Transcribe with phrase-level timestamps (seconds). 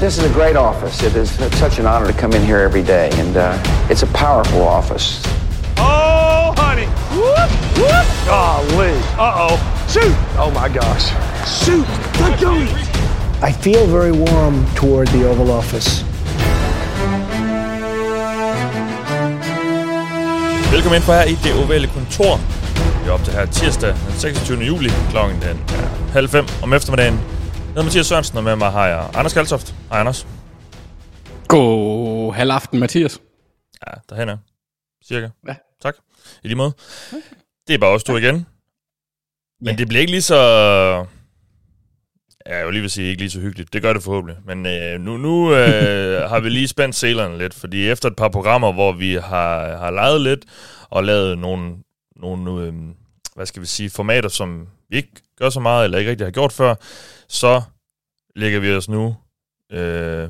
[0.00, 1.02] This is a great office.
[1.02, 4.06] It is such an honor to come in here every day, and uh, it's a
[4.08, 5.22] powerful office.
[5.78, 6.86] Oh, honey.
[7.14, 8.06] Whoop, whoop.
[8.26, 8.92] Golly.
[9.16, 9.56] Uh-oh.
[9.88, 10.14] Shoot.
[10.36, 11.08] Oh, my gosh.
[11.64, 11.86] Shoot.
[12.20, 12.52] Let go.
[13.40, 16.04] I feel very warm toward the Oval Office.
[20.72, 22.40] Velkommen ind for her i det ovale kontor.
[23.02, 24.60] Vi er op til her tirsdag den 26.
[24.60, 24.90] juli.
[25.10, 27.33] Klokken den er halv fem om eftermiddagen.
[27.74, 29.74] Hedder Mathias Sørensen, og med mig har jeg Anders Kaltoft.
[29.90, 30.26] Hej Anders.
[31.48, 33.20] God halv aften, Mathias.
[33.86, 34.36] Ja, derhen er.
[35.08, 35.28] Cirka.
[35.48, 35.54] Ja.
[35.82, 35.94] Tak.
[36.42, 36.72] I lige måde.
[37.68, 38.46] Det er bare os to igen.
[39.60, 39.76] Men Ja.
[39.76, 40.36] det bliver ikke lige så...
[42.46, 43.72] Ja, jeg vil lige vil sige, ikke lige så hyggeligt.
[43.72, 44.36] Det gør det forhåbentlig.
[44.46, 48.28] Men øh, nu, nu øh, har vi lige spændt sælerne lidt, fordi efter et par
[48.28, 50.44] programmer, hvor vi har, har leget lidt
[50.90, 51.76] og lavet nogle,
[52.16, 52.72] nogle øh,
[53.34, 56.32] hvad skal vi sige, formater, som vi ikke gør så meget, eller ikke rigtig har
[56.32, 56.74] gjort før,
[57.34, 57.62] så
[58.36, 59.16] lægger vi os nu
[59.72, 60.28] øh,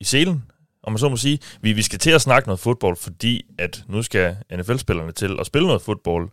[0.00, 0.50] i selen,
[0.82, 1.38] om man så må sige.
[1.60, 5.46] Vi, vi skal til at snakke noget fodbold, fordi at nu skal NFL-spillerne til at
[5.46, 6.30] spille noget fodbold.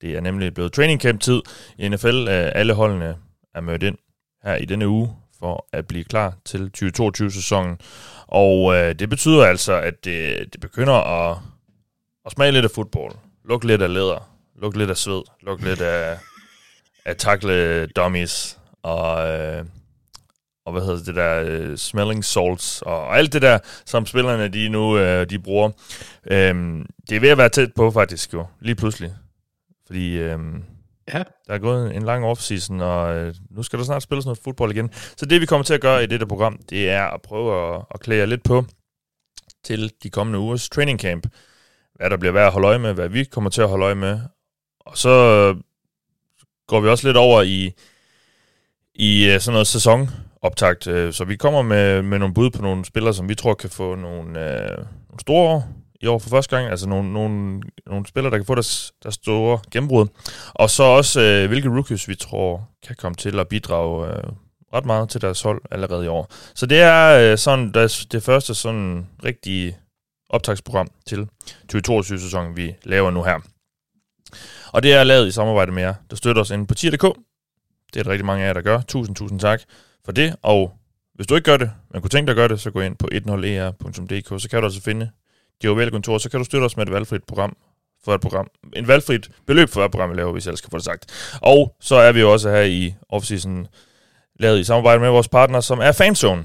[0.00, 1.42] Det er nemlig blevet training camp tid
[1.78, 2.28] i NFL.
[2.28, 3.16] Alle holdene
[3.54, 3.98] er mødt ind
[4.44, 7.78] her i denne uge for at blive klar til 2022-sæsonen.
[8.26, 11.38] Og øh, det betyder altså, at det, det begynder at,
[12.26, 13.14] at smage lidt af fodbold.
[13.44, 16.18] Luk lidt af læder, luk lidt af sved, luk lidt af,
[17.04, 19.64] af takle dummies og, øh,
[20.66, 24.48] og hvad hedder det der, øh, smelling salts og, og alt det der, som spillerne
[24.48, 25.70] de nu øh, de bruger.
[26.30, 29.14] Øhm, det er ved at være tæt på faktisk jo, lige pludselig.
[29.86, 30.64] Fordi øhm,
[31.12, 31.22] Ja.
[31.46, 34.72] der er gået en lang offseason, og øh, nu skal der snart spilles noget fodbold
[34.72, 34.90] igen.
[35.16, 37.82] Så det vi kommer til at gøre i dette program, det er at prøve at,
[37.94, 38.64] at klæde jer lidt på
[39.64, 41.26] til de kommende ugers training camp.
[41.94, 43.94] Hvad der bliver værd at holde øje med, hvad vi kommer til at holde øje
[43.94, 44.20] med.
[44.80, 45.56] Og så øh,
[46.66, 47.72] går vi også lidt over i,
[48.94, 50.86] i øh, sådan noget sæsonoptakt.
[50.86, 53.70] Øh, Så vi kommer med, med nogle bud på nogle spillere, som vi tror kan
[53.70, 55.68] få nogle, øh, nogle store år
[56.00, 56.70] i år for første gang.
[56.70, 60.06] Altså nogle, nogle, nogle spillere, der kan få deres, deres store gennembrud.
[60.54, 64.22] Og så også, øh, hvilke rookies vi tror kan komme til at bidrage øh,
[64.74, 66.28] ret meget til deres hold allerede i år.
[66.54, 69.76] Så det er øh, sådan det, det første sådan rigtige
[70.30, 71.28] optagsprogram til
[71.72, 73.40] 2022-sæsonen, vi laver nu her.
[74.72, 77.04] Og det er lavet i samarbejde med jer, der støtter os inde på tier.dk.
[77.94, 78.80] Det er der rigtig mange af jer, der gør.
[78.80, 79.60] Tusind, tusind tak
[80.04, 80.36] for det.
[80.42, 80.72] Og
[81.14, 82.96] hvis du ikke gør det, men kunne tænke dig at gøre det, så gå ind
[82.96, 85.10] på 10er.dk, e så kan du altså finde
[85.62, 87.56] de ovale kontor, så kan du støtte os med et valgfrit program
[88.04, 88.48] for et program.
[88.76, 91.36] En valgfrit beløb for et program, vi laver, hvis jeg ellers skal få det sagt.
[91.42, 93.66] Og så er vi jo også her i offseason
[94.40, 96.44] lavet i samarbejde med vores partner, som er Fanzone.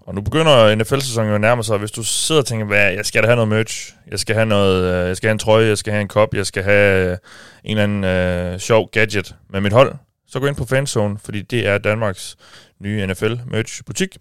[0.00, 3.06] Og nu begynder NFL-sæsonen jo at nærme sig, hvis du sidder og tænker, hvad, jeg
[3.06, 5.66] skal da have noget merch, jeg skal have noget, øh, jeg skal have en trøje,
[5.66, 7.18] jeg skal have en kop, jeg skal have
[7.64, 9.94] en eller anden øh, sjov gadget med mit hold,
[10.28, 12.36] så gå ind på Fanzone, fordi det er Danmarks
[12.80, 14.18] nye NFL-merch-butik,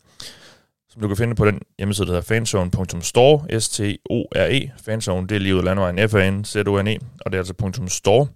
[0.90, 5.54] som du kan finde på den hjemmeside, der hedder fanzone.store, S-T-O-R-E, Fanzone, det er lige
[5.54, 8.28] ud af landvejen, F-A-N-Z-O-N-E, og det er altså .store,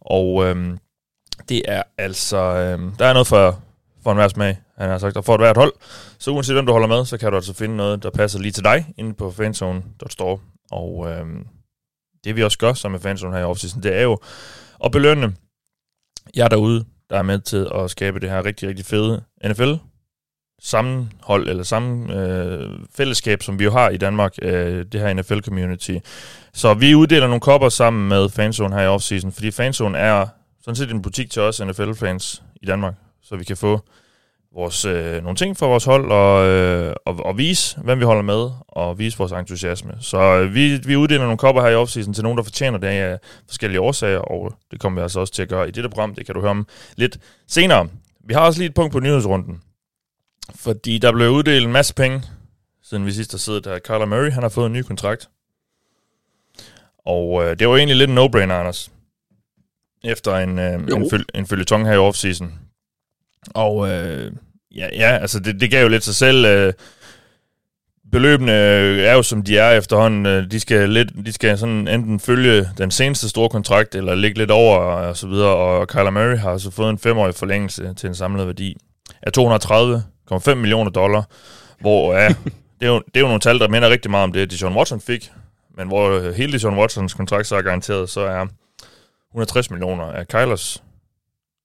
[0.00, 0.78] og øhm,
[1.48, 3.62] det er altså, øhm, der er noget for,
[4.02, 5.72] for en hver smag, han har sagt, og for et hvert hold,
[6.18, 8.52] så uanset hvem du holder med, så kan du altså finde noget, der passer lige
[8.52, 10.38] til dig, inde på fanzone.store,
[10.70, 11.46] og øhm,
[12.24, 14.18] det vi også gør sammen med Fanzone her i offseason, det er jo
[14.84, 15.34] at belønne
[16.36, 19.72] jer derude, der er med til at skabe det her rigtig, rigtig fede NFL
[20.62, 25.98] sammenhold eller samme øh, fællesskab, som vi jo har i Danmark, øh, det her NFL-community.
[26.52, 30.26] Så vi uddeler nogle kopper sammen med Fanzone her i offseason, fordi Fanzone er
[30.64, 33.80] sådan set en butik til os NFL-fans i Danmark, så vi kan få
[34.54, 38.22] vores, øh, nogle ting for vores hold og, øh, og, og vise, hvem vi holder
[38.22, 39.92] med, og vise vores entusiasme.
[40.00, 42.86] Så øh, vi, vi uddeler nogle kopper her i offseason til nogen, der fortjener det
[42.88, 46.14] af forskellige årsager, og det kommer vi altså også til at gøre i dette program.
[46.14, 47.18] Det kan du høre om lidt
[47.48, 47.88] senere.
[48.24, 49.60] Vi har også lige et punkt på nyhedsrunden,
[50.54, 52.22] fordi der blev uddelt en masse penge,
[52.82, 53.78] siden vi sidst har siddet der.
[53.78, 55.28] Kyler Murray, han har fået en ny kontrakt.
[57.06, 58.90] Og øh, det var egentlig lidt en no-brainer, Anders.
[60.04, 60.96] Efter en, øh, Jo.
[60.96, 62.52] en, føl- en følgetong her i offseason.
[63.54, 64.32] Og øh,
[64.76, 66.44] ja, ja, altså det, det gav jo lidt sig selv.
[66.44, 66.72] Øh,
[68.12, 70.26] beløbene øh, er jo som de er efterhånden.
[70.26, 74.38] Øh, De skal, lidt, de skal sådan enten følge den seneste store kontrakt, eller ligge
[74.38, 75.56] lidt over og så videre.
[75.56, 78.76] Og Kyler Murray har altså fået en femårig forlængelse til en samlet værdi
[79.22, 81.24] af 230,5 millioner dollar.
[81.80, 82.28] Hvor ja,
[82.80, 84.76] det, er jo, det er jo nogle tal, der minder rigtig meget om det, Deshaun
[84.76, 85.32] Watson fik.
[85.76, 88.46] Men hvor øh, hele Deshaun Watsons kontrakt så er garanteret, så er
[89.30, 90.82] 160 millioner af Kylers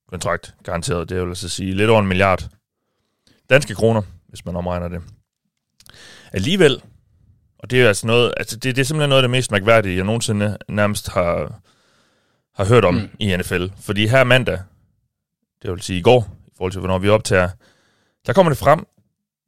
[0.08, 1.08] kontrakt garanteret.
[1.08, 2.48] Det vil altså sige lidt over en milliard
[3.50, 5.02] danske kroner, hvis man omregner det.
[6.32, 6.82] Alligevel,
[7.58, 9.96] og det er altså noget, altså det, det er simpelthen noget af det mest mærkværdige,
[9.96, 11.60] jeg nogensinde nærmest har,
[12.54, 13.08] har hørt om Mm.
[13.18, 13.66] i NFL.
[13.80, 14.58] Fordi her mandag,
[15.62, 17.48] det vil sige i går, i forhold til hvornår vi optager,
[18.26, 18.86] der kommer det frem,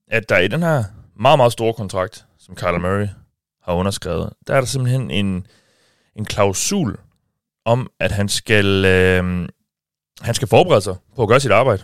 [0.08, 0.84] at der i den her
[1.16, 3.08] meget, meget store kontrakt, som Kyler Murray
[3.62, 5.46] har underskrevet, der er der simpelthen en,
[6.16, 6.98] en klausul
[7.64, 9.48] om, at han skal, øh,
[10.20, 11.82] han skal forberede sig på at gøre sit arbejde.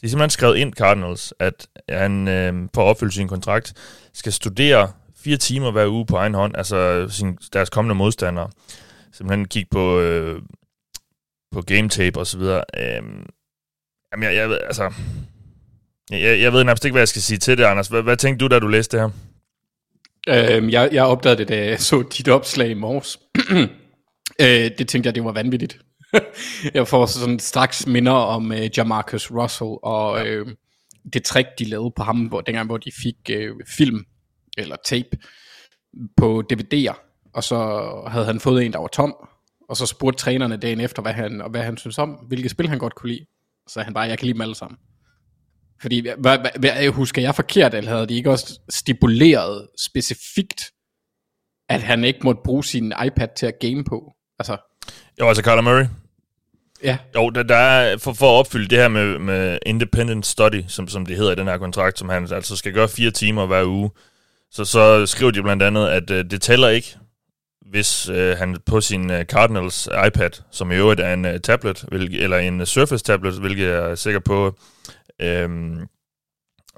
[0.00, 3.74] Det er simpelthen skrevet ind, Cardinals, at han øh, for at opfylde sin kontrakt
[4.12, 8.50] skal studere fire timer hver uge på egen hånd, altså sin, deres kommende modstandere.
[9.12, 10.42] Simpelthen kigge på, øh,
[11.52, 12.64] på game tape og så videre.
[12.76, 13.02] Øh,
[14.12, 14.92] jamen, jeg, jeg, altså,
[16.10, 17.88] jeg, jeg ved nærmest ikke, hvad jeg skal sige til det, Anders.
[17.88, 19.10] Hvad, hvad tænkte du, da du læste det her?
[20.58, 23.18] Øh, jeg, jeg opdagede det, da jeg så dit opslag i morges.
[24.42, 25.78] øh, det tænkte jeg, det var vanvittigt.
[26.74, 30.46] jeg får sådan straks minder om øh, Jamarcus Russell og øh,
[31.12, 34.04] det trick, de lavede på ham, hvor, dengang hvor de fik øh, film
[34.58, 35.18] eller tape
[36.16, 39.14] på DVD'er, og så havde han fået en, der var tom,
[39.68, 42.68] og så spurgte trænerne dagen efter, hvad han, og hvad han synes om, hvilke spil
[42.68, 43.26] han godt kunne lide.
[43.68, 44.78] Så han bare, jeg kan lide dem alle sammen.
[45.80, 50.62] Fordi, hvad, hvad, hvad, husker jeg forkert, eller havde de ikke også stipuleret specifikt,
[51.68, 54.12] at han ikke måtte bruge sin iPad til at game på?
[54.38, 54.56] Altså,
[55.20, 55.84] jo, altså Kyler Murray.
[56.82, 56.98] Ja.
[57.14, 60.88] Jo, der, der er, for, for at opfylde det her med, med independent study, som,
[60.88, 63.64] som det hedder i den her kontrakt, som han altså skal gøre fire timer hver
[63.64, 63.90] uge,
[64.50, 66.96] så, så skriver de blandt andet, at uh, det tæller ikke,
[67.70, 71.84] hvis uh, han på sin uh, Cardinals iPad, som i øvrigt er en uh, tablet,
[71.88, 74.58] hvilke, eller en uh, Surface tablet, hvilket jeg er sikker på,
[75.24, 75.50] uh,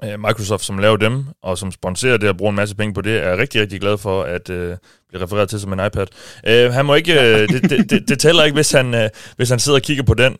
[0.03, 3.23] Microsoft, som laver dem, og som sponsorer det og bruger en masse penge på det,
[3.23, 4.77] er rigtig, rigtig glad for at uh,
[5.11, 6.07] blive refereret til som en iPad.
[6.47, 9.49] Uh, han må ikke, uh, det, det, det, det tæller ikke, hvis han, uh, hvis
[9.49, 10.37] han sidder og kigger på den,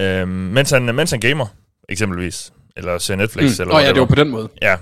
[0.00, 1.46] uh, mens, han, mens han gamer,
[1.88, 3.58] eksempelvis, eller ser Netflix.
[3.58, 3.62] Mm.
[3.62, 4.48] Eller oh, ja, det var på den måde.
[4.62, 4.76] Ja,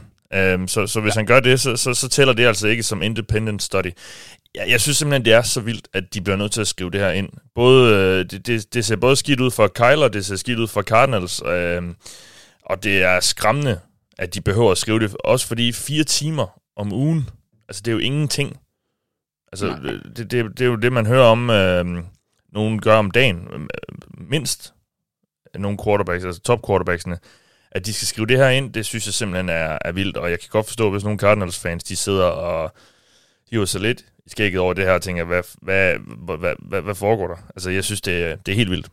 [0.55, 1.19] Um, så, så hvis ja.
[1.19, 3.93] han gør det, så, så, så tæller det altså ikke som independent study.
[4.55, 6.91] Jeg, jeg synes simpelthen, det er så vildt, at de bliver nødt til at skrive
[6.91, 7.29] det her ind.
[7.55, 10.69] Både, øh, det, det, det ser både skidt ud for Kyler, det ser skidt ud
[10.69, 11.83] for Cardinals, øh,
[12.67, 13.81] og det er skræmmende,
[14.19, 15.17] at de behøver at skrive det.
[15.25, 17.29] Også fordi fire timer om ugen,
[17.69, 18.61] altså det er jo ingenting.
[19.53, 19.67] Altså
[20.17, 22.05] det, det, det er jo det, man hører om, øh,
[22.53, 23.61] nogen gør om dagen, øh,
[24.19, 24.75] mindst.
[25.55, 27.19] Nogle quarterbacks, altså top quarterbacksene
[27.71, 30.31] at de skal skrive det her ind, det synes jeg simpelthen er, er vildt, og
[30.31, 32.73] jeg kan godt forstå, hvis nogle Cardinals-fans, de sidder og
[33.51, 35.99] hiver sig lidt i skægget over det her, og tænker, hvad, hvad,
[36.39, 37.37] hvad, hvad, hvad foregår der?
[37.57, 38.89] Altså, jeg synes, det, det er helt vildt.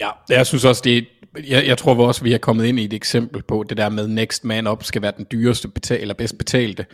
[0.00, 1.02] Ja, jeg synes også, det er,
[1.44, 4.08] jeg, jeg tror også, vi er kommet ind i et eksempel på, det der med
[4.08, 6.86] next man up skal være den dyreste betal, eller bedst betalte.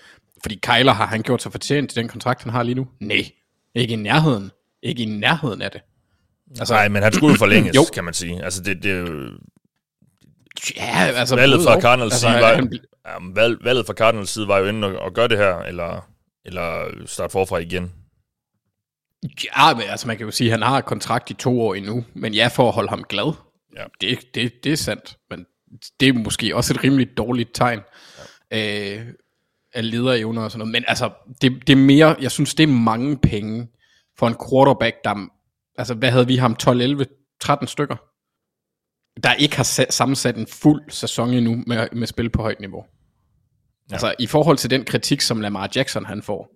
[0.42, 2.86] Fordi Kyler har han gjort sig fortjent til den kontrakt, han har lige nu?
[3.00, 3.30] Nej,
[3.74, 4.50] ikke i nærheden.
[4.82, 5.80] Ikke i nærheden af det.
[6.58, 7.82] Altså, Nej, men han skulle forlænges, jo.
[7.94, 8.44] kan man sige.
[8.44, 9.08] Altså, det, det,
[10.76, 11.36] Ja, altså...
[11.36, 12.72] Valget fra Cardinals altså, side var, han...
[13.06, 16.08] ja, valg, valget fra Cardinals side var jo inde og, og gøre det her, eller,
[16.44, 17.92] eller starte forfra igen.
[19.22, 22.04] Ja, men altså man kan jo sige, at han har kontrakt i to år endnu,
[22.14, 23.34] men ja, for at holde ham glad.
[23.76, 23.84] Ja.
[24.00, 25.46] Det, det, det er sandt, men
[26.00, 27.80] det er måske også et rimelig dårligt tegn
[28.50, 28.98] ja.
[28.98, 29.06] øh,
[29.74, 30.72] af lederevner og sådan noget.
[30.72, 31.10] Men altså,
[31.42, 33.68] det, det er mere, jeg synes, det er mange penge
[34.18, 35.28] for en quarterback, der,
[35.78, 37.06] altså hvad havde vi ham, 12, 11,
[37.40, 37.96] 13 stykker?
[39.22, 42.84] der ikke har sammensat en fuld sæson endnu med, med spil på højt niveau.
[43.90, 43.94] Ja.
[43.94, 46.50] Altså i forhold til den kritik, som Lamar Jackson han får,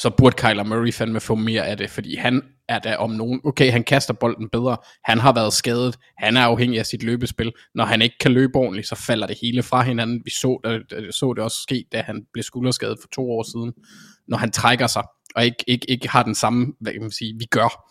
[0.00, 3.40] så burde Kyler Murray fandme få mere af det, fordi han er der om nogen,
[3.44, 7.52] okay, han kaster bolden bedre, han har været skadet, han er afhængig af sit løbespil,
[7.74, 10.60] når han ikke kan løbe ordentligt, så falder det hele fra hinanden, vi så,
[10.90, 13.72] det, så det også ske, da han blev skulderskadet for to år siden,
[14.28, 15.02] når han trækker sig,
[15.36, 17.86] og ikke, ikke, ikke har den samme, hvad kan man sige, vi gør,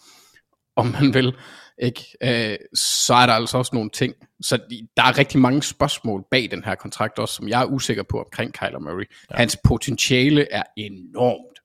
[0.75, 1.33] om man vil,
[1.81, 2.03] ikke?
[2.23, 4.13] Øh, så er der altså også nogle ting.
[4.41, 4.57] Så
[4.97, 8.19] der er rigtig mange spørgsmål bag den her kontrakt også, som jeg er usikker på
[8.19, 9.05] omkring Kyler Murray.
[9.31, 9.35] Ja.
[9.35, 11.58] Hans potentiale er enormt.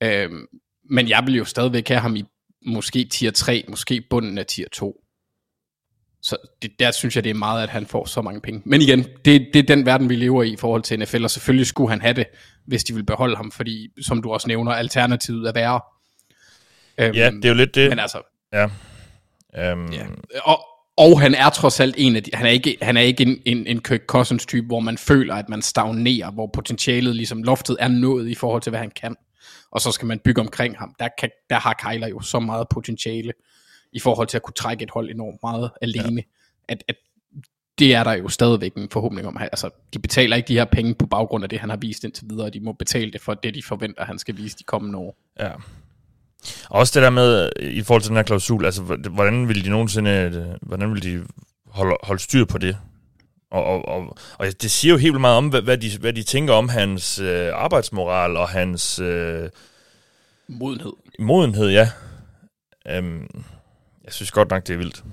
[0.00, 0.24] Ja.
[0.24, 0.30] Øh,
[0.90, 2.24] men jeg vil jo stadigvæk have ham i
[2.66, 5.04] måske tier 3, måske bunden af tier 2.
[6.22, 8.62] Så det, der synes jeg, det er meget, at han får så mange penge.
[8.64, 11.30] Men igen, det, det er den verden, vi lever i i forhold til NFL, og
[11.30, 12.26] selvfølgelig skulle han have det,
[12.66, 15.80] hvis de vil beholde ham, fordi, som du også nævner, alternativet er værre.
[16.98, 17.88] Ja, øhm, det er jo lidt det.
[17.88, 18.64] Men altså, ja.
[19.72, 20.06] Um, ja.
[20.44, 20.58] og,
[20.96, 23.42] og han er trods alt en af de, han er ikke, han er ikke en,
[23.44, 27.76] en, en Kirk Cousins type, hvor man føler, at man stagnerer, hvor potentialet, ligesom loftet
[27.80, 29.16] er nået i forhold til, hvad han kan.
[29.72, 30.94] Og så skal man bygge omkring ham.
[30.98, 33.32] Der, kan, der har Kyler jo så meget potentiale,
[33.92, 36.22] i forhold til at kunne trække et hold enormt meget alene,
[36.68, 36.72] ja.
[36.72, 36.96] at, at
[37.78, 39.36] det er der jo stadigvæk en forhåbning om.
[39.40, 42.26] Altså, de betaler ikke de her penge på baggrund af det, han har vist indtil
[42.30, 42.50] videre.
[42.50, 45.16] De må betale det for det, de forventer, han skal vise de kommende år.
[45.40, 45.50] Ja,
[46.68, 49.70] og også det der med, i forhold til den her klausul, altså hvordan vil de
[49.70, 51.26] nogensinde, hvordan vil de
[51.66, 52.76] holde, holde styr på det?
[53.50, 56.22] Og, og, og, og det siger jo helt meget om, hvad, hvad, de, hvad de
[56.22, 58.98] tænker om hans øh, arbejdsmoral og hans...
[58.98, 59.50] Øh,
[60.48, 60.92] modenhed.
[61.18, 61.90] Modenhed, ja.
[62.88, 63.44] Øhm,
[64.04, 65.04] jeg synes godt nok, det er vildt.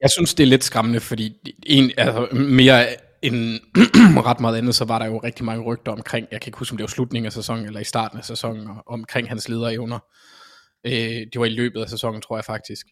[0.00, 2.86] Jeg synes, det er lidt skræmmende, fordi en, altså, mere
[3.22, 3.60] end
[4.26, 6.72] ret meget andet, så var der jo rigtig mange rygter omkring, jeg kan ikke huske,
[6.72, 9.98] om det var slutningen af sæsonen, eller i starten af sæsonen, omkring hans lederevner.
[10.86, 10.92] Øh,
[11.32, 12.86] det var i løbet af sæsonen, tror jeg faktisk.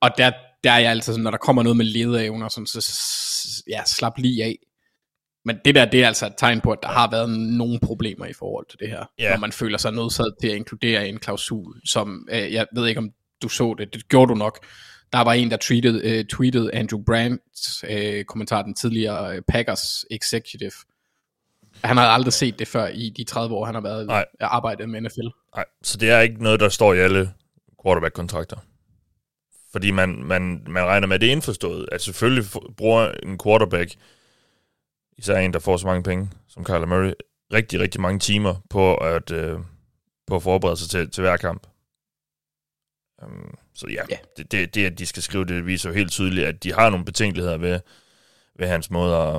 [0.00, 0.32] Og der,
[0.64, 2.80] der er jeg altid sådan, når der kommer noget med lederevner, sådan, så
[3.68, 4.58] ja, slap lige af.
[5.44, 8.26] Men det der, det er altså et tegn på, at der har været nogle problemer
[8.26, 9.04] i forhold til det her.
[9.20, 9.30] Yeah.
[9.30, 12.98] Når man føler sig nødsaget til at inkludere en klausul, som, øh, jeg ved ikke
[12.98, 13.10] om
[13.42, 14.66] du så det, det gjorde du nok.
[15.12, 20.04] Der var en, der tweetede, øh, tweetede Andrew Brandt, øh, kommentar den tidligere øh, Packers
[20.10, 20.72] executive.
[21.84, 24.24] Han har aldrig set det før i de 30 år, han har været Nej.
[24.40, 25.28] arbejdet med NFL.
[25.56, 27.32] Nej, så det er ikke noget, der står i alle
[27.84, 28.56] quarterback-kontrakter.
[29.76, 32.44] Fordi man, man, man regner med, at det er indforstået, at selvfølgelig
[32.76, 33.94] bruger en quarterback,
[35.18, 37.12] især en, der får så mange penge, som Kyler Murray,
[37.52, 39.58] rigtig, rigtig mange timer på at, øh,
[40.26, 41.66] på at forberede sig til, til hver kamp.
[43.22, 44.16] Um, så ja, ja.
[44.36, 46.90] Det, det, det, at de skal skrive det, viser jo helt tydeligt, at de har
[46.90, 47.80] nogle betænkeligheder ved,
[48.58, 49.36] ved hans måde at,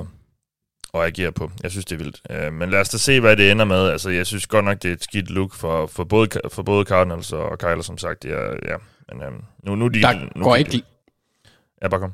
[0.94, 1.50] at agere på.
[1.62, 2.46] Jeg synes, det er vildt.
[2.46, 3.88] Uh, men lad os da se, hvad det ender med.
[3.88, 6.84] Altså, jeg synes godt nok, det er et skidt look for, for, både, for både
[6.84, 8.24] Cardinals og Kyler, som sagt.
[8.24, 8.76] Er, ja,
[9.12, 10.82] men um, nu, nu, de, der nu går ikke...
[11.82, 12.12] Ja, bare kom.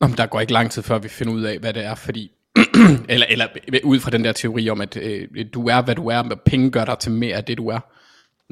[0.00, 2.32] Om der går ikke lang tid, før vi finder ud af, hvad det er, fordi
[3.08, 3.46] eller, eller
[3.84, 6.70] ud fra den der teori om, at øh, du er, hvad du er, men penge
[6.70, 7.80] gør dig til mere af det, du er.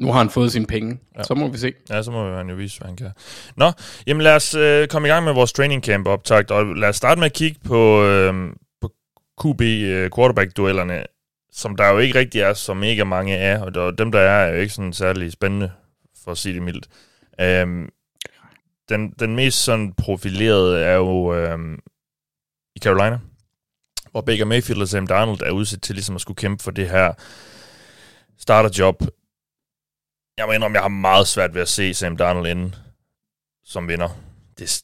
[0.01, 0.99] Nu har han fået sine penge.
[1.17, 1.23] Ja.
[1.23, 1.73] Så må vi se.
[1.89, 3.11] Ja, så må han jo vise, hvad han kan.
[3.55, 3.71] Nå,
[4.07, 6.95] jamen lad os øh, komme i gang med vores training camp optakt, og lad os
[6.95, 8.33] starte med at kigge på, øh,
[8.81, 8.91] på
[9.41, 11.03] QB øh, quarterback-duellerne,
[11.51, 14.45] som der jo ikke rigtig er så mega mange af, og der, dem der er,
[14.45, 15.71] er jo ikke sådan særlig spændende,
[16.23, 16.87] for at sige det mildt.
[17.41, 17.89] Øhm,
[18.89, 21.79] den, den mest sådan profilerede er jo øhm,
[22.75, 23.19] i Carolina,
[24.11, 26.89] hvor Baker Mayfield og Sam Darnold er udsat til ligesom at skulle kæmpe for det
[26.89, 27.13] her
[28.37, 29.03] starterjob
[30.37, 32.75] jeg må indrømme, jeg har meget svært ved at se Sam Darnold inde
[33.63, 34.09] som vinder.
[34.59, 34.83] Det,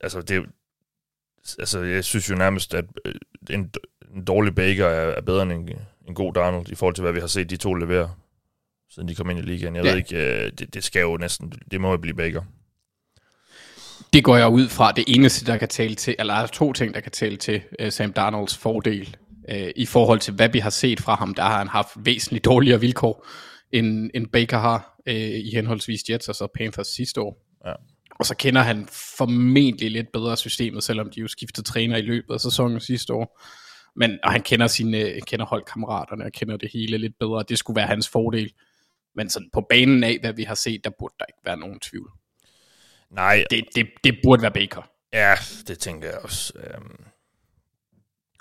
[0.00, 0.46] altså, det,
[1.58, 3.14] altså, jeg synes jo nærmest, at øh,
[3.50, 3.72] en,
[4.14, 5.78] en dårlig Baker er, er bedre end en,
[6.08, 8.14] en god Darnold, i forhold til, hvad vi har set de to levere,
[8.94, 9.76] siden de kom ind i ligaen.
[9.76, 9.90] Jeg ja.
[9.90, 12.42] ved ikke, øh, det, det skal jo næsten, det må jo blive Baker.
[14.12, 14.92] Det går jeg ud fra.
[14.92, 17.62] Det eneste, der kan tale til, eller der er to ting, der kan tale til
[17.82, 19.16] uh, Sam Darnolds fordel.
[19.52, 22.44] Uh, I forhold til, hvad vi har set fra ham, der har han haft væsentligt
[22.44, 23.26] dårligere vilkår
[23.72, 27.46] end, end Baker har øh, i henholdsvis Jets og så Panthers sidste år.
[27.66, 27.72] Ja.
[28.18, 32.34] Og så kender han formentlig lidt bedre systemet, selvom de jo skiftede træner i løbet
[32.34, 33.40] af sæsonen sidste år.
[33.96, 37.44] Men og han kender sine kender holdkammeraterne og kender det hele lidt bedre.
[37.48, 38.52] Det skulle være hans fordel.
[39.14, 41.80] Men sådan på banen af, hvad vi har set, der burde der ikke være nogen
[41.80, 42.10] tvivl.
[43.10, 43.44] Nej.
[43.50, 44.90] Det, det, det burde være Baker.
[45.12, 45.34] Ja,
[45.66, 46.52] det tænker jeg også.
[46.78, 47.04] Um...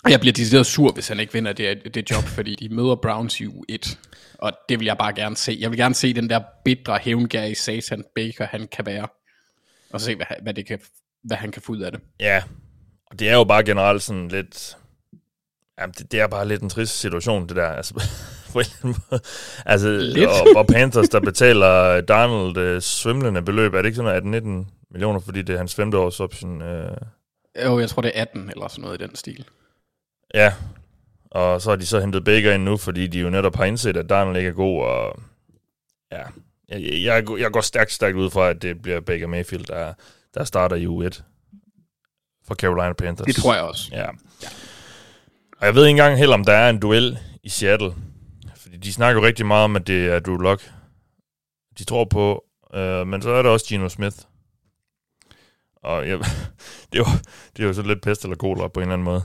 [0.09, 3.41] Jeg bliver decideret sur, hvis han ikke vinder det, det job, fordi de møder Browns
[3.41, 3.97] i U1.
[4.39, 5.57] Og det vil jeg bare gerne se.
[5.59, 9.07] Jeg vil gerne se den der bitre hævngær satan Baker, han kan være.
[9.89, 10.79] Og se, hvad, hvad, det kan,
[11.23, 12.01] hvad han kan få ud af det.
[12.19, 12.43] Ja,
[13.05, 14.77] og det er jo bare generelt sådan lidt...
[15.79, 17.67] Jamen, det, det er bare lidt en trist situation, det der.
[17.67, 17.93] Altså,
[18.53, 19.21] på en måde.
[19.65, 20.29] Altså, lidt.
[20.29, 25.19] Og, og Panthers, der betaler Donald øh, svimlende beløb, er det ikke sådan 18-19 millioner,
[25.19, 26.61] fordi det er hans femte års option?
[26.61, 26.97] Øh...
[27.65, 29.45] Jo, jeg tror, det er 18 eller sådan noget i den stil.
[30.33, 30.53] Ja,
[31.31, 33.97] og så har de så hentet Baker ind nu, fordi de jo netop har indset,
[33.97, 35.19] at Darnold ikke er god, og
[36.11, 36.23] ja,
[36.69, 39.93] jeg, jeg, jeg går stærkt, stærkt ud fra, at det bliver Baker Mayfield, der,
[40.33, 41.21] der starter i U1
[42.47, 43.25] for Carolina Panthers.
[43.25, 43.89] Det tror jeg også.
[43.91, 44.09] Ja.
[44.43, 44.47] ja.
[45.57, 47.93] Og jeg ved ikke engang heller, om der er en duel i Seattle.
[48.55, 50.71] Fordi de snakker jo rigtig meget om, at det er Drew Lock.
[51.77, 52.43] De tror på,
[52.73, 54.17] øh, men så er der også Geno Smith.
[55.75, 56.19] Og jeg,
[56.91, 57.05] det, er jo,
[57.57, 59.23] det er jo så lidt pest eller kolera på en eller anden måde.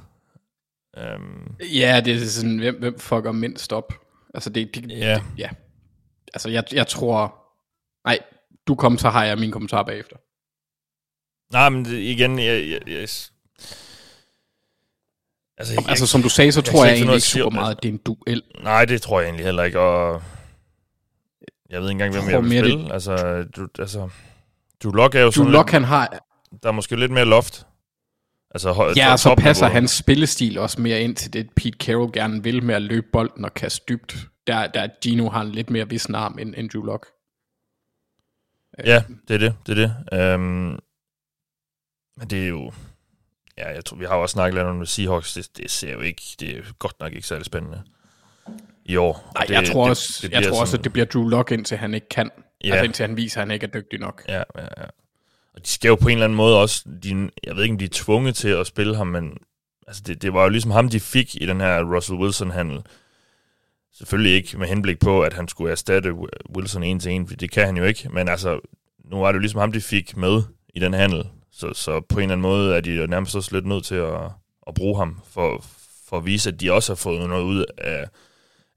[0.97, 3.93] Um, ja, det er sådan, hvem, hvem fucker mindst op?
[4.35, 5.21] Altså, det, det, yeah.
[5.21, 5.49] det ja.
[6.35, 7.35] Altså, jeg, jeg tror...
[8.05, 8.19] Nej,
[8.67, 10.17] du kom, så har jeg min kommentar bagefter.
[11.53, 13.09] Nej, men igen, jeg, jeg, jeg,
[15.59, 17.77] Altså, jeg, altså som du sagde, så jeg tror jeg, jeg egentlig ikke super meget,
[17.77, 18.43] at det er en duel.
[18.63, 20.23] Nej, det tror jeg egentlig heller ikke, og
[21.71, 22.85] jeg ved ikke engang, hvem jeg, jeg vil spille.
[22.85, 22.93] Det...
[22.93, 24.09] Altså, du, altså,
[24.83, 26.25] du Lock er jo sådan Lock, han har...
[26.63, 27.67] Der er måske lidt mere loft.
[28.51, 32.43] Altså, ja, og så passer hans spillestil også mere ind til det, Pete Carroll gerne
[32.43, 34.17] vil med at løbe bolden og kaste dybt.
[34.47, 37.07] Der, der Gino har en lidt mere vis arm end, end Drew Lock.
[38.85, 39.55] Ja, det er det.
[39.67, 40.35] det, er det.
[40.35, 40.79] Um,
[42.17, 42.73] men det er jo...
[43.59, 45.35] Ja, jeg tror, vi har også snakket lidt om Seahawks.
[45.35, 46.23] Det, det ser jo ikke...
[46.41, 47.83] Det er godt nok ikke særlig spændende
[48.85, 49.33] i år.
[49.35, 51.29] Nej, det, jeg tror, også, det, det jeg tror sådan, også, at det bliver Drew
[51.29, 52.31] Lock, indtil han ikke kan.
[52.65, 52.71] Ja.
[52.71, 54.25] Altså indtil han viser, at han ikke er dygtig nok.
[54.29, 54.85] Ja, ja, ja.
[55.55, 57.79] Og de skal jo på en eller anden måde også, de, jeg ved ikke, om
[57.79, 59.39] de er tvunget til at spille ham, men
[59.87, 62.83] altså det, det var jo ligesom ham, de fik i den her Russell Wilson-handel.
[63.93, 66.15] Selvfølgelig ikke med henblik på, at han skulle erstatte
[66.57, 68.61] Wilson en til en, for det kan han jo ikke, men altså,
[69.05, 70.43] nu var det jo ligesom ham, de fik med
[70.75, 71.27] i den handel.
[71.59, 73.95] Så, så på en eller anden måde er de jo nærmest også lidt nødt til
[73.95, 74.21] at,
[74.67, 75.65] at bruge ham, for,
[76.09, 78.09] for at vise, at de også har fået noget ud af,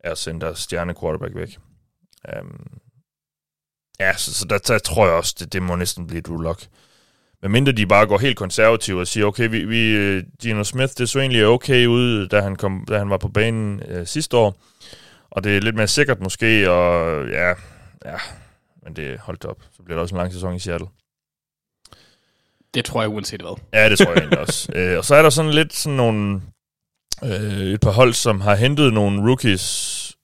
[0.03, 1.57] af at sende deres stjerne quarterback væk.
[2.41, 2.67] Um,
[3.99, 6.67] ja, så, så der, der tror jeg også, det, det må næsten blive Drew Lock.
[7.41, 11.09] Men mindre de bare går helt konservativt og siger, okay, vi, vi Gino Smith, det
[11.09, 14.61] så egentlig okay ud, da han, kom, da han var på banen øh, sidste år.
[15.29, 17.49] Og det er lidt mere sikkert måske, og ja,
[18.05, 18.17] ja,
[18.83, 19.63] men det holdt op.
[19.71, 20.87] Så bliver det også en lang sæson i Seattle.
[22.73, 23.57] Det tror jeg uanset hvad.
[23.73, 24.71] Ja, det tror jeg egentlig også.
[24.75, 26.41] Øh, og så er der sådan lidt sådan nogle,
[27.23, 30.15] øh, et par hold, som har hentet nogle rookies,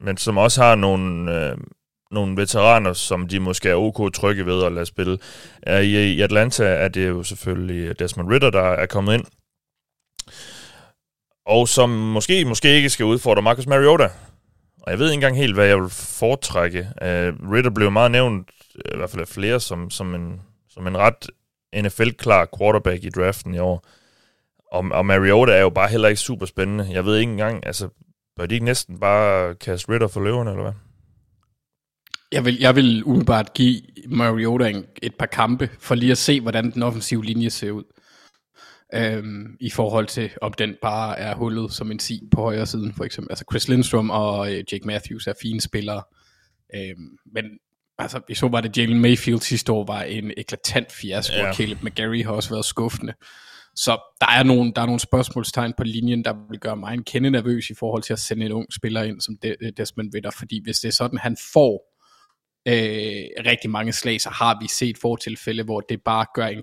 [0.00, 1.56] men som også har nogle, øh,
[2.10, 5.18] nogle veteraner, som de måske er ok trygge ved at lade spille.
[5.66, 9.24] I, I Atlanta er det jo selvfølgelig Desmond Ritter, der er kommet ind,
[11.46, 14.08] og som måske, måske ikke skal udfordre Marcus Mariota.
[14.82, 16.80] Og jeg ved ikke engang helt, hvad jeg vil foretrække.
[16.80, 20.40] Uh, Ritter blev meget nævnt, i hvert fald af flere, som, som, en,
[20.76, 21.30] som en ret
[21.76, 23.86] NFL-klar quarterback i draften i år.
[24.72, 26.88] Og, og Mariota er jo bare heller ikke super spændende.
[26.90, 27.88] Jeg ved ikke engang, altså,
[28.36, 30.72] bør de ikke næsten bare kaste Ritter for løverne, eller hvad?
[32.32, 36.40] Jeg vil, jeg vil umiddelbart give Mariota en, et par kampe, for lige at se,
[36.40, 37.84] hvordan den offensive linje ser ud.
[38.94, 42.92] Øhm, I forhold til, om den bare er hullet som en si på højre siden,
[42.92, 43.32] for eksempel.
[43.32, 46.02] Altså Chris Lindstrom og øh, Jake Matthews er fine spillere.
[46.74, 47.44] Øhm, men
[47.98, 51.48] altså, vi så bare, det Jalen Mayfield sidste år var en eklatant fiasko, ja.
[51.48, 53.14] og Caleb McGarry har også været skuffende.
[53.74, 57.04] Så der er, nogle, der er nogle spørgsmålstegn på linjen, der vil gøre mig en
[57.04, 59.36] kende nervøs i forhold til at sende en ung spiller ind som
[59.76, 61.96] Desmond Ritter, fordi hvis det er sådan, han får
[62.68, 66.62] øh, rigtig mange slag, så har vi set fortilfælde, hvor det bare gør en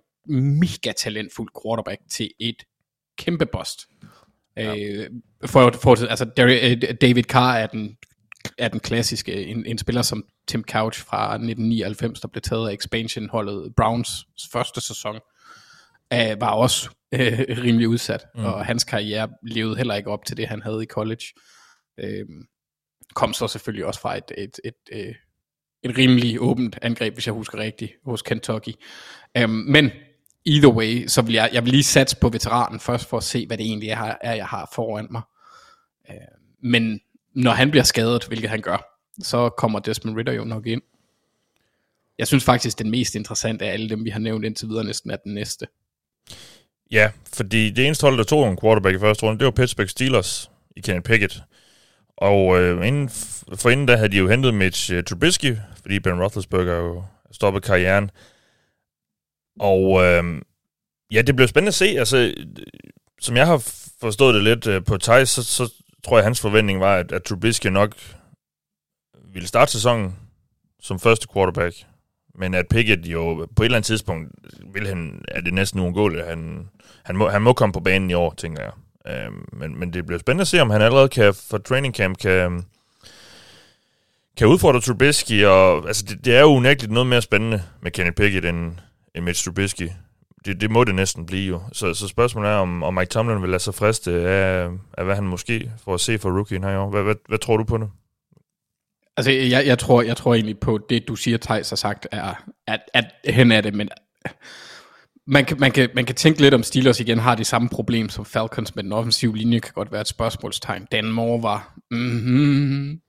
[0.59, 2.63] mega talentfuld quarterback til et
[3.17, 3.87] kæmpe bust.
[4.57, 4.75] Ja.
[4.75, 5.09] Øh,
[5.45, 7.97] for, for, altså øh, David Carr er den,
[8.57, 12.73] er den klassiske, en, en spiller som Tim Couch fra 1999, der blev taget af
[12.73, 14.09] expansion-holdet Browns
[14.51, 15.15] første sæson,
[16.13, 18.45] øh, var også øh, rimelig udsat, mm.
[18.45, 21.25] og hans karriere levede heller ikke op til det, han havde i college.
[21.99, 22.25] Øh,
[23.13, 25.15] kom så selvfølgelig også fra et, et, et, et, øh,
[25.83, 28.73] et rimelig åbent angreb, hvis jeg husker rigtigt, hos Kentucky.
[29.43, 29.91] Um, men
[30.45, 33.47] either way, så vil jeg, jeg vil lige satse på veteranen først, for at se,
[33.47, 35.21] hvad det egentlig er, er jeg har foran mig.
[36.09, 36.15] Uh,
[36.69, 36.99] men
[37.35, 40.81] når han bliver skadet, hvilket han gør, så kommer Desmond Ritter jo nok ind.
[42.17, 45.11] Jeg synes faktisk, den mest interessante af alle dem, vi har nævnt indtil videre, næsten
[45.11, 45.67] er den næste.
[46.91, 49.89] Ja, fordi det eneste hold, der tog en quarterback i første runde, det var Pittsburgh
[49.89, 51.43] Steelers i Kenny Pickett.
[52.17, 53.09] Og øh, inden,
[53.55, 57.63] for inden da havde de jo hentet Mitch uh, Trubisky, fordi Ben Roethlisberger jo stoppet
[57.63, 58.11] karrieren.
[59.59, 60.41] Og øh,
[61.11, 61.85] ja, det blev spændende at se.
[61.85, 62.33] Altså,
[63.21, 63.57] som jeg har
[63.99, 67.23] forstået det lidt øh, på Thijs, så, så tror jeg, hans forventning var, at, at
[67.23, 67.95] Trubisky nok
[69.33, 70.15] ville starte sæsonen
[70.81, 71.75] som første quarterback.
[72.35, 74.31] Men at Pickett jo på et eller andet tidspunkt
[74.73, 76.25] vil han, er det næsten uundgåeligt.
[76.25, 76.69] Han,
[77.03, 78.71] han, må, han må komme på banen i år, tænker jeg.
[79.07, 82.17] Øh, men, men det bliver spændende at se, om han allerede kan for training camp
[82.17, 82.65] kan,
[84.37, 85.45] kan udfordre Trubisky.
[85.45, 88.75] Og, altså, det, det er jo unægteligt noget mere spændende med Kenny Pickett end,
[89.15, 89.89] end Mitch Trubisky.
[90.45, 91.61] Det, det må det næsten blive jo.
[91.73, 95.15] Så, så spørgsmålet er, om, om Mike Tomlin vil lade sig friste af, af, hvad
[95.15, 96.89] han måske får at se for rookien her i år.
[96.89, 97.89] Hvad, hvad, hvad tror du på det?
[99.17, 102.33] Altså, jeg, jeg, tror, jeg tror egentlig på det, du siger, Thijs har sagt, er,
[102.67, 103.89] at, at hen er det, men
[105.27, 108.09] man kan, man, kan, man kan tænke lidt om Steelers igen har de samme problem
[108.09, 110.87] som Falcons med den offensive linje, kan godt være et spørgsmålstegn.
[110.91, 112.99] Dan Moore var, mm-hmm,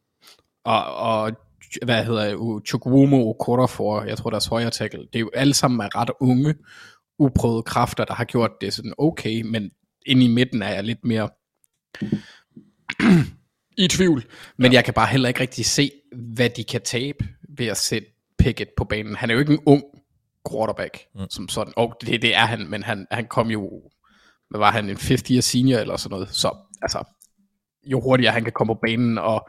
[0.64, 1.32] og, og
[1.82, 5.80] hvad hedder Chukwumo og Korafor, jeg tror deres højre tackle, det er jo alle sammen
[5.80, 6.54] er ret unge,
[7.18, 9.70] uprøvede kræfter, der har gjort det sådan okay, men
[10.06, 11.28] inde i midten er jeg lidt mere
[13.84, 14.24] i tvivl.
[14.56, 14.76] Men ja.
[14.76, 15.90] jeg kan bare heller ikke rigtig se,
[16.34, 19.16] hvad de kan tabe ved at sætte Pickett på banen.
[19.16, 19.82] Han er jo ikke en ung
[20.50, 21.26] quarterback, mm.
[21.30, 21.72] som sådan.
[21.76, 23.82] Og det, det er han, men han, han kom jo,
[24.50, 26.28] hvad var han, en fifth year senior eller sådan noget.
[26.28, 27.04] Så altså,
[27.86, 29.48] jo hurtigere han kan komme på banen, og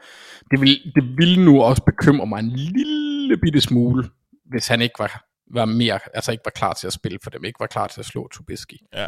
[0.51, 4.09] det vil, det vil nu også bekymre mig en lille bitte smule,
[4.45, 7.45] hvis han ikke var, var mere, altså ikke var klar til at spille for dem,
[7.45, 8.77] ikke var klar til at slå Trubisky.
[8.93, 9.07] Ja.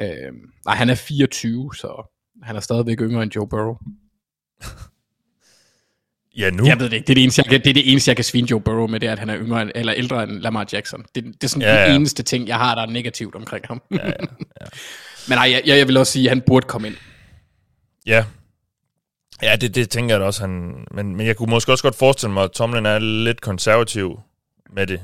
[0.00, 2.10] Øhm, nej, han er 24, så
[2.42, 3.76] han er stadigvæk yngre end Joe Burrow.
[6.36, 6.66] Ja, nu.
[6.66, 7.06] Jeg ved det ikke.
[7.06, 9.00] Det er det, eneste, jeg, det er det eneste, jeg kan svine Joe Burrow med,
[9.00, 11.04] det er, at han er yngre eller ældre end Lamar Jackson.
[11.14, 11.88] Det, det er sådan ja, ja.
[11.88, 13.82] det eneste ting, jeg har, der er negativt omkring ham.
[13.90, 14.12] Ja, ja,
[14.60, 14.66] ja.
[15.28, 16.96] Men nej, jeg, jeg vil også sige, at han burde komme ind.
[18.06, 18.24] Ja.
[19.42, 20.40] Ja, det, det tænker jeg da også.
[20.40, 24.20] Han, men, men jeg kunne måske også godt forestille mig, at Tomlin er lidt konservativ
[24.70, 25.00] med det.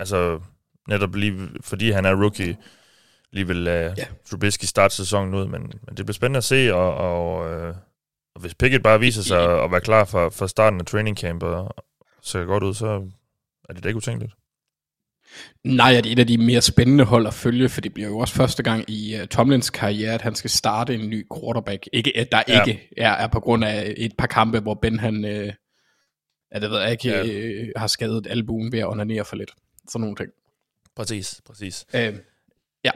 [0.00, 0.40] Altså,
[0.88, 2.56] netop lige, fordi han er rookie,
[3.32, 4.04] lige vil lade ja.
[4.30, 5.46] Trubisky starte sæsonen ud.
[5.46, 7.74] Men, men det bliver spændende at se, og, og uh,
[8.34, 11.42] og hvis Pickett bare viser sig at være klar for, for starten af training camp
[11.42, 11.74] og
[12.22, 13.10] ser godt ud, så
[13.68, 14.32] er det da ikke utænkeligt.
[15.64, 18.18] Nej, det er et af de mere spændende hold at følge, for det bliver jo
[18.18, 21.88] også første gang i uh, Tomlins karriere, at han skal starte en ny quarterback.
[21.92, 22.62] Ikke, at der ja.
[22.62, 25.30] ikke er, er på grund af et par kampe, hvor Ben han, uh,
[26.52, 27.62] ja, det ved jeg ikke, ja.
[27.62, 29.50] uh, har skadet albuen ved at onanere for lidt.
[29.90, 30.30] Sådan nogle ting.
[30.96, 31.86] Præcis, præcis.
[31.94, 32.00] Uh,
[32.84, 32.90] ja,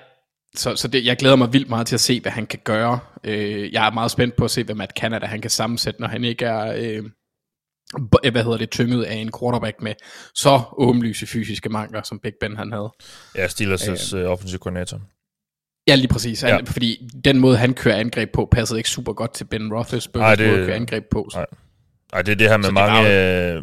[0.55, 2.99] så, så det, jeg glæder mig vildt meget til at se, hvad han kan gøre.
[3.29, 6.09] Uh, jeg er meget spændt på at se, hvad Matt Canada han kan sammensætte, når
[6.09, 6.99] han ikke er...
[7.01, 7.11] Uh,
[8.33, 9.95] hvad hedder det, tynget af en quarterback med
[10.35, 12.93] så åbenlyse fysiske mangler, som Big Ben han havde.
[13.37, 15.01] Ja, Steelers' øh, offensive koordinator.
[15.87, 16.43] Ja, lige præcis.
[16.43, 16.59] Ja.
[16.67, 20.49] fordi den måde, han kører angreb på, passede ikke super godt til Ben Roethlisberger's det,
[20.49, 21.29] måde at køre angreb på.
[21.33, 21.39] Så.
[21.39, 21.47] Nej.
[22.13, 23.63] Ej, det er det her med mange, var, øh,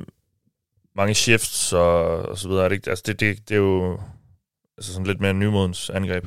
[0.95, 2.63] mange shifts og, og så videre.
[2.63, 2.89] Er det, ikke?
[2.89, 3.99] Altså, det, det, det er jo
[4.77, 6.25] altså sådan lidt mere nymodens angreb.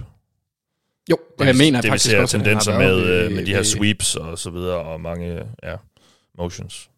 [1.10, 3.62] Jo, det, jeg mener det, faktisk vi ser også, tendenser med, med, med de her
[3.62, 5.76] sweeps og så videre, og mange ja,
[6.38, 6.90] motions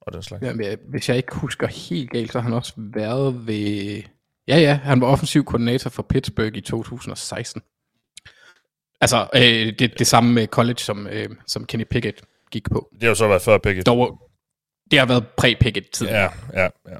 [0.00, 0.42] og den slags.
[0.42, 4.02] Ja, hvis jeg ikke husker helt galt, så har han også været ved...
[4.48, 7.62] Ja, ja, han var offensiv koordinator for Pittsburgh i 2016.
[9.00, 9.42] Altså, øh,
[9.78, 12.88] det, det samme med college, som, øh, som Kenny Pickett gik på.
[12.92, 13.86] Det har jo så været før Pickett.
[13.86, 14.30] Dog,
[14.90, 16.06] det har været præ-Pickett-tid.
[16.06, 16.68] Ja, ja, ja.
[16.88, 16.96] Ja,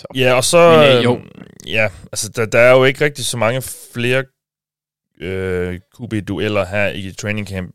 [0.00, 0.06] så.
[0.14, 0.70] ja og så...
[0.70, 1.20] Men, øh, jo.
[1.66, 3.62] Ja, altså, der, der er jo ikke rigtig så mange
[3.94, 4.24] flere
[5.20, 7.74] øh, QB-dueller her i training camp.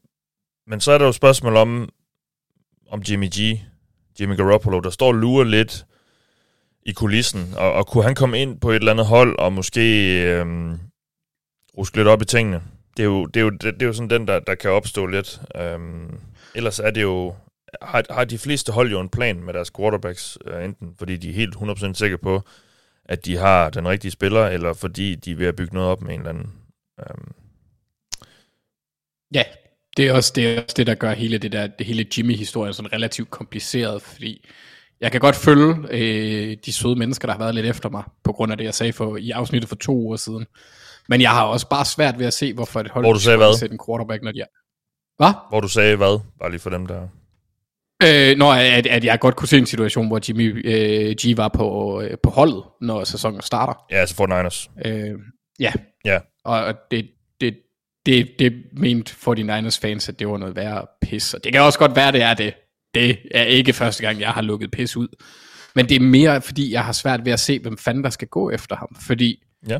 [0.67, 1.89] Men så er der jo spørgsmål om,
[2.89, 3.59] om Jimmy G,
[4.19, 5.85] Jimmy Garoppolo, der står og lurer lidt
[6.85, 10.13] i kulissen, og, og kunne han komme ind på et eller andet hold, og måske
[10.23, 10.79] øhm,
[11.77, 12.61] ruske lidt op i tingene?
[12.97, 14.71] Det er jo, det er jo, det, det er jo sådan den, der, der kan
[14.71, 15.41] opstå lidt.
[15.55, 16.19] Øhm,
[16.55, 17.35] ellers er det jo,
[17.81, 21.29] har, har de fleste hold jo en plan med deres quarterbacks, øh, enten fordi de
[21.29, 22.41] er helt 100% sikre på,
[23.05, 26.01] at de har den rigtige spiller, eller fordi de er ved at bygge noget op
[26.01, 26.53] med en eller anden.
[26.99, 27.31] Øhm.
[29.33, 29.43] Ja,
[29.97, 32.73] det er også det, er også det der gør hele det der, det hele Jimmy-historien
[32.73, 34.49] sådan relativt kompliceret, fordi
[35.01, 38.31] jeg kan godt følge øh, de søde mennesker, der har været lidt efter mig, på
[38.31, 40.45] grund af det, jeg sagde for, i afsnittet for to uger siden.
[41.09, 43.37] Men jeg har også bare svært ved at se, hvorfor et hold Hvor du sagde
[43.37, 43.57] hvad?
[43.57, 44.45] sætte en quarterback, når de er...
[45.17, 45.33] Hvad?
[45.49, 46.19] Hvor du sagde hvad?
[46.39, 47.07] Bare lige for dem, der...
[48.03, 51.47] Øh, når at, at jeg godt kunne se en situation, hvor Jimmy øh, G var
[51.47, 53.85] på, øh, på holdet, når sæsonen starter.
[53.91, 54.69] Ja, altså for Niners.
[54.85, 55.11] Øh,
[55.59, 55.73] ja.
[56.05, 56.19] Ja.
[56.45, 57.07] Og det,
[57.41, 57.57] det,
[58.05, 61.33] det, det mente 49ers fans, at det var noget værre pis.
[61.33, 62.53] Og det kan også godt være, det er det.
[62.93, 65.07] Det er ikke første gang, jeg har lukket pis ud.
[65.75, 68.27] Men det er mere, fordi jeg har svært ved at se, hvem fanden der skal
[68.27, 68.95] gå efter ham.
[69.07, 69.79] Fordi, ja.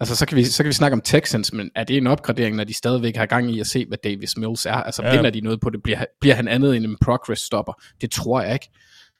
[0.00, 2.56] Altså så kan, vi, så kan vi snakke om Texans, men er det en opgradering,
[2.56, 4.72] når de stadigvæk har gang i at se, hvad Davis Mills er?
[4.72, 5.14] Altså ja.
[5.14, 5.82] vinder de noget på det?
[5.82, 7.82] Bliver, bliver han andet end en progress stopper?
[8.00, 8.70] Det tror jeg ikke.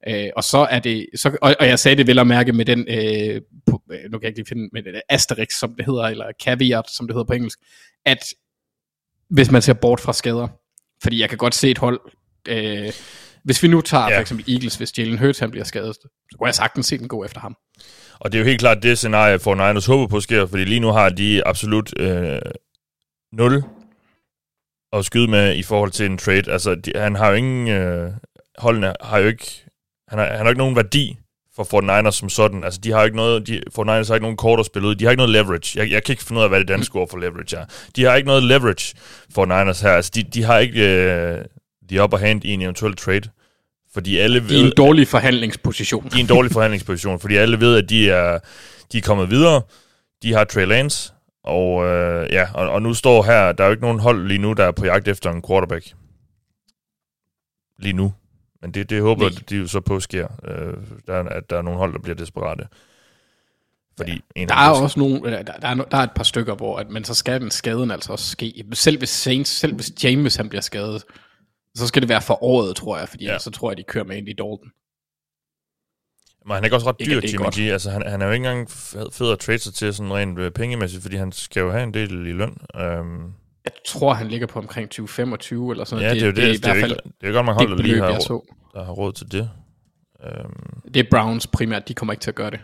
[0.09, 2.65] Øh, og så er det, så, og, og jeg sagde det vel at mærke med
[2.65, 5.87] den, øh, på, øh, nu kan jeg ikke lige finde, med det asterisk, som det
[5.87, 7.59] hedder, eller caveat, som det hedder på engelsk,
[8.07, 8.25] at
[9.31, 10.49] hvis man ser bort fra skader,
[11.03, 12.01] fordi jeg kan godt se et hold,
[12.49, 12.93] øh,
[13.45, 14.17] hvis vi nu tager ja.
[14.17, 17.09] for eksempel Eagles, hvis Jalen Hurts han bliver skadet, så kunne jeg sagtens se den
[17.09, 17.57] gå efter ham.
[18.21, 20.81] Og det er jo helt klart det scenarie, for Niners håber på sker, fordi lige
[20.81, 22.41] nu har de absolut øh,
[23.33, 23.63] 0
[24.93, 26.53] at skyde med i forhold til en trade.
[26.53, 27.69] Altså, de, han har jo ingen...
[27.69, 28.11] Øh,
[28.59, 29.65] holdene har jo ikke...
[30.09, 31.17] Han har, han har ikke nogen værdi
[31.57, 32.65] for 49ers som sådan.
[32.65, 34.95] Altså, de har ikke noget, de, 49ers har ikke nogen kort at spille ud.
[34.95, 35.79] De har ikke noget leverage.
[35.79, 37.65] Jeg, jeg kan ikke finde ud af, hvad det danske ord for leverage er.
[37.97, 38.97] De har ikke noget leverage
[39.35, 39.91] for Niners her.
[39.91, 41.45] Altså, de, de har ikke øh,
[41.91, 43.31] de upper hand i en eventuel trade.
[43.95, 46.05] Fordi alle ved, de er en dårlig forhandlingsposition.
[46.05, 48.39] De er en dårlig forhandlingsposition, fordi alle ved, at de er,
[48.93, 49.63] de er kommet videre.
[50.23, 51.13] De har Trey Lance,
[51.45, 54.39] og, øh, ja, og, og nu står her, der er jo ikke nogen hold lige
[54.39, 55.93] nu, der er på jagt efter en quarterback.
[57.79, 58.13] Lige nu.
[58.63, 59.39] Men det, det håber Nej.
[59.51, 60.75] de jo så på sker, øh,
[61.07, 62.67] der, at der er nogle hold, der bliver desperate.
[63.97, 66.55] Fordi ja, en der er også nogle, der, der, er, der er et par stykker,
[66.55, 68.65] hvor at, men så skal den skaden altså også ske.
[68.73, 71.05] Selv hvis Saints, selv hvis James han bliver skadet,
[71.77, 73.39] så skal det være for året, tror jeg, fordi ja.
[73.39, 74.71] så tror jeg, de kører med ind i Dalton.
[76.47, 77.73] Men han er ikke også ret dyr, Jimmy G.
[77.73, 78.71] Altså, han, han er jo ikke engang
[79.13, 81.95] fed at trade sig til sådan rent øh, pengemæssigt, fordi han skal jo have en
[81.95, 82.57] del i løn.
[82.75, 86.21] Um, jeg tror, han ligger på omkring 2025 eller sådan noget.
[86.21, 86.63] Ja, det, det er jo det.
[86.63, 88.43] Det, det, er, det, er, ikke, det er godt, man holder lige her,
[88.75, 89.51] der har råd til det.
[90.45, 90.83] Um.
[90.95, 92.61] Det er Browns primært, de kommer ikke til at gøre det.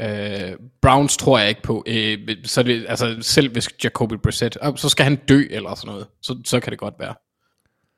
[0.00, 1.84] Uh, Browns tror jeg ikke på.
[1.88, 5.92] Uh, så det, altså, selv hvis Jacoby Brissett, uh, så skal han dø eller sådan
[5.92, 6.06] noget.
[6.22, 7.14] Så, så kan det godt være.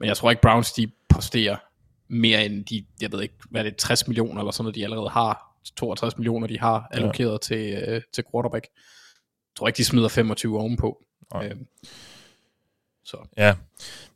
[0.00, 1.56] Men jeg tror ikke, Browns de posterer
[2.08, 4.84] mere end de, jeg ved ikke, hvad er det, 60 millioner eller sådan noget, de
[4.84, 5.46] allerede har.
[5.76, 7.38] 62 millioner, de har allokeret ja.
[7.38, 8.64] til, uh, til quarterback.
[8.64, 11.02] Jeg tror ikke, de smider 25 ovenpå.
[11.34, 11.42] Uh,
[13.04, 13.16] så.
[13.36, 13.54] Ja.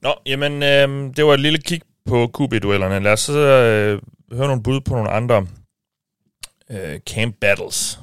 [0.03, 2.99] Nå, jamen, øh, det var et lille kig på QB-duellerne.
[2.99, 4.03] Lad os så øh,
[4.37, 5.47] høre nogle bud på nogle andre
[6.71, 8.01] øh, camp battles.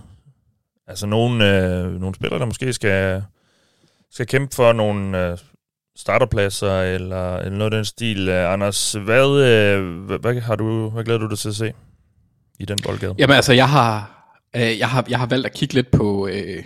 [0.88, 3.24] Altså nogle, øh, nogle spillere, der måske skal,
[4.12, 5.38] skal kæmpe for nogle øh,
[6.02, 8.30] starterpladser, eller, eller noget af den stil.
[8.30, 11.74] Uh, Anders, hvad, øh, hvad, hvad, har du, hvad glæder du dig til at se
[12.60, 13.16] i den boldgade?
[13.18, 14.22] Jamen altså, jeg har,
[14.56, 16.64] Øh, jeg, har, jeg har valgt at kigge lidt på, øh,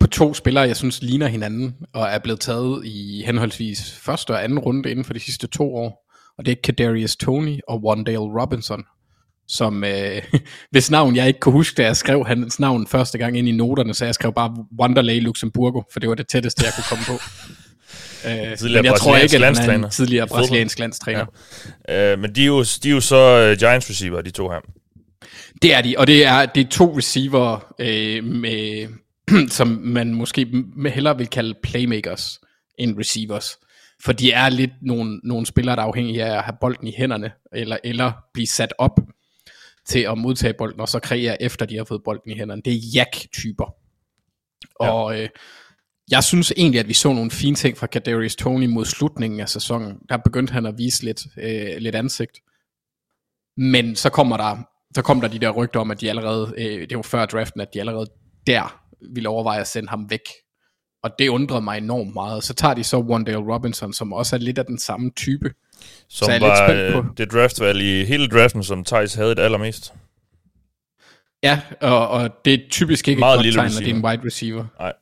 [0.00, 4.44] på to spillere, jeg synes ligner hinanden, og er blevet taget i henholdsvis første og
[4.44, 6.10] anden runde inden for de sidste to år.
[6.38, 8.84] Og det er Kadarius Tony og Wandale Robinson,
[9.48, 10.22] som øh,
[10.70, 13.52] hvis navn jeg ikke kunne huske, da jeg skrev hans navn første gang ind i
[13.52, 17.04] noterne, så jeg skrev bare Wanderlei Luxemburgo, for det var det tætteste, jeg kunne komme
[17.06, 17.24] på.
[18.26, 21.26] Øh, Tidligere men jeg tror ikke, at han er en tidligere brasiliansk landstræner.
[21.88, 24.60] Øh, men de er, jo, de er jo så uh, Giants receiver, de to her.
[25.62, 28.88] Det er de, og det er, det er to receiver, øh, med,
[29.58, 32.40] som man måske hellere vil kalde playmakers
[32.78, 33.56] end receivers.
[34.04, 36.94] For de er lidt nogle, nogle spillere, der er afhængige af at have bolden i
[36.98, 39.00] hænderne, eller, eller blive sat op
[39.86, 42.62] til at modtage bolden, og så kreere efter de har fået bolden i hænderne.
[42.64, 43.74] Det er jack-typer.
[44.82, 44.90] Ja.
[44.90, 45.28] Og øh,
[46.10, 49.48] jeg synes egentlig, at vi så nogle fine ting fra Kadarius Tony mod slutningen af
[49.48, 49.98] sæsonen.
[50.08, 52.38] Der begyndte han at vise lidt, øh, lidt ansigt.
[53.56, 54.56] Men så kommer der,
[54.94, 57.60] så kom der de der rygter om, at de allerede, øh, det var før draften,
[57.60, 58.06] at de allerede
[58.46, 58.80] der
[59.14, 60.20] ville overveje at sende ham væk.
[61.02, 62.44] Og det undrede mig enormt meget.
[62.44, 65.50] Så tager de så Wandale Robinson, som også er lidt af den samme type.
[66.08, 68.84] Som Så jeg er lidt var spændt på- øh, det draftvalg i hele draften, som
[68.84, 69.92] Thijs havde det allermest.
[71.42, 74.04] Ja, og, og det er typisk ikke Meget et godt tegn, når det er en
[74.04, 74.64] wide receiver.
[74.80, 74.92] Nej.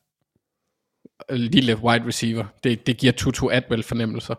[1.31, 2.44] Lille wide receiver.
[2.64, 4.35] Det, det giver Tutu Atwell fornemmelser.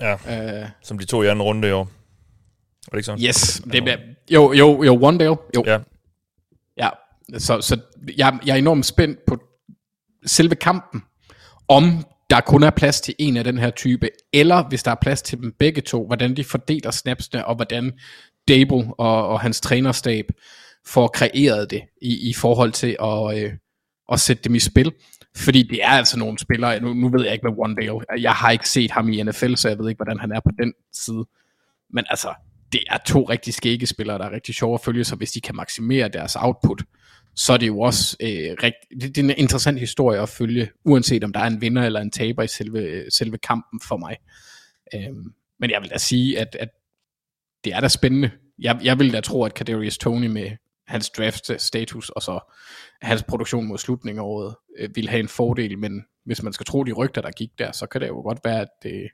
[0.00, 0.14] Ja,
[0.62, 1.84] Uh, som de to i anden runde i år.
[1.84, 3.24] Var det ikke sådan?
[3.24, 3.96] yes, det er,
[4.30, 5.64] jo, jo, jo, Wandale, jo.
[5.66, 5.78] Ja,
[6.76, 6.88] Ja,
[7.38, 7.80] så, så
[8.16, 9.38] jeg, jeg er enormt spændt på
[10.26, 11.02] selve kampen,
[11.68, 14.96] om der kun er plads til en af den her type, eller hvis der er
[15.02, 17.92] plads til dem begge to, hvordan de fordeler snapsene, og hvordan
[18.48, 20.26] Dable og, og hans trænerstab
[20.86, 23.52] får kreeret det i, i forhold til at, øh,
[24.12, 24.92] at sætte dem i spil.
[25.36, 28.50] Fordi det er altså nogle spillere, nu, nu ved jeg ikke med Wandale, jeg har
[28.50, 31.24] ikke set ham i NFL, så jeg ved ikke, hvordan han er på den side.
[31.90, 32.34] Men altså,
[32.72, 35.40] det er to rigtig skægge spillere, der er rigtig sjove at følge, så hvis de
[35.40, 36.82] kan maksimere deres output,
[37.34, 38.28] så er det jo også øh,
[38.62, 41.82] rigt, det, det er en interessant historie at følge, uanset om der er en vinder
[41.84, 44.16] eller en taber i selve, selve kampen for mig.
[44.94, 46.68] Øhm, men jeg vil da sige, at, at
[47.64, 48.30] det er da spændende.
[48.58, 50.50] Jeg, jeg vil da tro, at Kadarius Tony med
[50.86, 52.52] hans draft status og så
[53.00, 56.66] hans produktion mod slutningen af året øh, vil have en fordel, men hvis man skal
[56.66, 59.08] tro de rygter, der gik der, så kan det jo godt være, at det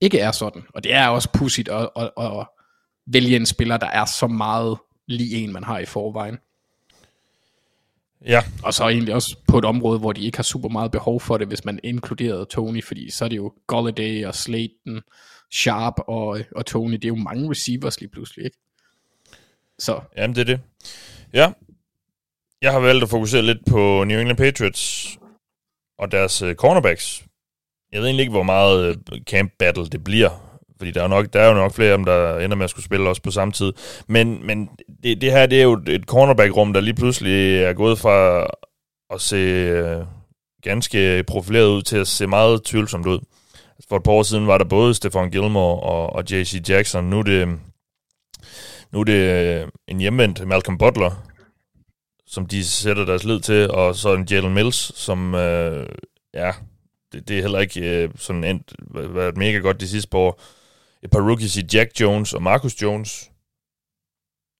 [0.00, 0.62] ikke er sådan.
[0.74, 2.46] Og det er også pudsigt at, at, at
[3.06, 6.38] vælge en spiller, der er så meget lige en, man har i forvejen.
[8.26, 8.42] ja.
[8.62, 11.38] Og så egentlig også på et område, hvor de ikke har super meget behov for
[11.38, 15.00] det, hvis man inkluderede Tony, fordi så er det jo Golladay og Slayton,
[15.52, 18.58] Sharp og, og Tony, det er jo mange receivers lige pludselig, ikke?
[19.80, 20.60] Så Jamen, det er det.
[21.32, 21.52] Ja.
[22.62, 25.16] Jeg har valgt at fokusere lidt på New England Patriots
[25.98, 27.24] og deres uh, cornerbacks.
[27.92, 31.32] Jeg ved egentlig ikke, hvor meget uh, camp battle det bliver, fordi der er, nok,
[31.32, 33.30] der er jo nok flere af dem, der ender med at skulle spille også på
[33.30, 33.72] samme tid.
[34.06, 34.70] Men, men
[35.02, 38.46] det, det her, det er jo et cornerback-rum, der lige pludselig er gået fra
[39.14, 40.06] at se uh,
[40.62, 43.18] ganske profileret ud til at se meget tvivlsomt ud.
[43.76, 46.68] Altså, for et par år siden var der både Stefan Gilmore og, og J.C.
[46.68, 47.04] Jackson.
[47.04, 47.58] Nu er det,
[48.92, 51.26] nu er det øh, en hjemvendt Malcolm Butler,
[52.26, 55.86] som de sætter deres lid til, og så en Jalen Mills, som, øh,
[56.34, 56.52] ja,
[57.12, 58.74] det, det er heller ikke øh, sådan endt,
[59.14, 60.42] været mega godt de sidste par år.
[61.02, 63.30] Et par rookies i Jack Jones og Marcus Jones,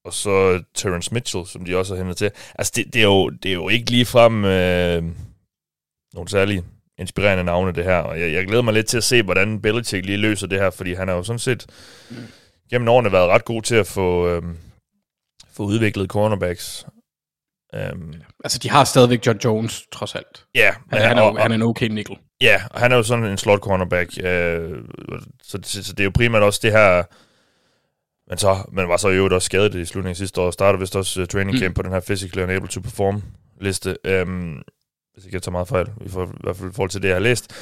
[0.05, 2.31] og så øh, Terrence Mitchell, som de også har hentet til.
[2.55, 5.03] Altså, det, det, er, jo, det er jo ikke ligefrem øh,
[6.15, 6.65] nogle særlige
[6.99, 7.97] inspirerende navne, det her.
[7.97, 10.71] Og jeg, jeg glæder mig lidt til at se, hvordan Belichick lige løser det her,
[10.71, 11.67] fordi han er jo sådan set
[12.71, 14.57] gennem årene været ret god til at få, øhm,
[15.53, 16.87] få udviklet cornerbacks.
[17.75, 20.45] Øhm, altså, de har stadigvæk John Jones, trods alt.
[20.55, 22.17] ja, Han, han, er, jo, han er en okay nickel.
[22.41, 24.79] ja, og han er jo sådan en slot cornerback, øh,
[25.43, 27.03] så, så, så det er jo primært også det her,
[28.31, 30.53] men så man var så i øvrigt også skadet i slutningen af sidste år, og
[30.53, 31.75] startede vist også uh, training camp mm.
[31.75, 33.23] på den her physically unable to perform
[33.61, 33.97] liste.
[34.05, 34.63] Øhm,
[35.21, 37.09] hvis ikke jeg tager meget fejl, i, for, i hvert fald i forhold til det,
[37.09, 37.53] jeg har læst.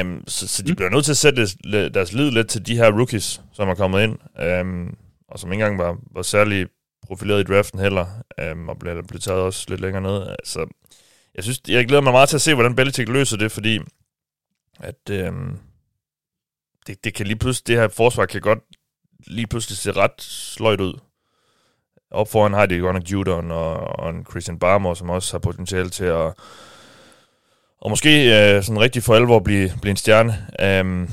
[0.00, 0.76] Um, så, så de Mm.
[0.76, 1.46] bliver nødt til at sætte
[1.88, 4.18] deres lid lidt til de her rookies, som er kommet ind,
[4.60, 4.96] um,
[5.28, 6.66] og som ikke engang var, var særlig
[7.06, 8.06] profileret i draften heller,
[8.52, 10.26] um, og blev, blev taget også lidt længere ned.
[10.28, 10.66] Altså,
[11.34, 13.80] jeg synes, jeg glæder mig meget til at se, hvordan Belichick løser det, fordi
[14.80, 15.58] at um,
[16.86, 18.58] det, det kan lige pludselig, det her forsvar kan godt
[19.26, 21.00] lige pludselig se ret sløjt ud.
[22.10, 25.38] Op foran har de godt nok Judon og, og en Christian Barmore, som også har
[25.38, 26.32] potentiale til at
[27.82, 30.32] og måske øh, sådan rigtig for alvor blive, blive en stjerne.
[30.80, 31.08] Um,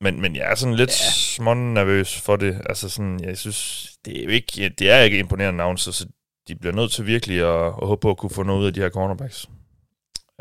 [0.00, 1.00] men, men jeg er sådan lidt
[1.38, 1.54] ja.
[1.54, 2.60] nervøs for det.
[2.66, 5.92] Altså sådan, jeg synes, det er jo ikke, ja, det er ikke imponerende navn, så,
[5.92, 6.06] så
[6.48, 8.74] de bliver nødt til virkelig at, at håbe på at kunne få noget ud af
[8.74, 9.48] de her cornerbacks.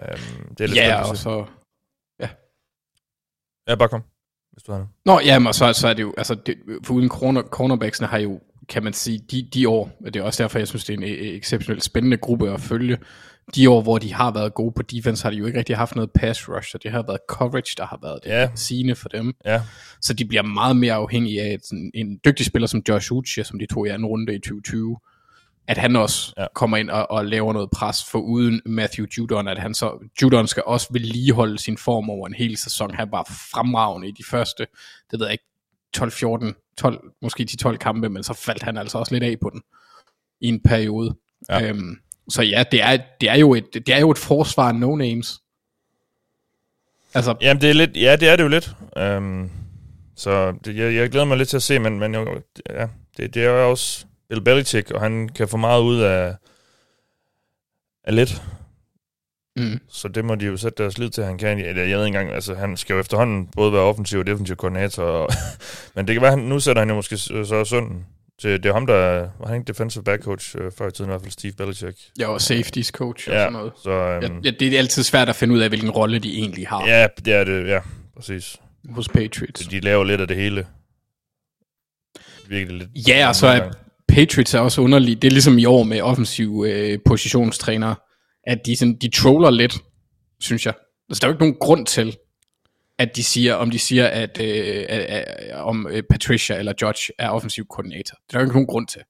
[0.02, 1.46] Um, det er lidt Ja, og så...
[3.68, 4.04] Ja, bare kom,
[4.52, 4.88] hvis du har det.
[5.06, 8.18] Nå, jamen, og så, så er det jo, altså, det, for uden corner, cornerbacksene har
[8.18, 10.94] jo kan man sige, de, de år, og det er også derfor, jeg synes, det
[10.94, 12.98] er en øh, exceptionelt spændende gruppe at følge,
[13.56, 15.96] de år, hvor de har været gode på defense, har de jo ikke rigtig haft
[15.96, 18.50] noget pass rush, og det har været coverage, der har været det Ja.
[18.56, 19.34] sigende for dem.
[19.46, 19.62] Ja,
[20.02, 23.44] Så de bliver meget mere afhængige af at sådan en dygtig spiller som Josh Uche,
[23.44, 24.98] som de tog i anden runde i 2020,
[25.68, 26.46] at han også ja.
[26.56, 30.48] kommer ind og, og laver noget pres for uden Matthew Judon, at han så, Judon
[30.48, 32.94] skal også vedligeholde sin form over en hel sæson.
[32.94, 34.68] Han var fremragende i de første,
[35.12, 35.44] det ved jeg ikke,
[35.94, 39.50] 12, 14, 12, måske 10-12 kampe, men så faldt han altså også lidt af på
[39.50, 39.62] den
[40.42, 41.16] i en periode.
[41.50, 41.70] Ja.
[41.70, 41.98] Øhm,
[42.30, 45.40] så ja, det er, det, er jo et, det er jo et forsvar af no-names.
[47.14, 48.76] Altså, Jamen, det er lidt, ja, det er det jo lidt.
[49.18, 49.52] Um,
[50.16, 53.34] så det, jeg, jeg glæder mig lidt til at se, men, men jo, ja, det,
[53.34, 56.36] det er jo også Bill Belichick, og han kan få meget ud af,
[58.04, 58.42] af lidt.
[59.56, 61.60] mm, Så det må de jo sætte deres lid til, han kan.
[61.60, 64.56] Jeg, jeg ved ikke engang, altså han skal jo efterhånden både være offensiv og defensiv
[64.56, 65.04] koordinator.
[65.04, 65.30] Og,
[65.96, 67.84] men det kan være, han, nu sætter han jo måske så så
[68.44, 70.92] til, det er ham, der er- var han ikke defensive back coach øh, før i
[70.92, 71.98] tiden, i hvert fald Steve Belichick.
[72.18, 73.72] jeg var safeties coach og Ja, sådan noget.
[73.84, 76.38] så um, Ja, ja, det er altid svært at finde ud af, hvilken rolle de
[76.38, 77.80] egentlig har ja, det er det, ja,
[78.16, 78.58] præcis.
[78.90, 79.68] hos Patriots.
[79.68, 80.68] De laver lidt af det hele.
[82.48, 83.08] Virkelig lidt.
[83.08, 83.72] Ja, og så er
[84.08, 85.16] Patriots er også underlige.
[85.16, 87.96] Det er ligesom i år med offensiv øh, positionstræner,
[88.48, 89.76] at de, sådan, de troller lidt,
[90.40, 90.74] synes jeg.
[91.10, 92.18] Altså, der er jo ikke nogen grund til,
[93.00, 97.14] at de siger, om de siger, at øh, øh, øh, om øh, Patricia eller Judge
[97.20, 98.16] er offensiv koordinator.
[98.16, 99.02] Det er der jo ikke nogen grund til.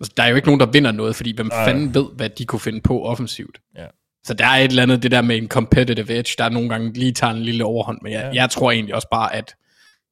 [0.00, 1.64] Altså, der er jo ikke nogen, der vinder noget, fordi hvem Nej.
[1.64, 3.58] fanden ved, hvad de kunne finde på offensivt.
[3.76, 3.86] Ja.
[4.24, 6.92] Så der er et eller andet, det der med en competitive edge, der nogle gange
[6.92, 7.98] lige tager en lille overhånd.
[8.02, 8.42] Men jeg, Ja.
[8.42, 9.54] jeg tror egentlig også bare, at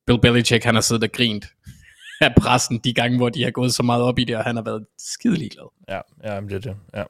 [0.07, 1.47] Bill Belichick, han har siddet og grint
[2.21, 4.57] af pressen de gange, hvor de har gået så meget op i det, og han
[4.57, 5.65] har været skide ligeglad.
[5.89, 6.77] Ja, ja det er det.
[6.95, 7.03] Ja.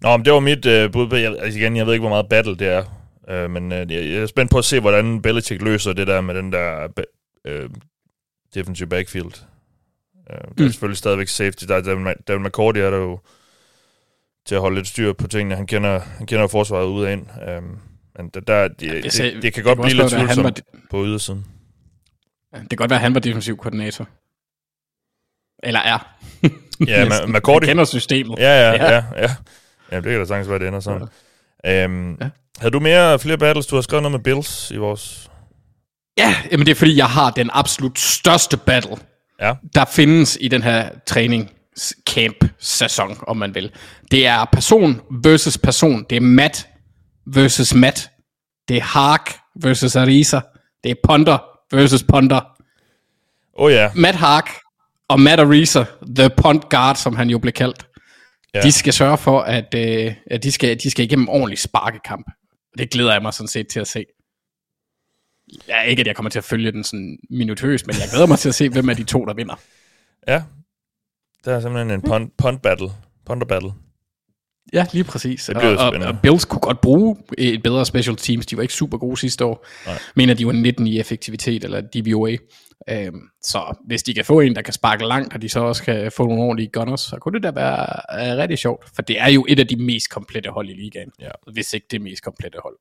[0.00, 2.08] Nå, men det var mit øh, bud på, jeg, altså igen, jeg ved ikke, hvor
[2.08, 2.84] meget battle det er,
[3.28, 6.34] øh, men øh, jeg, er spændt på at se, hvordan Belichick løser det der med
[6.34, 6.88] den der
[7.44, 7.70] øh,
[8.54, 9.32] defensive backfield.
[10.30, 10.68] Øh, der er Mm.
[10.68, 11.64] selvfølgelig stadigvæk safety.
[11.68, 11.80] Der er
[12.28, 13.18] Devin, McCourty er der jo
[14.46, 15.56] til at holde lidt styr på tingene.
[15.56, 17.26] Han kender, han kender jo forsvaret ud og ind.
[17.48, 17.62] Øh,
[18.18, 20.80] men der, der, det, det, sagde- det, det kan godt også blive lidt tvivlsomt var,
[20.90, 21.46] på ydersiden.
[22.52, 24.08] det kan godt være, at han var defensiv koordinator.
[25.62, 25.98] Eller er.
[26.86, 27.34] Ja, Næsten.
[27.34, 27.64] Ma- McCourty.
[27.66, 28.38] Han kender systemet.
[28.38, 28.94] Ja, ja, Ja.
[28.94, 29.04] ja.
[29.16, 29.36] ja.
[29.92, 31.08] ja det kan da sagtens være, det ender sådan.
[31.64, 31.84] Ja.
[31.84, 32.28] Øhm, ja.
[32.60, 33.66] Havde du mere flere battles?
[33.66, 35.30] Du har skrevet noget med Bills i vores...
[36.18, 38.96] Ja, jamen det er fordi, jeg har den absolut største battle,
[39.40, 39.54] Ja.
[39.74, 41.50] der findes i den her træning
[42.10, 43.70] camp sæson, om man vil.
[44.10, 46.04] Det er person versus person.
[46.10, 46.68] Det er Matt
[47.26, 48.10] versus Matt.
[48.68, 50.40] Det er Hark versus Arisa.
[50.84, 51.38] Det er Ponder
[51.72, 52.40] versus Ponder.
[53.54, 53.90] Oh, ja.
[53.94, 54.50] Matt Hark
[55.08, 55.84] og Matt Arisa,
[56.16, 57.86] the punt guard, som han jo blev kaldt,
[58.54, 58.60] ja.
[58.60, 62.26] de skal sørge for, at, øh, at de, skal, de skal igennem ordentlig sparkekamp.
[62.78, 64.04] Det glæder jeg mig sådan set til at se.
[65.68, 68.38] Ja, ikke at jeg kommer til at følge den sådan minutøst, men jeg glæder mig
[68.38, 69.54] til at se, hvem af de to, der vinder.
[70.28, 70.42] Ja.
[71.44, 72.88] Der er simpelthen en punt, punt battle.
[73.26, 73.72] Punter battle.
[74.72, 75.44] Ja, lige præcis.
[75.44, 78.46] Det bliver og, og, og Bills kunne godt bruge et bedre special teams.
[78.46, 79.66] De var ikke super gode sidste år.
[79.86, 79.98] Nej.
[80.14, 82.36] Mener, de var 19 i effektivitet, eller DVOA.
[82.90, 85.82] Øhm, så hvis de kan få en, der kan sparke langt, og de så også
[85.82, 87.86] kan få nogle ordentlige gunners, så kunne det da være
[88.32, 88.84] uh, rigtig sjovt.
[88.94, 91.10] For det er jo et af de mest komplette hold i ligaen.
[91.20, 91.30] Ja.
[91.52, 92.76] Hvis ikke det mest komplette hold.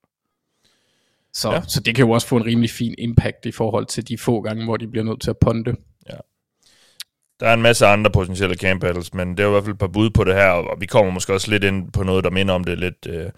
[1.34, 1.56] Så, Ja.
[1.56, 1.62] ja.
[1.68, 4.42] så det kan jo også få en rimelig fin impact i forhold til de få
[4.42, 5.76] gange, hvor de bliver nødt til at ponde.
[7.40, 9.80] Der er en masse andre potentielle camp battles, men det er i hvert fald et
[9.80, 12.30] par bud på det her, og vi kommer måske også lidt ind på noget, der
[12.30, 13.30] minder om det lidt, øh,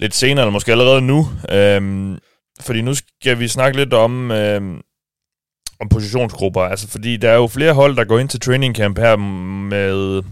[0.00, 1.26] lidt senere, eller måske allerede nu.
[1.50, 2.18] Øhm,
[2.60, 4.80] fordi nu skal vi snakke lidt om, øhm,
[5.82, 8.98] om positionsgrupper, altså fordi der er jo flere hold, der går ind til training camp
[8.98, 10.22] her med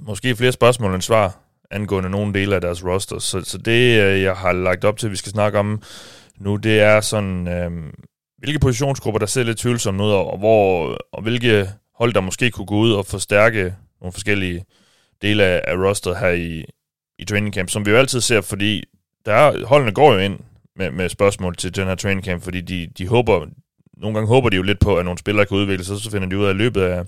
[0.00, 1.38] måske flere spørgsmål end svar
[1.70, 3.18] angående nogle dele af deres roster.
[3.18, 5.82] Så, så det, øh, jeg har lagt op til, at vi skal snakke om
[6.38, 7.92] nu, det er sådan, øh,
[8.38, 12.66] hvilke positionsgrupper, der ser lidt tvivlsomme ud, og, hvor, og hvilke hold, der måske kunne
[12.66, 14.64] gå ud og forstærke nogle forskellige
[15.22, 16.64] dele af, af rosteret her i,
[17.18, 18.84] i training camp, som vi jo altid ser, fordi
[19.26, 20.38] der er, holdene går jo ind
[20.76, 23.46] med, med spørgsmål til den her training camp, fordi de, de håber,
[24.00, 26.28] nogle gange håber de jo lidt på, at nogle spillere kan udvikle sig, så finder
[26.28, 27.04] de ud af at løbet af,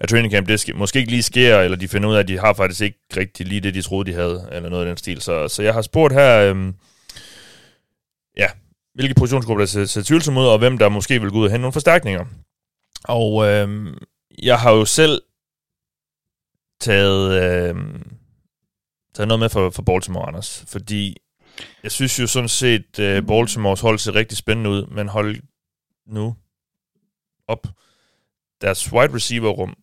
[0.00, 2.28] af training camp, det sk- måske ikke lige sker, eller de finder ud af, at
[2.28, 4.96] de har faktisk ikke rigtig lige det, de troede, de havde, eller noget af den
[4.96, 5.20] stil.
[5.20, 6.74] Så, så jeg har spurgt her, øhm,
[8.36, 8.46] ja,
[8.94, 11.50] hvilke positionsgrupper, der ser, ser tvivlsomme ud, og hvem der måske vil gå ud og
[11.50, 12.24] hente nogle forstærkninger.
[13.04, 13.94] Og øhm,
[14.42, 15.22] jeg har jo selv
[16.80, 18.02] taget, øhm,
[19.14, 21.16] taget noget med for, for Baltimore, Anders, fordi
[21.82, 25.36] jeg synes jo sådan set, øh, Baltimores hold ser rigtig spændende ud, men hold
[26.06, 26.34] nu
[27.48, 27.66] op.
[28.60, 29.74] Deres wide receiver-rum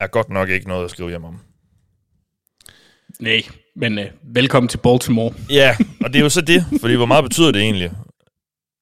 [0.00, 1.40] er godt nok ikke noget at skrive hjem om.
[3.20, 3.42] Nej,
[3.76, 5.34] men øh, velkommen til Baltimore.
[5.50, 7.92] Ja, og det er jo så det, fordi hvor meget betyder det egentlig?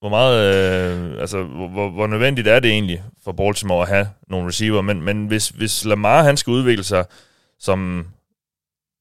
[0.02, 4.48] hvor meget, øh, altså, hvor, hvor nødvendigt er det egentlig for Baltimore at have nogle
[4.48, 7.04] receiver, men, men hvis, hvis Lamar han skal udvikle sig
[7.58, 8.06] som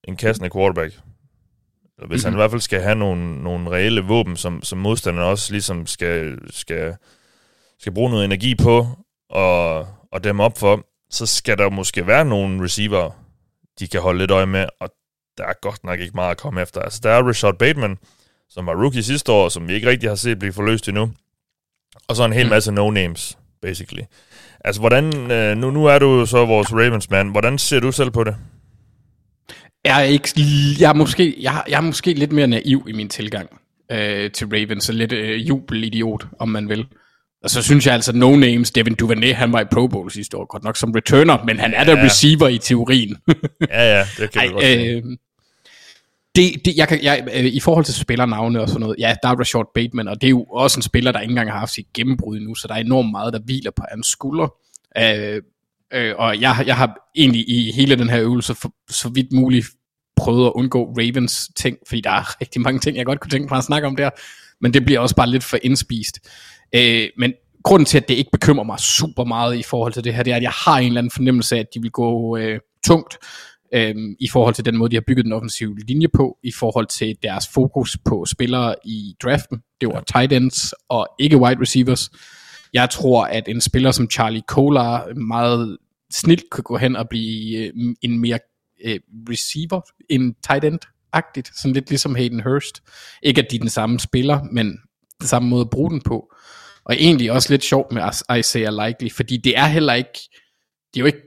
[0.04, 1.00] en kastende quarterback,
[2.02, 2.34] eller hvis mm-hmm.
[2.34, 5.88] han i hvert fald skal have nogle, nogle reelle våben, som, som modstanderne også ligesom
[5.88, 6.96] skal, skal,
[7.80, 8.88] skal bruge noget energi på
[9.30, 13.10] og, og dem op for, så skal der måske være nogle receiver,
[13.80, 14.90] de kan holde lidt øje med, og
[15.38, 16.82] der er godt nok ikke meget at komme efter.
[16.82, 17.98] Altså, der er Rashad Bateman,
[18.50, 21.12] som var rookie sidste år, som vi ikke rigtig har set blive forløst endnu.
[22.08, 22.50] Og så en hel mm.
[22.50, 24.04] masse no-names, basically.
[24.66, 27.32] Altså, hvordan, øh, nu, nu er du så vores Ravens-mand.
[27.32, 28.36] Hvordan ser du selv på det?
[29.86, 30.30] Jeg er, ikke,
[30.80, 33.50] jeg er, måske, jeg, jeg er måske lidt mere naiv i min tilgang
[33.92, 36.86] øh, til Ravens, og lidt øh, jubelidiot, om man vil.
[37.44, 40.38] Og så synes jeg altså, no names, Devin Duvernay, han var i Pro Bowl sidste
[40.38, 42.06] år, godt nok som returner, men han er der ja.
[42.06, 43.18] receiver i teorien.
[43.70, 45.04] ja, ja, det kan Ej, godt øh,
[46.36, 49.30] det, det, jeg kan, jeg, øh, I forhold til spillernavne og sådan noget, ja, der
[49.30, 51.74] er Rashad Bateman, og det er jo også en spiller, der ikke engang har haft
[51.74, 54.54] sit gennembrud nu, så der er enormt meget, der hviler på hans skulder.
[54.98, 55.42] Øh,
[55.94, 59.68] øh, og jeg, jeg har egentlig i hele den her øvelse for, så vidt muligt
[60.18, 63.48] prøvet at undgå Ravens ting, fordi der er rigtig mange ting, jeg godt kunne tænke
[63.52, 64.10] mig at snakke om der,
[64.62, 66.20] men det bliver også bare lidt for indspist.
[66.76, 67.34] Øh, men
[67.64, 70.32] grunden til, at det ikke bekymrer mig super meget i forhold til det her, det
[70.32, 73.18] er, at jeg har en eller anden fornemmelse af, at de vil gå øh, tungt
[73.74, 76.88] øh, i forhold til den måde, de har bygget den offensive linje på, i forhold
[76.88, 79.58] til deres fokus på spillere i draften.
[79.82, 82.10] Det var tight ends og ikke wide receivers.
[82.74, 85.78] Jeg tror, at en spiller som Charlie Kolar meget
[86.12, 88.40] snilt kan gå hen og blive øh, en mere
[88.84, 89.00] øh,
[89.30, 90.80] receiver en tight end
[91.14, 92.84] agtigt, sådan lidt ligesom Hayden Hurst.
[93.24, 94.78] Ikke at de er den samme spiller, men
[95.20, 96.34] den samme måde at bruge den på.
[96.86, 98.04] Og egentlig også lidt sjovt med
[98.40, 100.20] Isaiah Likely, fordi det er heller ikke,
[100.94, 101.22] det er jo ikke,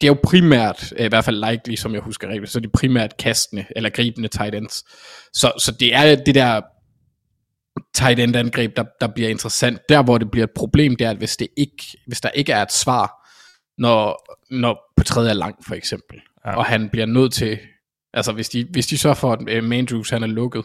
[0.00, 2.60] det er jo primært, øh, i hvert fald Likely, som jeg husker rigtigt, så er
[2.60, 4.84] det primært kastende, eller gribende tight ends.
[5.32, 6.60] Så, så det er det der
[7.94, 9.78] tight end angreb, der, der bliver interessant.
[9.88, 12.52] Der hvor det bliver et problem, det er, at hvis, det ikke, hvis der ikke
[12.52, 13.28] er et svar,
[13.78, 16.56] når, når på tredje er lang for eksempel, ja.
[16.56, 17.58] og han bliver nødt til,
[18.14, 20.64] altså hvis de, hvis de så får, at uh, Mandrews han er lukket,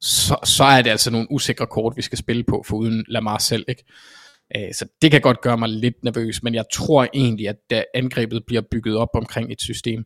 [0.00, 3.38] så, så er det altså nogle usikre kort, vi skal spille på, for uden Lamar
[3.38, 3.84] selv, ikke?
[4.58, 7.84] Uh, så det kan godt gøre mig lidt nervøs, men jeg tror egentlig, at da
[7.94, 10.04] angrebet bliver bygget op omkring et system,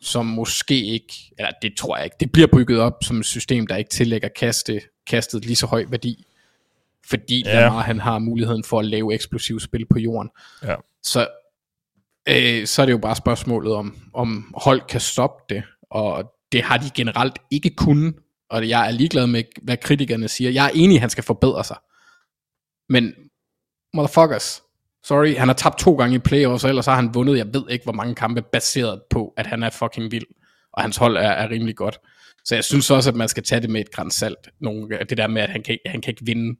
[0.00, 3.66] som måske ikke, eller det tror jeg ikke, det bliver bygget op som et system,
[3.66, 4.80] der ikke tillægger kaste,
[5.10, 6.26] kastet lige så høj værdi,
[7.10, 7.60] fordi ja.
[7.60, 10.30] Lamar han har muligheden for at lave eksplosiv spil på jorden.
[10.62, 10.74] Ja.
[11.02, 11.28] Så
[12.28, 16.62] øh, så er det jo bare spørgsmålet om, om hold kan stoppe det, og det
[16.62, 18.14] har de generelt ikke kunnet,
[18.50, 20.50] og jeg er ligeglad med, hvad kritikerne siger.
[20.50, 21.76] Jeg er enig, at han skal forbedre sig.
[22.88, 23.14] Men,
[23.94, 24.62] motherfuckers,
[25.04, 27.62] sorry, han har tabt to gange i playoffs, og ellers har han vundet, jeg ved
[27.70, 30.26] ikke, hvor mange kampe, baseret på, at han er fucking vild,
[30.72, 32.00] og hans hold er, er rimelig godt.
[32.44, 34.48] Så jeg synes også, at man skal tage det med et græns salt.
[34.60, 36.56] Nogle, det der med, at han kan, han kan ikke vinde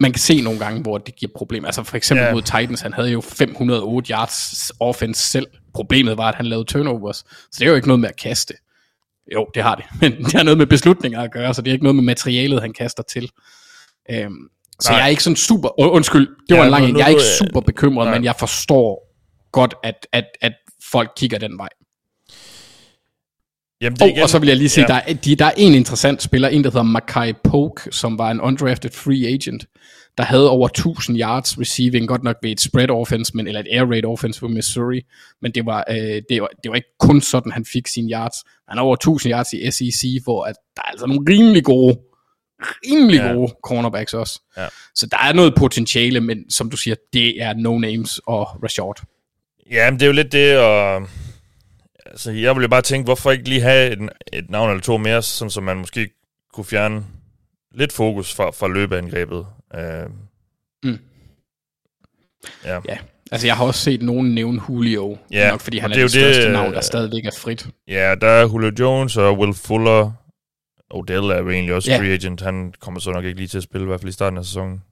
[0.00, 1.68] man kan se nogle gange, hvor det giver problemer.
[1.68, 2.34] Altså for eksempel yeah.
[2.34, 5.46] mod Titans, han havde jo 508 yards offense selv.
[5.74, 7.16] Problemet var, at han lavede turnovers.
[7.16, 8.54] Så det er jo ikke noget med at kaste.
[9.34, 9.84] Jo, det har det.
[10.00, 12.60] Men det har noget med beslutninger at gøre, så det er ikke noget med materialet,
[12.60, 13.30] han kaster til.
[14.10, 14.48] Øhm,
[14.80, 14.98] så nej.
[14.98, 15.80] jeg er ikke sådan super...
[15.80, 16.98] Undskyld, det var en lang en.
[16.98, 18.14] Jeg er ikke super bekymret, nej.
[18.14, 19.16] men jeg forstår
[19.52, 20.52] godt, at, at, at
[20.90, 21.68] folk kigger den vej.
[23.80, 24.94] Jamen, det oh, igen, og så vil jeg lige sige, ja.
[24.94, 28.30] der, er, de, der er en interessant spiller, en der hedder Makai Polk, som var
[28.30, 29.66] en undrafted free agent,
[30.18, 33.66] der havde over 1000 yards receiving, godt nok ved et spread offense, men, eller et
[33.70, 35.02] air raid offense for Missouri,
[35.42, 38.36] men det var, øh, det, var, det var ikke kun sådan, han fik sine yards.
[38.68, 41.98] Han har over 1000 yards i SEC, hvor at der er altså nogle rimelig gode,
[42.62, 43.32] rimelig ja.
[43.32, 44.40] gode cornerbacks også.
[44.56, 44.66] Ja.
[44.94, 49.06] Så der er noget potentiale, men som du siger, det er no names og Rashad.
[49.70, 51.08] Ja, men det er jo lidt det, og
[52.10, 55.22] altså, jeg ville bare tænke, hvorfor ikke lige have et, et navn eller to mere,
[55.22, 56.10] sådan så man måske
[56.52, 57.04] kunne fjerne
[57.74, 59.46] lidt fokus fra, fra løbeangrebet.
[59.74, 60.10] Uh,
[60.84, 60.98] mm.
[62.64, 62.80] Ja.
[62.88, 62.98] ja.
[63.32, 66.04] Altså, jeg har også set nogen nævne Julio, ja, nok fordi han er det, er
[66.04, 67.68] det største det, navn, der stadigvæk er frit.
[67.88, 70.12] Ja, der er Julio Jones og Will Fuller.
[70.90, 71.98] Odell er jo egentlig også ja.
[71.98, 72.40] free agent.
[72.40, 74.44] Han kommer så nok ikke lige til at spille, i hvert fald i starten af
[74.44, 74.82] sæsonen.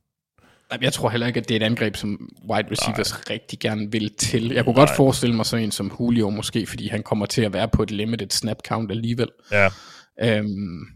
[0.80, 3.22] Jeg tror heller ikke, at det er et angreb, som wide receivers Nej.
[3.30, 4.52] rigtig gerne vil til.
[4.52, 4.86] Jeg kunne Nej.
[4.86, 7.82] godt forestille mig sådan en som Julio måske, fordi han kommer til at være på
[7.82, 9.28] et limited snap count alligevel.
[9.52, 9.68] Ja.
[10.22, 10.86] Øhm,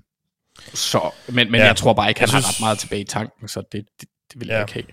[0.74, 1.66] så, men, men ja.
[1.66, 2.44] jeg tror bare ikke, han synes...
[2.44, 4.54] har ret meget tilbage i tanken, så det, det, det vil ja.
[4.54, 4.84] jeg ikke have.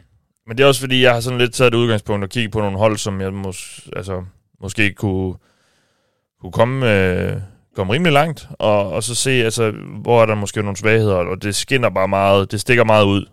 [0.48, 2.60] Men det er også fordi, jeg har sådan lidt taget et udgangspunkt og kigge på
[2.60, 4.24] nogle hold, som jeg mås, altså,
[4.62, 5.36] måske kunne,
[6.42, 7.38] kunne komme, øh,
[7.76, 11.44] komme rimelig langt, og, og så se, altså, hvor er der måske nogle svagheder, og
[11.44, 13.26] det skinner bare meget, det stikker meget ud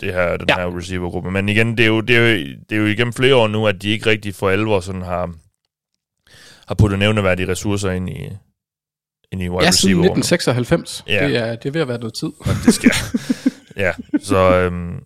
[0.00, 0.54] det her, den ja.
[0.54, 1.30] her receivergruppe.
[1.30, 2.38] Men igen, det er, jo, det, er jo,
[2.70, 5.34] det er jo igennem flere år nu, at de ikke rigtig for alvor sådan har,
[6.68, 8.30] har puttet nævneværdige ressourcer ind i,
[9.32, 10.04] ind i wide ja, receiver.
[10.04, 11.04] Ja, 1996.
[11.08, 11.28] Ja.
[11.28, 12.30] Det, er, det er ved at være noget tid.
[12.66, 12.90] det skal,
[13.76, 13.92] Ja,
[14.22, 15.02] så øhm,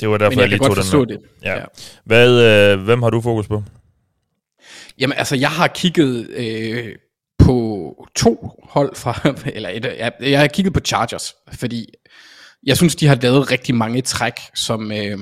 [0.00, 1.16] det var derfor, Men jeg, jeg lige tog den med.
[1.16, 1.24] det.
[1.42, 1.54] Ja.
[1.54, 1.64] Ja.
[2.04, 3.62] Hvad, øh, hvem har du fokus på?
[4.98, 6.94] Jamen altså, jeg har kigget øh,
[7.38, 11.86] på to hold fra, eller et, jeg, jeg har kigget på Chargers, fordi
[12.66, 15.18] jeg synes, de har lavet rigtig mange træk, som, øh,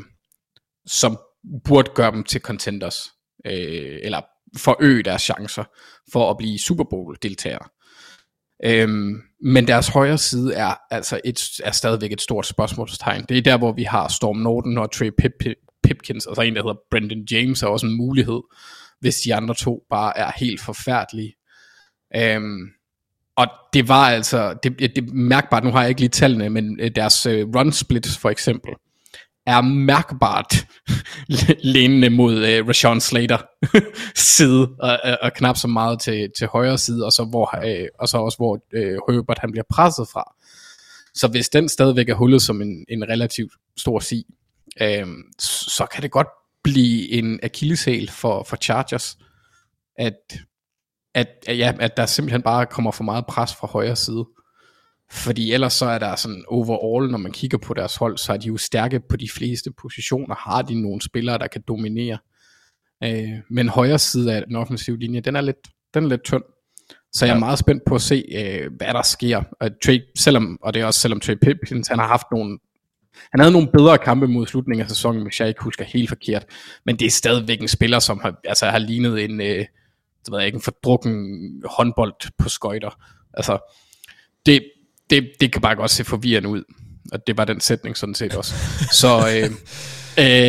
[0.86, 1.18] som
[1.64, 3.11] burde gøre dem til contenders,
[3.47, 4.20] øh, eller
[4.57, 5.64] forøge deres chancer
[6.12, 7.68] for at blive Super Bowl deltagere.
[8.64, 13.24] Øhm, men deres højre side er altså et, er stadigvæk et stort spørgsmålstegn.
[13.28, 16.43] Det er der, hvor vi har Storm Norton og Trey Pip, Pip, Pipkins, og så
[16.43, 18.41] en, der hedder Brendan James, er også en mulighed,
[19.01, 21.34] hvis de andre to bare er helt forfærdelige.
[22.16, 22.68] Øhm,
[23.41, 26.80] og det var altså, det, det er mærkbart, nu har jeg ikke lige tallene, men
[26.80, 28.72] øh, deres uh, run split for eksempel,
[29.47, 30.66] er mærkbart
[31.74, 33.38] lænende mod uh, Rashawn Slater
[34.36, 37.86] side, og, og, og knap så meget til, til højre side, og så, hvor, uh,
[37.99, 40.34] og så også hvor uh, Herbert han bliver presset fra.
[41.14, 44.24] Så hvis den stadigvæk er hullet som en, en relativt stor sig,
[44.80, 46.28] uh, så kan det godt
[46.64, 49.18] blive en akilleshæl for, for Chargers,
[49.99, 50.14] at,
[51.15, 54.27] at, at, ja, at der simpelthen bare kommer for meget pres fra højre side.
[55.13, 58.37] Fordi ellers så er der sådan overall, når man kigger på deres hold, så er
[58.37, 62.19] de jo stærke på de fleste positioner, har de nogle spillere, der kan dominere.
[63.05, 66.43] Øh, men højre side af den offensive linje, den er lidt, den er lidt tynd.
[67.13, 69.43] Så jeg er meget spændt på at se, øh, hvad der sker.
[69.61, 72.59] Og, Trey, selvom, og det er også selvom Trey Pipkins, han har haft nogle
[73.31, 76.47] han havde nogle bedre kampe mod slutningen af sæsonen, hvis jeg ikke husker helt forkert.
[76.87, 79.65] Men det er stadigvæk en spiller, som har, altså, har lignet en, øh,
[80.25, 81.14] det ved jeg ikke, en fordrukken
[81.64, 82.91] håndbold på skøjter.
[83.35, 83.59] Altså,
[84.47, 84.64] det,
[85.11, 86.64] det, det kan bare godt se forvirrende ud.
[87.12, 88.55] Og det var den sætning sådan set også.
[88.93, 89.51] så, øh,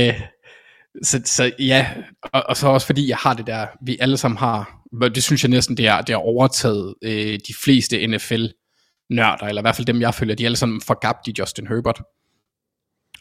[0.10, 0.22] øh,
[1.04, 1.88] så, så ja,
[2.24, 4.82] og, og så også fordi jeg har det der, vi alle sammen har,
[5.16, 9.64] det synes jeg næsten, det er, det er overtaget øh, de fleste NFL-nørder, eller i
[9.64, 12.02] hvert fald dem, jeg følger, de er alle sammen forgabt i Justin Herbert.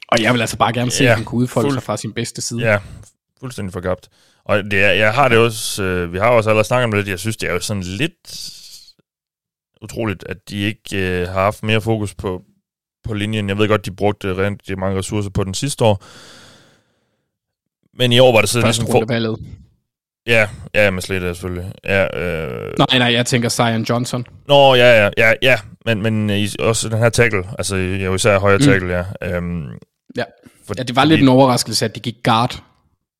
[0.09, 1.97] Og jeg vil altså bare gerne se, Ja, at han kunne udfolde fuld- sig fra
[1.97, 2.61] sin bedste side.
[2.61, 2.79] Ja,
[3.41, 4.09] fuldstændig forgabt.
[4.45, 7.09] Og det er, jeg har det også, øh, vi har også allerede snakket om det,
[7.09, 8.51] jeg synes, det er jo sådan lidt
[9.83, 12.43] utroligt, at de ikke øh, har haft mere fokus på,
[13.05, 13.49] på linjen.
[13.49, 16.05] Jeg ved godt, de brugte rigtig mange ressourcer på den sidste år.
[17.99, 18.93] Men i år var det sådan Første ligesom...
[18.93, 19.39] For,
[20.27, 21.73] ja, ja, med slet selvfølgelig.
[21.85, 24.27] Ja, øh, Nej, nej, jeg tænker Zion Johnson.
[24.49, 25.59] Nå, ja, ja, ja, ja.
[25.87, 29.37] Men, men i, også den her tackle, altså jo især højre tackle, ja.
[29.37, 29.67] Øhm,
[30.17, 30.25] Ja.
[30.67, 32.63] for, Ja, det var lidt en overraskelse, at de gik guard.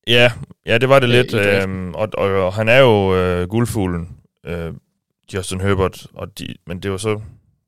[0.07, 0.31] Ja,
[0.65, 1.33] ja, det var det Øh, lidt.
[1.33, 4.09] Øhm, og, og, og han er jo øh, guldfuglen,
[4.45, 4.73] øh,
[5.33, 6.07] Justin Herbert.
[6.13, 7.15] Og de, men det var så,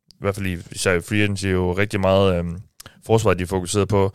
[0.09, 2.45] i hvert fald i, især i free agency, jo rigtig meget øh,
[3.05, 4.11] forsvar, de fokuserede på.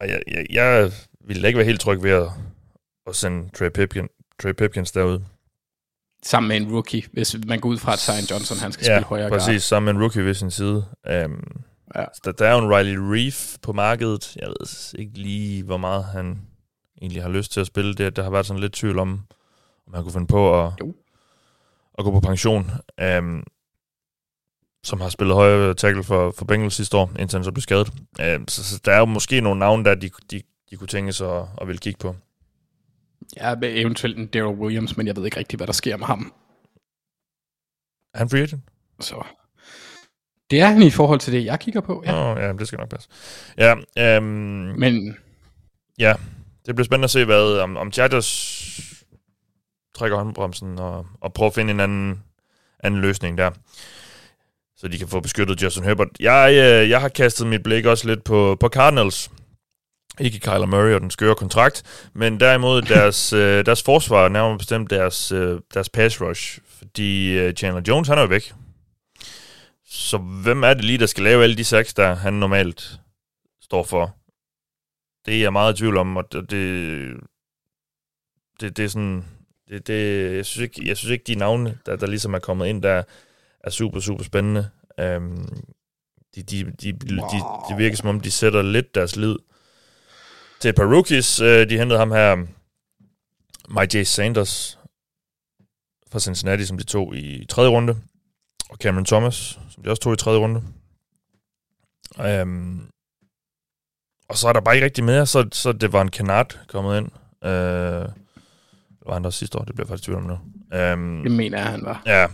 [0.00, 0.90] Og jeg, jeg, jeg
[1.26, 2.28] ville da ikke være helt tryg ved at,
[3.06, 4.08] at sende Trey, Pipkin,
[4.42, 5.20] Trey Pipkins derud.
[6.22, 8.96] Sammen med en rookie, hvis man går ud fra, at Zion Johnson han skal Ja,
[8.96, 9.46] spille højre præcis.
[9.46, 9.60] guard.
[9.60, 10.84] Sammen med en rookie ved sin side.
[11.24, 11.44] Um,
[11.96, 12.04] Ja.
[12.24, 14.36] der, der er jo en Riley Reef på markedet.
[14.36, 16.40] Jeg ved ikke lige, hvor meget han
[17.04, 17.94] egentlig har lyst til at spille.
[17.94, 19.20] Det, der har været sådan lidt tvivl om,
[19.86, 20.94] om han kunne finde på at, Jo.
[21.98, 22.70] at gå på pension.
[23.18, 23.44] Um,
[24.84, 27.92] som har spillet højre tackle for, for Bengals sidste år, indtil han så blev skadet.
[28.36, 31.12] Um, så, så der er jo måske nogle navne, der de, de, de kunne tænke
[31.12, 32.16] sig at, at vil kigge på.
[33.36, 36.32] Ja, eventuelt en Daryl Williams, men jeg ved ikke rigtig, hvad der sker med ham.
[38.14, 38.62] Er han free agent?
[39.00, 39.24] Så
[40.50, 42.02] det er han i forhold til det, jeg kigger på.
[42.06, 42.12] Ja.
[42.12, 42.32] Ja.
[42.32, 43.08] Oh, ja, det skal nok passe.
[43.58, 45.16] Ja, um, Men
[45.98, 46.14] Ja,
[46.66, 48.60] det bliver spændende at se, hvad, om, om Chargers
[49.94, 52.22] trækker håndbremsen og, og prøver at finde en anden,
[52.84, 53.50] anden løsning der,
[54.76, 56.08] så de kan få beskyttet Justin Herbert.
[56.20, 59.30] Jeg, øh, jeg har kastet mit blik også lidt på, på Cardinals.
[60.20, 64.90] Ikke Kyler Murray og den skøre kontrakt, men derimod deres, øh, deres forsvar, nærmere bestemt
[64.90, 68.52] deres, øh, deres pass rush, fordi øh, Chandler Jones, han er jo væk.
[69.86, 73.00] Så hvem er det lige, der skal lave alle de sacks, der han normalt
[73.62, 74.16] står for?
[75.26, 79.24] Det er jeg meget i tvivl om, og det, det, det, er sådan,
[79.68, 82.66] det, det, jeg, synes ikke, jeg synes ikke, de navne, der, der ligesom er kommet
[82.66, 83.02] ind, der
[83.60, 84.70] er super, super spændende.
[85.16, 85.64] Um,
[86.34, 89.36] de, de, de, de, de, de virker som om, de sætter lidt deres lid
[90.60, 91.40] til et par rookies.
[91.40, 92.36] Uh, øh, de hentede ham her,
[93.68, 94.02] My J.
[94.02, 94.78] Sanders
[96.12, 97.96] fra Cincinnati, som de tog i tredje runde,
[98.70, 100.62] og Cameron Thomas, som de også tog i tredje runde.
[102.42, 102.90] Um,
[104.34, 106.98] og så er der bare ikke rigtig mere, så, så det var en kanat kommet
[106.98, 107.08] ind.
[107.44, 110.38] Øh, det var han der sidste år, det bliver jeg faktisk tvivl om nu.
[110.92, 112.02] Um, det mener jeg, han var.
[112.06, 112.26] ja.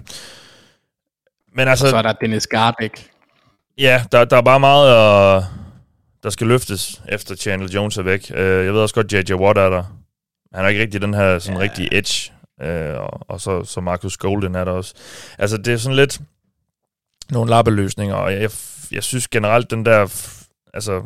[1.55, 3.11] Men altså, Så er der Dennis Garbeck.
[3.79, 4.87] ja, der, der er bare meget,
[5.39, 5.45] uh,
[6.23, 8.31] der skal løftes, efter Chandler Jones er væk.
[8.31, 9.33] Uh, jeg ved også godt, J.J.
[9.35, 9.83] Watt er der.
[10.55, 11.63] Han er ikke rigtig den her sådan ja.
[11.63, 12.33] rigtige edge.
[12.63, 14.95] Uh, og, og så, så Marcus Golden er der også.
[15.39, 16.21] Altså, det er sådan lidt...
[17.31, 18.51] nogle lappeløsninger, og jeg,
[18.93, 20.03] jeg synes generelt, den der,
[20.75, 21.03] altså,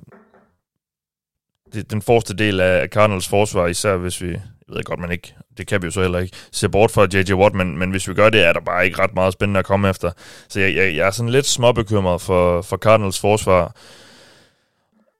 [1.74, 5.34] det, den forreste del af Cardinals forsvar, især hvis vi, jeg ved godt, man ikke,
[5.56, 7.32] det kan vi jo så heller ikke, se bort fra J.J.
[7.32, 9.66] Watt, men, men hvis vi gør det, er der bare ikke ret meget spændende at
[9.66, 10.10] komme efter.
[10.48, 13.76] Så jeg, jeg, jeg er sådan lidt småbekymret for, for Cardinals forsvar,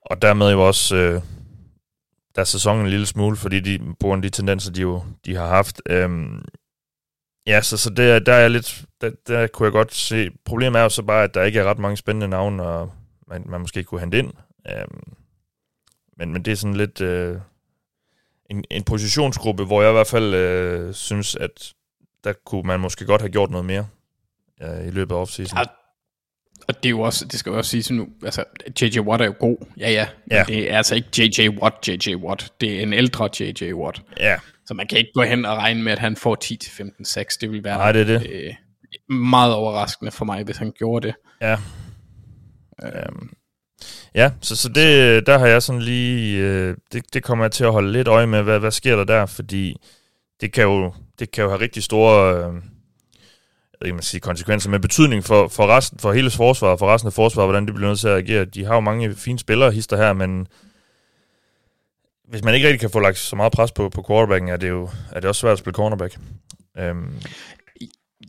[0.06, 1.20] og dermed jo også øh,
[2.36, 5.36] deres sæson en lille smule, fordi de, på grund af de tendenser, de jo de
[5.36, 5.82] har haft.
[5.90, 6.44] Øhm,
[7.46, 10.82] ja, så, så det, der er lidt, der, der kunne jeg godt se, problemet er
[10.82, 12.92] jo så bare, at der ikke er ret mange spændende navne, og
[13.28, 14.32] man, man måske kunne hente ind.
[14.70, 15.14] Øhm,
[16.16, 17.38] men, men det er sådan lidt øh,
[18.50, 21.72] en, en positionsgruppe, hvor jeg i hvert fald øh, synes, at
[22.24, 23.86] der kunne man måske godt have gjort noget mere
[24.62, 25.58] øh, i løbet af offseason.
[25.58, 25.64] Ja,
[26.68, 28.44] og det er jo også, det skal jo også sige nu, altså
[28.82, 28.98] J.J.
[29.00, 30.44] Watt er jo god, ja ja, ja.
[30.48, 31.48] det er altså ikke J.J.
[31.48, 32.14] Watt, J.J.
[32.14, 33.72] Watt, det er en ældre J.J.
[33.72, 34.02] Watt.
[34.20, 34.36] Ja.
[34.66, 37.64] Så man kan ikke gå hen og regne med, at han får 10-15-6, det vil
[37.64, 38.30] være Nej, det er det.
[38.30, 38.54] Øh,
[39.16, 41.14] meget overraskende for mig, hvis han gjorde det.
[41.40, 41.56] Ja.
[42.82, 43.30] Øhm.
[44.14, 47.64] Ja, så, så det, der har jeg sådan lige, øh, det, det kommer jeg til
[47.64, 49.76] at holde lidt øje med, hvad, hvad sker der der, fordi
[50.40, 52.54] det kan jo, det kan jo have rigtig store, øh,
[53.80, 57.06] jeg ved man sige, konsekvenser med betydning for, for, resten, for hele forsvaret, for resten
[57.06, 58.44] af forsvaret, hvordan det bliver nødt til at agere.
[58.44, 60.46] De har jo mange fine spillere, hister her, men
[62.28, 64.68] hvis man ikke rigtig kan få lagt så meget pres på, på quarterbacken, er det
[64.68, 66.18] jo er det også svært at spille cornerback.
[66.78, 67.14] Øhm.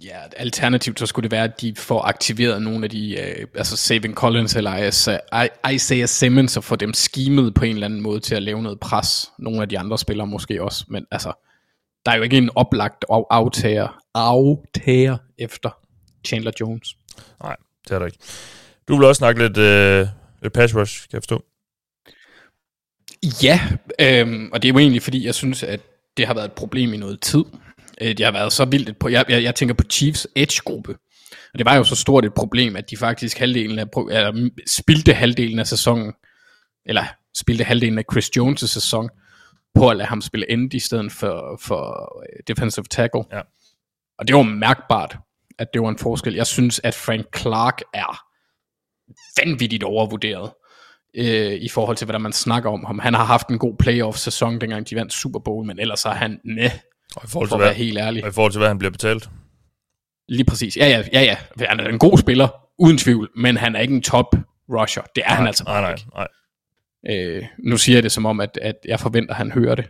[0.05, 3.77] Ja, alternativt så skulle det være, at de får aktiveret nogle af de, øh, altså
[3.77, 4.77] Saving Collins eller
[5.71, 8.79] Isaiah Simmons, og få dem skimet på en eller anden måde til at lave noget
[8.79, 9.31] pres.
[9.39, 11.33] Nogle af de andre spillere måske også, men altså,
[12.05, 15.69] der er jo ikke en oplagt aftager, aftager efter
[16.27, 16.95] Chandler Jones.
[17.43, 17.55] Nej,
[17.87, 18.19] det er der ikke.
[18.87, 20.07] Du vil også snakke lidt, øh,
[20.41, 21.43] lidt pass rush, kan jeg forstå.
[23.43, 23.61] Ja,
[23.99, 25.79] øhm, og det er jo egentlig fordi, jeg synes, at
[26.17, 27.43] det har været et problem i noget tid.
[28.01, 30.95] Øh, det har været så vildt på, jeg, jeg, jeg tænker på Chiefs edge-gruppe.
[31.53, 35.13] Og det var jo så stort et problem, at de faktisk halvdelen af, eller spilte
[35.13, 36.13] halvdelen af sæsonen,
[36.85, 37.03] eller
[37.37, 39.09] spilte halvdelen af Chris Jones' sæson,
[39.75, 43.23] på at lade ham spille end i stedet for, for øh, defensive tackle.
[43.31, 43.41] Ja.
[44.19, 45.17] Og det var mærkbart,
[45.59, 46.33] at det var en forskel.
[46.33, 48.21] Jeg synes, at Frank Clark er
[49.41, 50.51] vanvittigt overvurderet
[51.15, 52.99] øh, i forhold til, hvad man snakker om ham.
[52.99, 56.39] Han har haft en god playoff-sæson, dengang de vandt Super Bowl, men ellers er han
[56.43, 56.71] næh,
[57.15, 58.23] og i forhold til, for at være hvad, helt ærlig.
[58.23, 59.29] Og i forhold til, hvad han bliver betalt.
[60.29, 60.77] Lige præcis.
[60.77, 61.65] Ja, ja, ja, ja.
[61.67, 62.47] Han er en god spiller,
[62.77, 64.35] uden tvivl, men han er ikke en top
[64.69, 65.03] rusher.
[65.15, 66.27] Det er nej, han altså nej, nej, nej.
[67.09, 69.85] Øh, nu siger jeg det som om, at, at jeg forventer, at han hører det.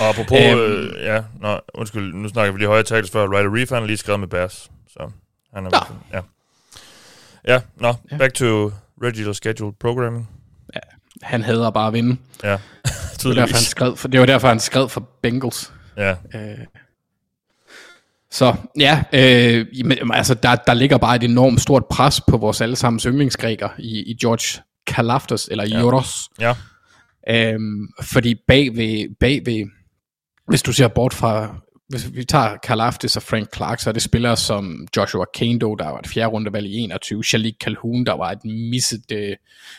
[0.00, 3.26] og apropos, um, øh, ja, nå, undskyld, nu snakker vi lige højere talt før.
[3.26, 4.70] Ryder Reef, han har lige skrevet med Bears.
[4.88, 5.10] Så
[5.54, 5.70] han er
[6.12, 6.18] ja.
[6.18, 6.22] ja.
[7.48, 8.16] Ja, nå, ja.
[8.16, 8.70] back to
[9.02, 10.30] regular scheduled programming.
[10.74, 10.80] Ja,
[11.22, 12.16] han hader bare at vinde.
[12.42, 12.56] Ja,
[13.20, 13.34] tydeligvis.
[13.34, 15.72] Det var derfor, han skrev for, det var derfor, han skrev for Bengals.
[15.96, 16.10] Ja.
[16.10, 16.58] Øh,
[18.30, 22.60] så ja, øh, men, altså, der, der ligger bare et enormt stort pres på vores
[22.60, 25.80] allesammens yndlingsgræker i, i George Kalaftos, eller ja.
[25.80, 26.28] Joros.
[26.40, 26.54] Ja.
[27.28, 29.70] Øhm, fordi bagved, bagved,
[30.48, 31.54] hvis du ser bort fra,
[31.88, 35.88] hvis vi tager Kalaftis og Frank Clark, så er det spillere som Joshua Kendo, der
[35.88, 39.36] var et fjerde rundevalg i 21, Shalik Calhoun, der var et misset, øh, jeg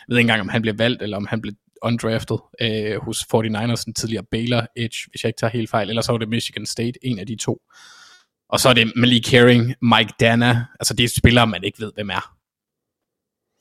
[0.08, 3.86] ved ikke engang, om han blev valgt, eller om han blev undrafted øh, hos 49ers,
[3.86, 6.66] den tidligere Baylor Edge, hvis jeg ikke tager helt fejl, eller så var det Michigan
[6.66, 7.62] State, en af de to.
[8.50, 11.92] Og så er det Malik Herring, Mike Dana, altså det er spillere, man ikke ved,
[11.96, 12.36] hvem er.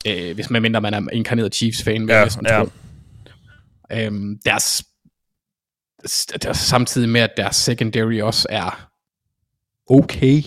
[0.06, 2.64] Øh, hvis man mindre man er inkarneret Chiefs-fan, ja, ja.
[3.92, 4.84] Øhm, deres,
[6.42, 8.90] deres, samtidig med, at deres secondary også er
[9.90, 10.42] okay.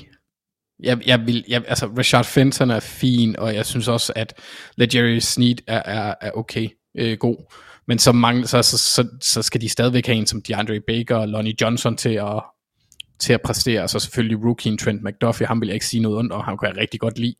[0.80, 4.34] Jeg, jeg vil, jeg, altså, Rashard Fenton er fin, og jeg synes også, at
[4.76, 7.54] Legere Sneed er, er, er okay, øh, god.
[7.88, 11.16] Men så, mange, så, så, så, så skal de stadigvæk have en som DeAndre Baker
[11.16, 12.44] og Lonnie Johnson til at,
[13.20, 13.88] til at præstere.
[13.88, 16.70] Så selvfølgelig rookie Trent McDuffie, ham vil jeg ikke sige noget under, og ham kan
[16.70, 17.36] jeg rigtig godt lide.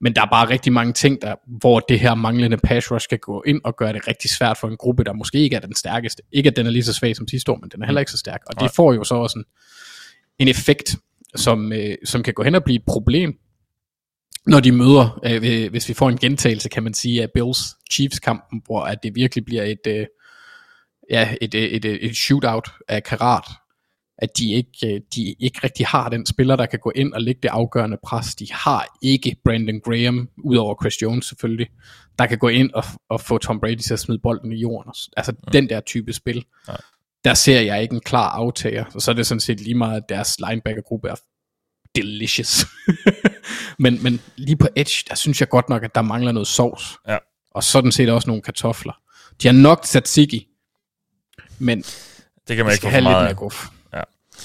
[0.00, 3.18] Men der er bare rigtig mange ting, der, hvor det her manglende pass rush skal
[3.18, 5.74] gå ind og gøre det rigtig svært for en gruppe, der måske ikke er den
[5.74, 6.22] stærkeste.
[6.32, 8.12] Ikke at den er lige så svag som sidste år, men den er heller ikke
[8.12, 8.40] så stærk.
[8.46, 9.44] Og det får jo så også en,
[10.38, 10.96] en effekt,
[11.34, 13.38] som, øh, som kan gå hen og blive et problem,
[14.46, 17.58] når de møder, øh, hvis vi får en gentagelse, kan man sige, af Bills
[17.92, 20.06] Chiefs-kampen, hvor at det virkelig bliver et, øh,
[21.10, 23.44] ja, et, et, et, et shootout af karat,
[24.18, 27.22] at de ikke, øh, de ikke rigtig har den spiller, der kan gå ind og
[27.22, 28.34] lægge det afgørende pres.
[28.34, 31.66] De har ikke Brandon Graham, udover Chris Jones selvfølgelig,
[32.18, 34.92] der kan gå ind og, og få Tom Brady til at smide bolden i jorden.
[35.16, 35.58] Altså ja.
[35.58, 36.44] den der type spil.
[36.68, 36.74] Ja.
[37.24, 38.84] Der ser jeg ikke en klar aftager.
[38.94, 41.14] Og så er det sådan set lige meget, at deres linebackergruppe er
[41.94, 42.66] delicious.
[43.78, 46.96] men, men lige på edge, der synes jeg godt nok, at der mangler noget sovs.
[47.08, 47.18] Ja.
[47.50, 48.92] Og sådan set også nogle kartofler.
[49.42, 50.42] De har nok Siggy,
[51.58, 51.82] men
[52.48, 53.50] det kan man ikke få for meget af.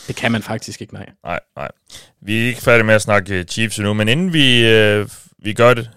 [0.08, 1.10] Det kan man faktisk ikke, nej.
[1.24, 1.70] Nej, nej.
[2.22, 5.74] Vi er ikke færdige med at snakke Chiefs endnu, men inden vi, øh, vi gør
[5.74, 5.90] det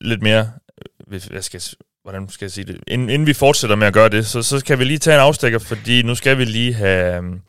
[0.00, 0.52] lidt mere,
[1.06, 1.62] hvis jeg skal,
[2.02, 4.64] hvordan skal jeg sige det, inden, inden vi fortsætter med at gøre det, så, så
[4.64, 7.40] kan vi lige tage en afstikker, fordi nu skal vi lige have,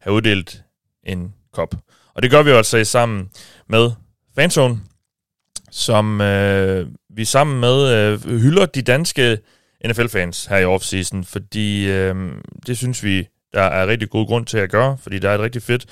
[0.00, 0.62] have uddelt
[1.06, 1.74] en kop.
[2.14, 3.30] Og det gør vi jo altså sammen
[3.68, 3.90] med
[4.34, 4.80] Fanzone,
[5.70, 9.38] som øh, vi sammen med øh, hylder de danske
[9.86, 12.14] NFL-fans her i offseason, fordi øh,
[12.66, 15.40] det synes vi, der er rigtig god grund til at gøre, fordi der er et
[15.40, 15.86] rigtig fedt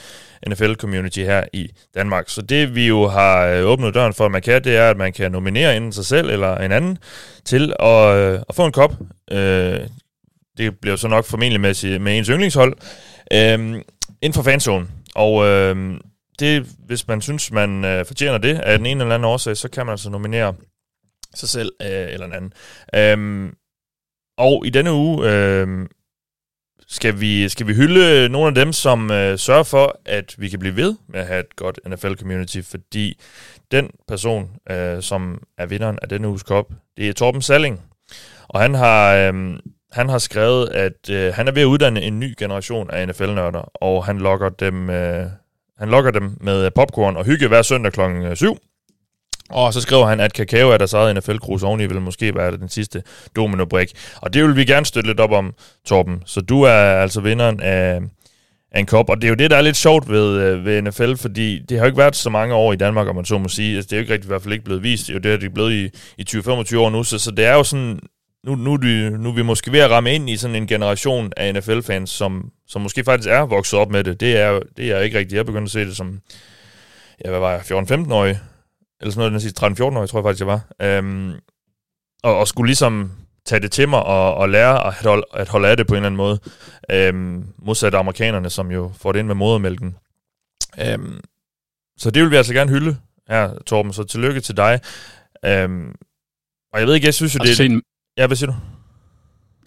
[0.49, 2.29] NFL-community her i Danmark.
[2.29, 4.97] Så det vi jo har øh, åbnet døren for, at man kan, det er, at
[4.97, 6.99] man kan nominere enten sig selv eller en anden
[7.45, 8.95] til at, øh, at få en kop.
[9.33, 9.81] Øh,
[10.59, 12.77] det bliver så nok formentlig med, med ens yndlingshold.
[13.33, 13.83] Øh,
[14.23, 14.87] inden for fanzone.
[15.15, 16.01] Og øh,
[16.41, 19.69] det, hvis man synes, man øh, fortjener det af den ene eller anden årsag, så
[19.69, 20.55] kan man altså nominere
[21.35, 22.53] sig selv øh, eller en anden.
[22.95, 23.55] Øhm,
[24.39, 25.89] og i denne uge øh,
[26.89, 30.59] skal, vi, skal vi hylde nogle af dem, som øh, sørger for, at vi kan
[30.59, 33.21] blive ved med at have et godt NFL-community, fordi
[33.71, 37.81] den person, øh, som er vinderen af denne uges kop, det er Torben Salling.
[38.49, 39.59] Og han har, øh,
[39.93, 43.71] han har skrevet, at øh, han er ved at uddanne en ny generation af NFL-nørder,
[43.75, 45.27] og han lokker dem, øh,
[45.81, 48.57] han lokker dem med øh, popcorn og hygge hver søndag klokken øh, 7.
[49.51, 52.69] Og så skriver han, at kakao er der eget NFL-krus oveni, vil måske være den
[52.69, 53.03] sidste
[53.37, 53.93] domino-brik.
[54.17, 55.55] Og det vil vi gerne støtte lidt op om,
[55.87, 56.23] Torben.
[56.27, 58.01] Så du er altså vinderen af,
[58.73, 59.11] af en kop.
[59.11, 61.79] Og det er jo det, der er lidt sjovt ved, øh, ved NFL, fordi det
[61.79, 63.77] har jo ikke været så mange år i Danmark, om man så må sige.
[63.77, 65.07] Altså, det er jo ikke rigtig i hvert fald ikke blevet vist.
[65.07, 67.05] Det er jo det, det er blevet i, i 20-25 år nu.
[67.05, 68.01] Så, så det er jo sådan,
[68.45, 71.33] nu, nu, er nu er vi måske ved at ramme ind i sådan en generation
[71.37, 74.21] af NFL-fans, som, som måske faktisk er vokset op med det.
[74.21, 75.37] Det er, det er ikke rigtigt.
[75.37, 76.21] Jeg begyndte at se det som,
[77.25, 78.39] ja, hvad var jeg, 14-15-årig,
[79.01, 80.61] eller sådan noget, den sidste 13-14 år, tror jeg faktisk, jeg var.
[80.83, 81.33] Øhm,
[82.23, 83.11] og, og skulle ligesom
[83.47, 85.97] tage det til mig og, og lære at holde, at holde af det på en
[85.97, 86.39] eller anden måde.
[86.91, 89.97] Øhm, modsat amerikanerne, som jo får det ind med modermælken.
[90.81, 91.21] Øhm,
[91.99, 92.97] så det vil vi altså gerne hylde
[93.29, 93.93] her, Torben.
[93.93, 94.81] Så tillykke til dig.
[95.45, 95.95] Øhm,
[96.73, 97.81] og jeg ved ikke, jeg synes jo, det er...
[98.21, 98.57] Ja, hvad siger du?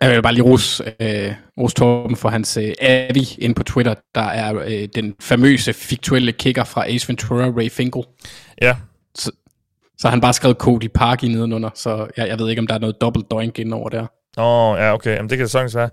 [0.01, 3.93] Jeg vil bare lige rose, øh, rose Torben for hans øh, Avi ind på Twitter,
[4.15, 8.03] der er øh, den famøse fiktuelle kicker fra Ace Ventura, Ray Finkel.
[8.61, 8.75] Ja,
[9.15, 9.31] så,
[9.97, 12.79] så han bare skrevet Cody Parkey nedenunder, så jeg, jeg ved ikke, om der er
[12.79, 14.05] noget dobbelt doink ind over der.
[14.37, 15.15] Åh, oh, ja, okay.
[15.15, 15.89] Jamen, det kan det sagtens være.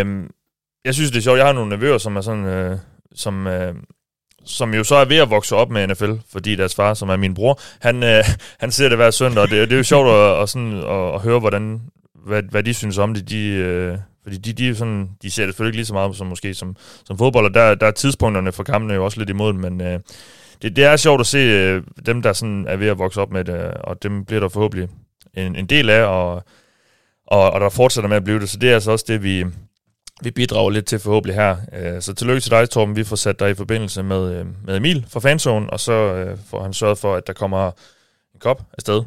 [0.00, 0.30] Øhm,
[0.84, 1.38] jeg synes, det er sjovt.
[1.38, 2.44] Jeg har nogle nevøer, som er sådan...
[2.44, 2.78] Øh,
[3.14, 3.74] som, øh,
[4.46, 7.16] som jo så er ved at vokse op med NFL, fordi deres far, som er
[7.16, 8.24] min bror, han, øh,
[8.60, 11.14] han ser det hver søndag, og det, det er jo sjovt at, at, sådan, at,
[11.14, 11.80] at høre, hvordan,
[12.26, 13.30] hvad, hvad de synes om det.
[13.30, 16.16] De, øh, fordi de, de, er sådan, de ser det selvfølgelig ikke lige så meget
[16.16, 19.30] som måske som, som fodbold, og der, der er tidspunkterne for kampene jo også lidt
[19.30, 20.00] imod, men øh,
[20.62, 23.32] det, det er sjovt at se øh, dem, der sådan er ved at vokse op
[23.32, 24.88] med det, og dem bliver der forhåbentlig
[25.34, 26.44] en, en del af, og,
[27.26, 28.48] og, og der fortsætter med at blive det.
[28.48, 29.44] Så det er altså også det, vi,
[30.22, 31.56] vi bidrager lidt til forhåbentlig her.
[31.72, 32.96] Øh, så tillykke til dig, Torben.
[32.96, 36.38] Vi får sat dig i forbindelse med, øh, med Emil fra Fanzone, og så øh,
[36.50, 37.70] får han sørget for, at der kommer
[38.34, 39.02] en kop afsted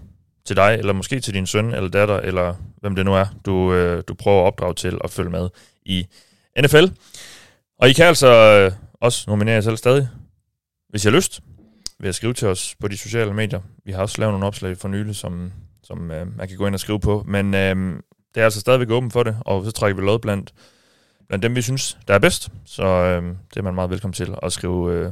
[0.46, 3.74] til dig, eller måske til din søn eller datter, eller hvem det nu er, du,
[4.02, 5.50] du prøver at opdrage til at følge med
[5.86, 6.08] i
[6.62, 6.86] NFL.
[7.80, 10.10] Og I kan altså også nominere jer selv stadig
[10.90, 11.42] hvis I har lyst,
[12.00, 13.62] ved at skrive til os på de sociale medier.
[13.86, 15.52] Vi har også lavet nogle opslag for nylig, som,
[15.84, 17.24] som man kan gå ind og skrive på.
[17.28, 18.02] Men øh,
[18.36, 20.54] det er altså stadigvæk åben for det, og så trækker vi lod blandt,
[21.30, 22.50] blandt dem, vi synes, der er bedst.
[22.66, 25.12] Så øh, det er man meget velkommen til at skrive, øh,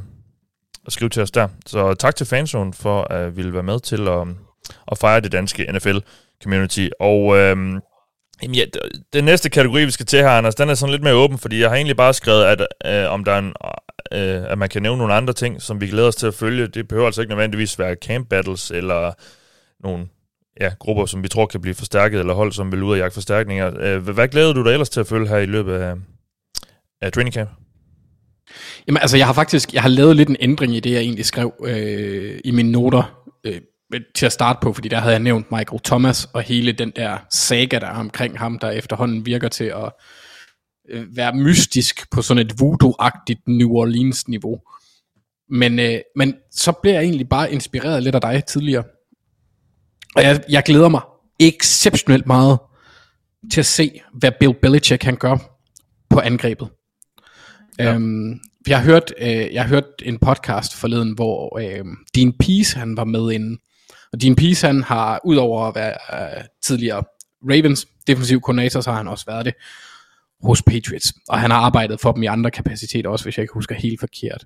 [0.86, 1.48] at skrive til os der.
[1.66, 4.26] Så tak til Fanzone for at ville være med til at,
[4.92, 6.88] at fejre det danske NFL-community.
[7.00, 7.80] Og øh,
[8.42, 8.64] Jamen ja,
[9.12, 11.60] den næste kategori, vi skal til her, Anders, den er sådan lidt mere åben, fordi
[11.60, 13.52] jeg har egentlig bare skrevet, at øh, om der er en
[14.12, 16.66] øh, at man kan nævne nogle andre ting, som vi glæder os til at følge.
[16.66, 19.12] Det behøver altså ikke nødvendigvis være camp battles eller
[19.80, 20.06] nogle
[20.60, 23.14] ja, grupper, som vi tror kan blive forstærket, eller hold, som vil ud og jagte
[23.14, 23.80] forstærkninger.
[23.80, 25.94] Øh, hvad glæder du dig ellers til at følge her i løbet af,
[27.02, 27.50] af training camp?
[28.86, 31.24] Jamen altså, jeg har faktisk jeg har lavet lidt en ændring i det, jeg egentlig
[31.24, 33.60] skrev øh, i mine noter øh,
[34.14, 37.18] til at starte på, fordi der havde jeg nævnt Michael Thomas og hele den der
[37.32, 39.92] saga, der er omkring ham, der efterhånden virker til at
[40.90, 44.60] øh, være mystisk på sådan et voodoo-agtigt New Orleans-niveau.
[45.50, 48.84] Men, øh, men så blev jeg egentlig bare inspireret lidt af dig tidligere.
[50.16, 51.00] Og jeg, jeg glæder mig
[51.40, 52.58] exceptionelt meget
[53.52, 55.38] til at se, hvad Bill Belichick kan gøre
[56.10, 56.68] på angrebet.
[57.78, 57.94] Ja.
[57.94, 61.84] Øhm, jeg har hørt, øh, jeg har hørt en podcast forleden, hvor øh,
[62.14, 63.58] Dean Pease han var med inden.
[64.12, 67.04] Og Dean Pease han har, udover at være øh, tidligere
[67.42, 69.54] Ravens defensiv koordinator, så har han også været det
[70.42, 73.54] hos Patriots, og han har arbejdet for dem i andre kapaciteter også, hvis jeg ikke
[73.54, 74.44] husker helt forkert.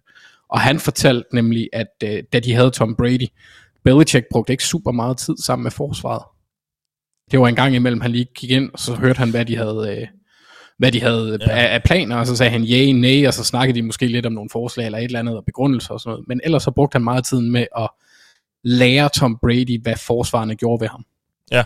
[0.48, 3.26] Og han fortalte nemlig, at øh, da de havde Tom Brady,
[3.84, 6.22] Belichick brugte ikke super meget tid sammen med forsvaret.
[7.30, 9.56] Det var en gang imellem, han lige gik ind, og så hørte han, hvad de
[9.56, 10.06] havde, øh,
[10.78, 11.50] hvad de havde ja.
[11.50, 14.26] af, af planer, og så sagde han ja, nej, og så snakkede de måske lidt
[14.26, 16.28] om nogle forslag eller et eller andet, og begrundelser og sådan noget.
[16.28, 17.88] Men ellers så brugte han meget tiden med at
[18.64, 21.04] lære Tom Brady, hvad forsvarerne gjorde ved ham.
[21.52, 21.64] Ja.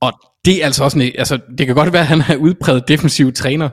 [0.00, 0.12] Og
[0.44, 3.32] det er altså også en, altså det kan godt være, at han er udpræget defensiv
[3.32, 3.68] træner,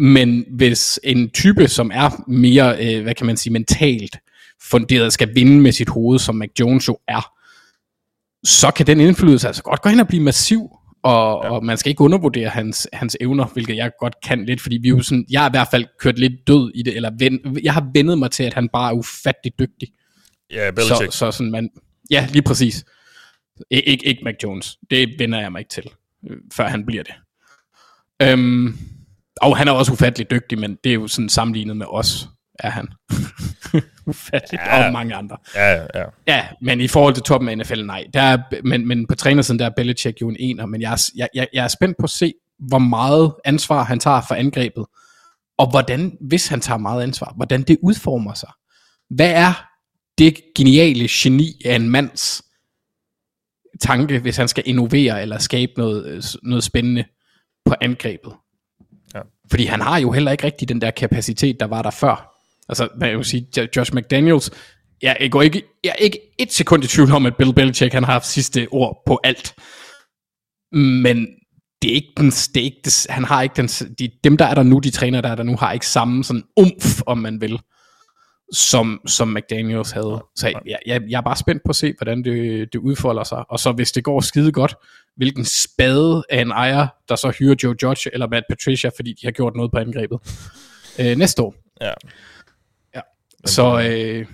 [0.00, 4.18] men hvis en type, som er mere, øh, hvad kan man sige, mentalt
[4.62, 7.32] funderet, skal vinde med sit hoved, som Mac Jones jo er,
[8.46, 10.70] så kan den indflydelse altså godt gå ind og blive massiv,
[11.02, 11.50] og, ja.
[11.50, 14.88] og man skal ikke undervurdere hans, hans evner, hvilket jeg godt kan lidt, fordi vi
[14.88, 17.74] jo sådan, jeg har i hvert fald kørt lidt død i det, eller ven, jeg
[17.74, 19.88] har vendet mig til, at han bare er ufattelig dygtig.
[20.50, 21.12] Ja, Belichick.
[21.12, 21.70] Så, så sådan man,
[22.10, 22.84] ja, lige præcis.
[23.60, 24.78] Ik- ikke, ikke Mac Jones.
[24.90, 25.90] Det vender jeg mig ikke til,
[26.30, 27.14] øh, før han bliver det.
[28.22, 28.78] Øhm,
[29.42, 32.28] og han er også ufattelig dygtig, men det er jo sådan sammenlignet med os,
[32.58, 32.88] er han.
[34.06, 34.86] ufattelig, ja.
[34.86, 35.36] og mange andre.
[35.54, 36.04] Ja, ja.
[36.26, 38.04] Ja, men i forhold til toppen af NFL, nej.
[38.14, 41.10] Der er, men, men på trænersiden, der er Belichick jo en ener, men jeg, er-
[41.16, 44.86] jeg, jeg, jeg er spændt på at se, hvor meget ansvar han tager for angrebet,
[45.58, 48.50] og hvordan, hvis han tager meget ansvar, hvordan det udformer sig.
[49.10, 49.64] Hvad er
[50.18, 52.42] det geniale geni af en mands
[53.80, 57.04] tanke, hvis han skal innovere eller skabe noget, øh, noget spændende
[57.64, 58.32] på angrebet?
[59.14, 59.20] Ja.
[59.50, 62.34] Fordi han har jo heller ikke rigtig den der kapacitet, der var der før.
[62.68, 64.50] Altså, hvad jeg vil sige, Josh McDaniels,
[65.02, 68.04] jeg går ikke, jeg er ikke et sekund i tvivl om, at Bill Belichick, han
[68.04, 69.54] har haft sidste ord på alt.
[70.72, 71.26] Men
[71.82, 74.44] det er ikke den, det er ikke det, han har ikke den, de, dem der
[74.44, 77.18] er der nu, de træner der er der nu, har ikke samme sådan umf, om
[77.18, 77.60] man vil,
[78.52, 80.24] som, som McDaniels havde.
[80.36, 83.44] Så jeg, jeg, jeg er bare spændt på at se, hvordan det, det udfolder sig.
[83.50, 84.74] Og så hvis det går skide godt,
[85.16, 89.26] hvilken spade af en ejer, der så hyrer Joe Judge eller Matt Patricia, fordi de
[89.26, 90.18] har gjort noget på angrebet.
[91.00, 91.54] Øh, næste år.
[91.80, 91.92] ja.
[93.48, 94.26] Så øh,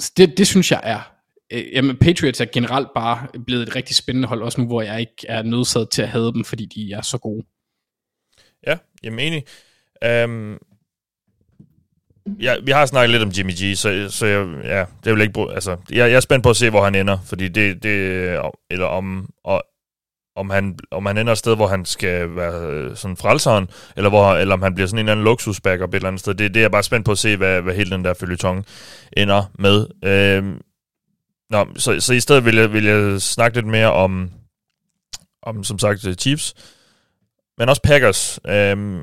[0.00, 1.12] så det, det synes jeg er.
[1.52, 5.00] Øh, jamen, Patriots er generelt bare blevet et rigtig spændende hold, også nu hvor jeg
[5.00, 7.46] ikke er nødsaget til at have dem, fordi de er så gode.
[8.66, 9.44] Ja, jeg er enig.
[10.24, 10.58] Um,
[12.40, 15.32] ja, vi har snakket lidt om Jimmy G, så, så jeg, ja, det vil ikke
[15.32, 18.40] bruge, altså, jeg, jeg er spændt på at se, hvor han ender, fordi det, det
[18.70, 19.62] eller om, og,
[20.36, 24.10] om han, om han ender et sted, hvor han skal være øh, sådan frelseren, eller,
[24.10, 26.34] hvor, eller om han bliver sådan en eller anden luksusbackup et eller andet sted.
[26.34, 28.66] Det, det er jeg bare spændt på at se, hvad, hvad hele den der følgetong
[29.16, 29.86] ender med.
[30.04, 30.60] Øhm,
[31.50, 34.30] nå, så, så i stedet vil jeg, vil jeg snakke lidt mere om,
[35.42, 36.54] om som sagt, øh, Chiefs,
[37.58, 38.40] men også Packers.
[38.48, 38.98] Øhm,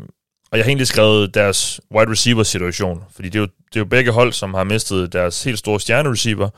[0.51, 3.79] og jeg har egentlig skrevet deres wide receiver situation, fordi det er jo, det er
[3.79, 6.49] jo begge hold, som har mistet deres helt store stjerne receiver,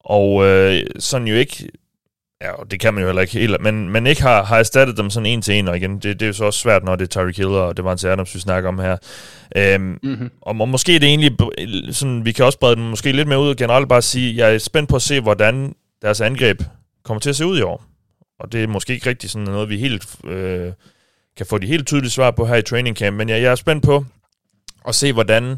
[0.00, 1.68] og øh, sådan jo ikke,
[2.44, 4.96] ja, og det kan man jo heller ikke helt, men, men ikke har, har erstattet
[4.96, 6.96] dem sådan en til en, og igen, det, det er jo så også svært, når
[6.96, 8.96] det er Tyreek Hill og det var en Adams, vi snakker om her.
[9.56, 10.30] Øhm, Mm-hmm.
[10.42, 11.36] og, og måske er det egentlig,
[11.94, 14.54] sådan, vi kan også brede den måske lidt mere ud og generelt bare sige, jeg
[14.54, 16.62] er spændt på at se, hvordan deres angreb
[17.04, 17.84] kommer til at se ud i år.
[18.40, 20.72] Og det er måske ikke rigtig sådan noget, vi helt øh,
[21.36, 23.54] kan få de helt tydelige svar på her i training camp, men jeg, jeg er
[23.54, 24.04] spændt på
[24.88, 25.56] at se, hvordan,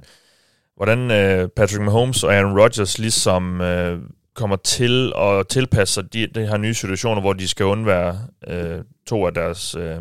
[0.77, 3.99] hvordan øh, Patrick Mahomes og Aaron Rodgers ligesom øh,
[4.37, 8.85] kommer til at tilpasse sig de, de her nye situationer, hvor de skal undvære øh,
[9.07, 10.01] to af deres øh,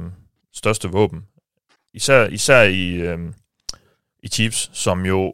[0.53, 1.25] største våben.
[1.93, 3.19] Især, især i, øh,
[4.23, 5.33] i Chiefs, som jo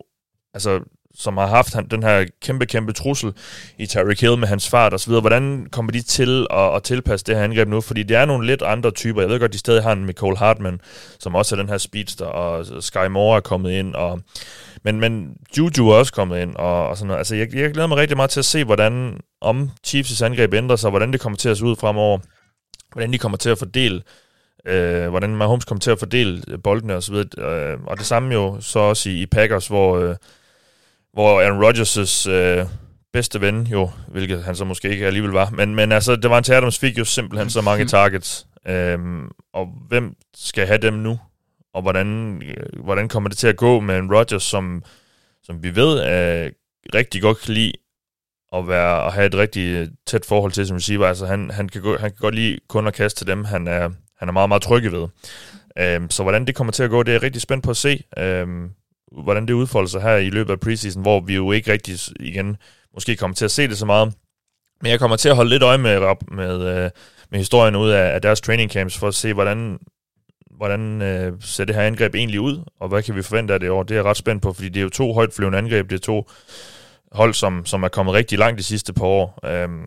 [0.53, 0.79] altså,
[1.15, 3.33] som har haft han, den her kæmpe, kæmpe trussel
[3.77, 5.13] i Tyreek Hill med hans fart osv.
[5.13, 7.81] Hvordan kommer de til at, at tilpasse det her angreb nu?
[7.81, 9.21] Fordi det er nogle lidt andre typer.
[9.21, 10.79] Jeg ved godt, de stadig har en Nicole Hartman,
[11.19, 14.21] som også er den her speedster, og Sky Moore er kommet ind, og
[14.83, 17.17] men, men Juju er også kommet ind, og, og sådan noget.
[17.17, 20.75] Altså, jeg, jeg glæder mig rigtig meget til at se, hvordan om Chiefs' angreb ændrer
[20.75, 22.19] sig, hvordan det kommer til at se ud fremover,
[22.93, 24.01] hvordan de kommer til at fordele,
[24.65, 27.15] øh, hvordan Mahomes kommer til at fordele øh, boldene osv.
[27.15, 30.15] Øh, og det samme jo så også i, i Packers, hvor, øh,
[31.13, 32.65] hvor Aaron Rodgers' øh,
[33.13, 36.37] bedste ven jo, hvilket han så måske ikke alligevel var, men, men altså, det var
[36.37, 41.19] en Adams fik jo simpelthen så mange targets, øhm, og hvem skal have dem nu?
[41.73, 44.83] Og hvordan, øh, hvordan kommer det til at gå med en Rodgers, som,
[45.43, 46.49] som vi ved er
[46.95, 47.73] rigtig godt kan lide
[48.53, 51.07] at, være, at have et rigtig øh, tæt forhold til som receiver.
[51.07, 53.67] Altså han, han, kan, gå, han kan godt lide kun at kaste til dem, han
[53.67, 53.89] er,
[54.19, 55.07] han er meget, meget trygge ved.
[55.77, 57.77] Øhm, så hvordan det kommer til at gå, det er jeg rigtig spændt på at
[57.77, 58.03] se.
[58.17, 58.69] Øhm,
[59.11, 62.57] hvordan det udfolder sig her i løbet af preseason, hvor vi jo ikke rigtig igen
[62.93, 64.13] måske kommer til at se det så meget.
[64.81, 66.89] Men jeg kommer til at holde lidt øje med, med, øh,
[67.31, 69.79] med historien ud af, af deres training camps, for at se, hvordan,
[70.57, 73.69] hvordan øh, ser det her angreb egentlig ud, og hvad kan vi forvente af det
[73.69, 73.83] år.
[73.83, 75.95] Det er jeg ret spændt på, fordi det er jo to højt flyvende angreb, det
[75.95, 76.29] er to
[77.11, 79.85] hold, som, som er kommet rigtig langt de sidste par år, øhm,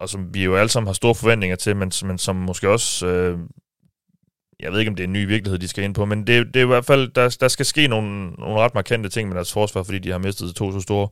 [0.00, 3.06] og som vi jo alle sammen har store forventninger til, men, men som måske også,
[3.06, 3.38] øh,
[4.60, 6.46] jeg ved ikke, om det er en ny virkelighed, de skal ind på, men det,
[6.46, 9.36] det er i hvert fald, der, der skal ske nogle, nogle ret markante ting med
[9.36, 11.08] deres forsvar, fordi de har mistet to så store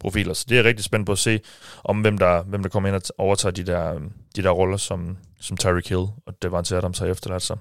[0.00, 1.40] profiler, så det er rigtig spændt på at se,
[1.84, 4.00] om hvem der, hvem der kommer ind og overtager de der,
[4.36, 7.56] de der roller, som, som Tyreek Hill og Devante Adams har efterladt sig.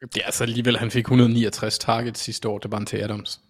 [0.00, 3.40] Det er altså alligevel, han fik 169 targets sidste år, det Adams.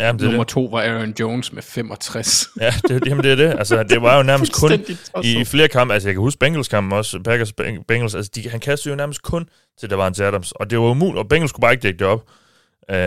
[0.00, 0.48] Ja, det er Nummer det.
[0.48, 2.48] to var Aaron Jones med 65.
[2.60, 3.58] Ja, det, jamen, det er det.
[3.58, 5.24] Altså, det var jo nærmest kun tosset.
[5.24, 5.94] i flere kampe.
[5.94, 7.20] Altså, jeg kan huske Bengals kampen også.
[7.24, 8.14] Packers Beng- Bengals.
[8.14, 9.48] Altså, de, han kastede jo nærmest kun
[9.80, 10.52] til Davante Adams.
[10.52, 11.18] Og det var umuligt.
[11.18, 12.30] Og Bengals kunne bare ikke dække det op.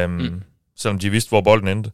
[0.05, 0.43] Um, mm.
[0.77, 1.91] Selvom de vidste, hvor bolden endte.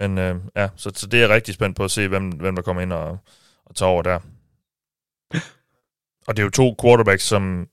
[0.00, 2.54] Men uh, ja, så, så det er jeg rigtig spændt på at se, hvem, hvem
[2.54, 3.18] der kommer ind og,
[3.66, 4.18] og tager over der.
[6.26, 7.68] Og det er jo to quarterbacks, som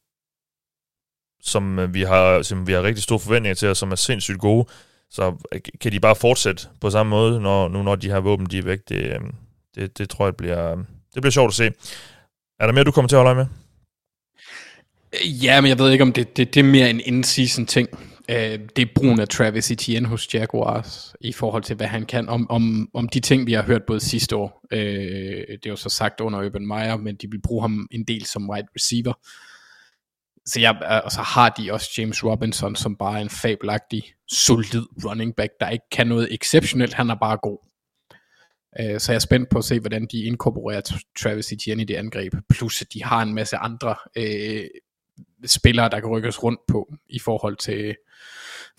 [1.41, 4.39] som øh, vi har, som vi har rigtig store forventninger til, og som er sindssygt
[4.39, 4.68] gode.
[5.12, 8.45] Så øh, kan de bare fortsætte på samme måde, når, nu når de her våben
[8.45, 8.80] de er væk.
[8.89, 9.20] Det, øh,
[9.76, 10.78] det, det tror jeg bliver, øh,
[11.14, 11.72] det bliver sjovt at se.
[12.60, 13.45] Er der mere, du kommer til at holde øje med?
[15.43, 17.89] Ja, men jeg ved ikke, om det, det, det er mere en in-season ting.
[18.30, 22.30] Øh, det er brugen af Travis Etienne hos Jaguars, i forhold til, hvad han kan.
[22.30, 24.80] Om, om, om de ting, vi har hørt både sidste år, øh,
[25.47, 28.26] det er jo så sagt under Urban Meyer, men de vil bruge ham en del
[28.26, 29.14] som wide receiver.
[30.46, 34.04] Så jeg, øh, og så har de også James Robinson, som bare er en fabelagtig,
[34.32, 37.58] solid running back, der ikke kan noget exceptionelt, han er bare god.
[38.80, 40.82] Øh, Så jeg er spændt på at se, hvordan de inkorporerer
[41.20, 42.34] Travis Etienne i det angreb.
[42.50, 44.66] Plus at de har en masse andre øh,
[45.46, 47.96] spillere, der kan rykkes rundt på, i forhold til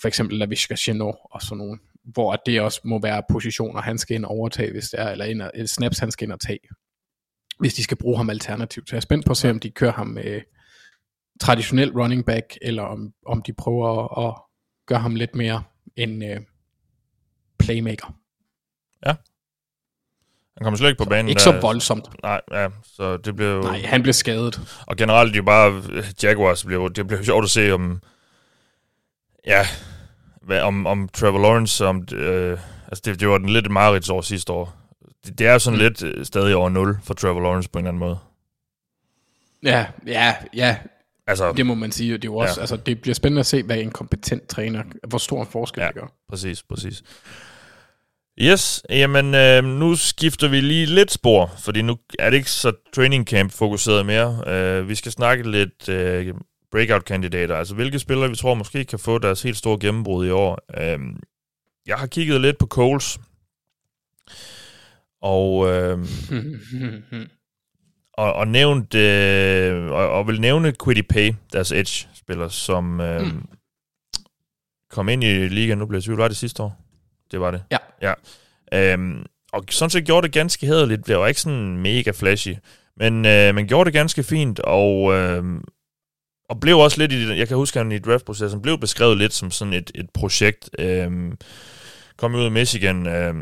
[0.00, 4.16] for eksempel LaVishka Chenot og sådan nogle, hvor det også må være positioner, han skal
[4.16, 6.58] ind og overtage, hvis det er, eller ind og, snaps, han skal ind og tage,
[7.60, 8.88] hvis de skal bruge ham alternativt.
[8.88, 10.40] Så jeg er spændt på at se, om de kører ham med
[11.40, 14.42] traditionel running back, eller om, om de prøver at, at
[14.86, 15.62] gøre ham lidt mere
[15.96, 16.40] en øh,
[17.58, 18.14] playmaker.
[20.56, 21.28] Han kommer slet ikke på Så banen.
[21.28, 21.52] ikke der.
[21.52, 22.22] så voldsomt.
[22.22, 23.60] Nej, ja, så det bliver jo...
[23.60, 24.82] Nej, han blev skadet.
[24.86, 25.82] Og generelt, er jo bare...
[26.22, 28.02] Jaguars bliver det jo sjovt at se, om...
[29.46, 29.66] Ja,
[30.42, 32.08] hvad, om, om Trevor Lawrence, om...
[32.12, 32.58] Øh,
[32.88, 34.76] altså, det, det var den lidt mareridt år sidste år.
[35.26, 35.82] Det, det er sådan mm.
[35.82, 38.18] lidt øh, stadig over 0 for Trevor Lawrence på en eller anden måde.
[39.62, 40.76] Ja, ja, ja,
[41.26, 42.12] Altså, det må man sige.
[42.12, 42.60] Det, er jo også, Ja.
[42.60, 45.86] altså, det bliver spændende at se, hvad en kompetent træner, hvor stor en forskel ja.
[45.86, 46.06] det gør.
[46.28, 47.02] præcis, præcis.
[48.40, 52.72] Yes, jamen øh, nu skifter vi lige lidt spor, fordi nu er det ikke så
[52.94, 54.42] training camp fokuseret mere.
[54.46, 56.34] Øh, vi skal snakke lidt øh,
[56.72, 60.58] breakout-kandidater, altså hvilke spillere vi tror måske kan få deres helt store gennembrud i år.
[60.80, 60.98] Øh,
[61.86, 63.18] jeg har kigget lidt på Coles,
[65.22, 65.98] og, øh,
[68.16, 73.48] og, og nævnt, øh, og, og vil nævne Quiddy Pay, deres edge-spiller, som øh, mm.
[74.90, 76.80] kom ind i ligaen, nu bliver jeg tvivl, var det sidste år?
[77.30, 77.62] Det var det.
[77.70, 77.78] Ja.
[78.02, 78.12] Ja.
[78.92, 81.06] Øhm, og sådan set gjorde det ganske hederligt.
[81.06, 82.54] Det var ikke sådan mega flashy.
[82.96, 85.44] Men øh, man gjorde det ganske fint, og, øh,
[86.48, 89.32] og blev også lidt i jeg kan huske, at han i draftprocessen blev beskrevet lidt
[89.32, 90.70] som sådan et, et projekt.
[90.78, 91.32] Øh,
[92.16, 93.34] kom ud af Michigan, øh,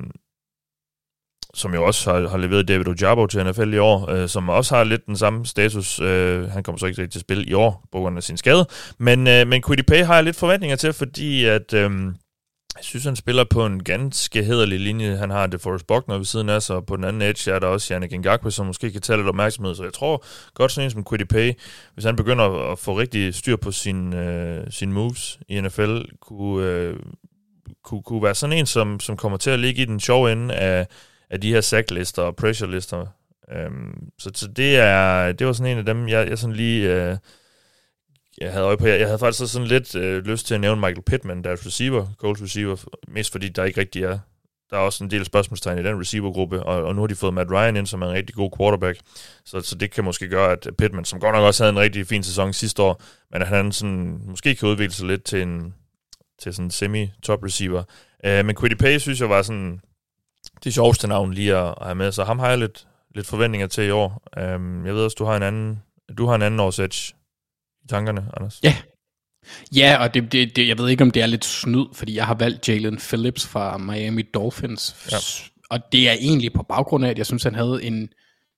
[1.54, 4.74] som jo også har, har leveret David Ojabo til NFL i år, øh, som også
[4.76, 6.00] har lidt den samme status.
[6.00, 8.36] Øh, han kommer så ikke rigtig til at spille i år, på grund af sin
[8.36, 8.66] skade.
[8.98, 11.74] Men, øh, men Quiddy Pay har jeg lidt forventninger til, fordi at...
[11.74, 11.90] Øh,
[12.76, 15.16] jeg synes, han spiller på en ganske hederlig linje.
[15.16, 17.58] Han har det Forrest Buckner ved siden af sig, og på den anden edge er
[17.58, 19.74] der også Yannick Ngakwe, som måske kan tage lidt opmærksomhed.
[19.74, 20.24] Så jeg tror
[20.54, 21.52] godt sådan en som Quiddy Pay,
[21.94, 26.66] hvis han begynder at få rigtig styr på sine øh, sin moves i NFL, kunne,
[26.66, 26.96] øh,
[27.84, 30.54] kunne, kunne være sådan en, som, som kommer til at ligge i den sjove ende
[30.54, 30.86] af,
[31.34, 33.06] af de her sacklister og pressurelister.
[33.52, 36.92] Øhm, så, så det, er, det var sådan en af dem, jeg, jeg sådan lige...
[36.94, 37.16] Øh,
[38.38, 38.86] jeg havde øje på.
[38.86, 42.06] Jeg, jeg havde faktisk sådan lidt øh, lyst til at nævne Michael Pittman, deres receiver,
[42.18, 42.76] Colts receiver,
[43.08, 44.18] mest fordi der ikke rigtig er.
[44.70, 47.34] Der er også en del spørgsmålstegn i den receivergruppe, og, og nu har de fået
[47.34, 48.98] Matt Ryan ind, som er en rigtig god quarterback.
[49.44, 52.06] Så, så det kan måske gøre, at Pittman, som godt nok også havde en rigtig
[52.06, 55.74] fin sæson sidste år, men at han sådan, måske kan udvikle sig lidt til en
[56.38, 57.82] til sådan en semi-top receiver.
[58.26, 59.80] Uh, men Quiddy Pay synes jeg var sådan
[60.64, 63.66] det sjoveste navn lige at, at have med, så ham har jeg lidt, lidt forventninger
[63.66, 64.22] til i år.
[64.36, 65.82] Um, jeg ved også, du har en anden,
[66.18, 67.14] du har en anden års edge
[67.84, 68.60] i tankerne, Anders.
[68.62, 68.76] Ja.
[69.76, 72.26] Ja, og det, det, det, jeg ved ikke, om det er lidt snyd, fordi jeg
[72.26, 74.96] har valgt Jalen Phillips fra Miami Dolphins.
[75.12, 75.16] Ja.
[75.70, 78.08] Og det er egentlig på baggrund af, at jeg synes, han havde en...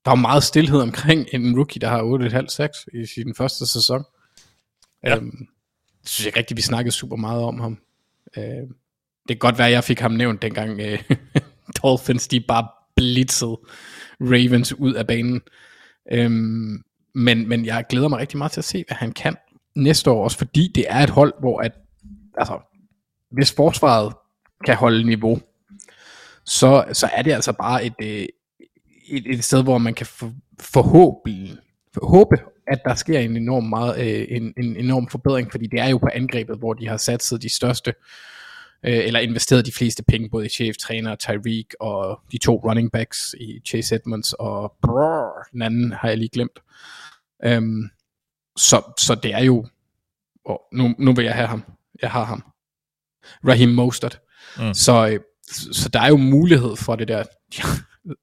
[0.04, 4.04] Der var meget stillhed omkring en rookie, der har 8,5-6 i sin første sæson.
[5.04, 5.16] Ja.
[5.16, 5.48] Øhm,
[6.02, 7.78] jeg synes ikke rigtigt, vi snakkede super meget om ham.
[8.36, 8.44] Øh,
[9.28, 11.02] det kan godt være, at jeg fik ham nævnt dengang øh,
[11.86, 13.58] Dolphins, de bare blitzede
[14.20, 15.40] Ravens ud af banen.
[16.12, 16.82] Øhm,
[17.14, 19.36] men, men jeg glæder mig rigtig meget til at se, hvad han kan
[19.76, 21.72] næste år, også fordi det er et hold, hvor at,
[22.38, 22.58] altså,
[23.30, 24.12] hvis forsvaret
[24.66, 25.40] kan holde niveau,
[26.44, 28.26] så, så er det altså bare et, øh,
[29.08, 31.56] et, et sted, hvor man kan for, forhåbentlig
[32.02, 35.88] håbe, at der sker en enorm, meget, øh, en, en enorm forbedring, fordi det er
[35.88, 37.94] jo på angrebet, hvor de har satset de største,
[38.82, 43.34] øh, eller investeret de fleste penge, både i cheftræner, Tyreek og de to running backs
[43.40, 46.58] i Chase Edmonds og brrr, den anden har jeg lige glemt.
[47.44, 47.90] Øhm,
[48.56, 49.66] så, så det er jo,
[50.44, 51.64] og nu, nu vil jeg have ham,
[52.02, 52.44] jeg har ham.
[53.48, 54.20] Raheem Mostert.
[54.58, 54.74] Mm.
[54.74, 55.20] Så, øh,
[55.72, 57.24] så der er jo mulighed for det der,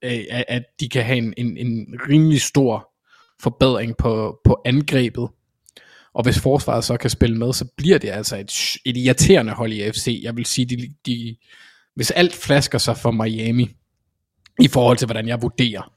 [0.47, 2.89] at de kan have en, en, en rimelig stor
[3.39, 5.29] forbedring på, på angrebet.
[6.13, 8.51] Og hvis forsvaret så kan spille med, så bliver det altså et,
[8.85, 10.19] et irriterende hold i AFC.
[10.23, 11.35] Jeg vil sige, de, de,
[11.95, 13.69] hvis alt flasker sig for Miami,
[14.59, 15.93] i forhold til hvordan jeg vurderer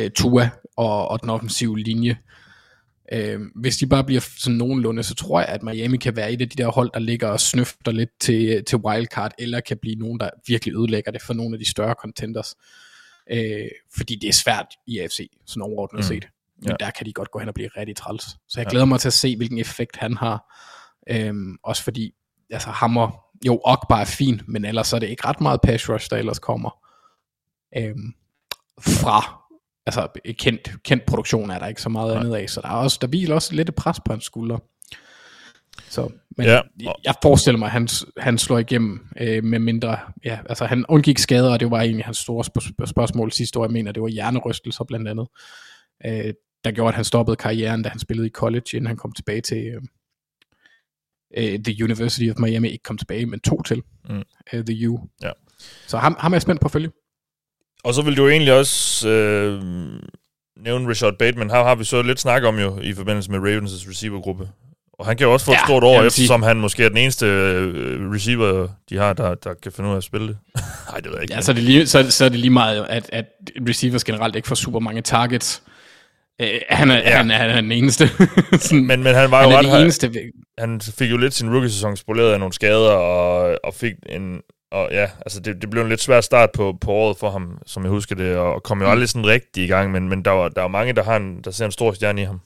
[0.00, 2.18] uh, Tua og, og den offensive linje,
[3.16, 6.40] uh, hvis de bare bliver sådan nogenlunde, så tror jeg, at Miami kan være et
[6.40, 9.96] af de der hold, der ligger og snøfter lidt til, til wildcard, eller kan blive
[9.96, 12.54] nogen, der virkelig ødelægger det for nogle af de større contenders.
[13.32, 16.02] Uh, fordi det er svært i AFC, sådan overordnet mm.
[16.02, 16.28] set.
[16.62, 16.76] Men ja.
[16.86, 18.24] der kan de godt gå hen og blive rigtig træls.
[18.48, 18.88] Så jeg glæder ja.
[18.88, 20.54] mig til at se, hvilken effekt han har.
[21.10, 22.14] Øhm, også fordi,
[22.50, 26.10] altså hammer, jo, Okbar er fin, men ellers er det ikke ret meget pass rush,
[26.10, 26.70] der ellers kommer
[27.76, 28.14] øhm,
[28.80, 29.42] fra,
[29.86, 32.98] altså kendt, kendt produktion er der ikke så meget andet af, så der er også,
[33.00, 34.58] der hviler også lidt pres på hans skuldre.
[35.88, 36.52] Så, men ja.
[36.80, 37.88] jeg, jeg forestiller mig, at han,
[38.18, 42.04] han slår igennem øh, med mindre, ja, altså han undgik skader, og det var egentlig
[42.04, 45.28] hans store sp- spørgsmål sidste år, jeg mener, det var hjernerystelser blandt andet.
[46.06, 46.34] Øh,
[46.68, 49.40] der gjorde, at han stoppede karrieren, da han spillede i college, inden han kom tilbage
[49.40, 49.76] til
[51.38, 52.68] uh, The University of Miami.
[52.68, 54.22] Ikke kom tilbage, men tog til mm.
[54.52, 54.98] uh, The U.
[55.22, 55.30] Ja.
[55.86, 56.90] Så ham, ham er jeg spændt på at følge.
[57.84, 59.62] Og så vil du egentlig også øh,
[60.56, 61.50] nævne Richard Bateman.
[61.50, 64.48] Her har vi så lidt snak om jo i forbindelse med Ravens' receivergruppe.
[64.92, 66.98] Og han kan jo også få ja, et stort år, eftersom han måske er den
[66.98, 70.38] eneste uh, receiver, de har, der, der kan finde ud af at spille det.
[70.90, 71.34] Nej, det ved jeg ikke.
[71.34, 73.24] Ja, så er det lige, så, så er det lige meget, at, at
[73.68, 75.62] receivers generelt ikke får super mange targets.
[76.40, 77.16] Øh, han, er, ja.
[77.16, 78.08] han, er, han er den eneste.
[78.58, 79.82] Sådan, men, men han var han jo ret...
[79.82, 80.12] Eneste.
[80.58, 84.40] Han fik jo lidt sin rookie-sæson spoleret af nogle skader, og, og fik en...
[84.72, 87.58] Og ja, altså det, det blev en lidt svær start på, på året for ham,
[87.66, 88.90] som jeg husker det, og kom jo mm.
[88.90, 91.40] aldrig sådan rigtig i gang, men, men der var, der var mange, der, har en,
[91.44, 92.40] der ser en stor stjerne i ham.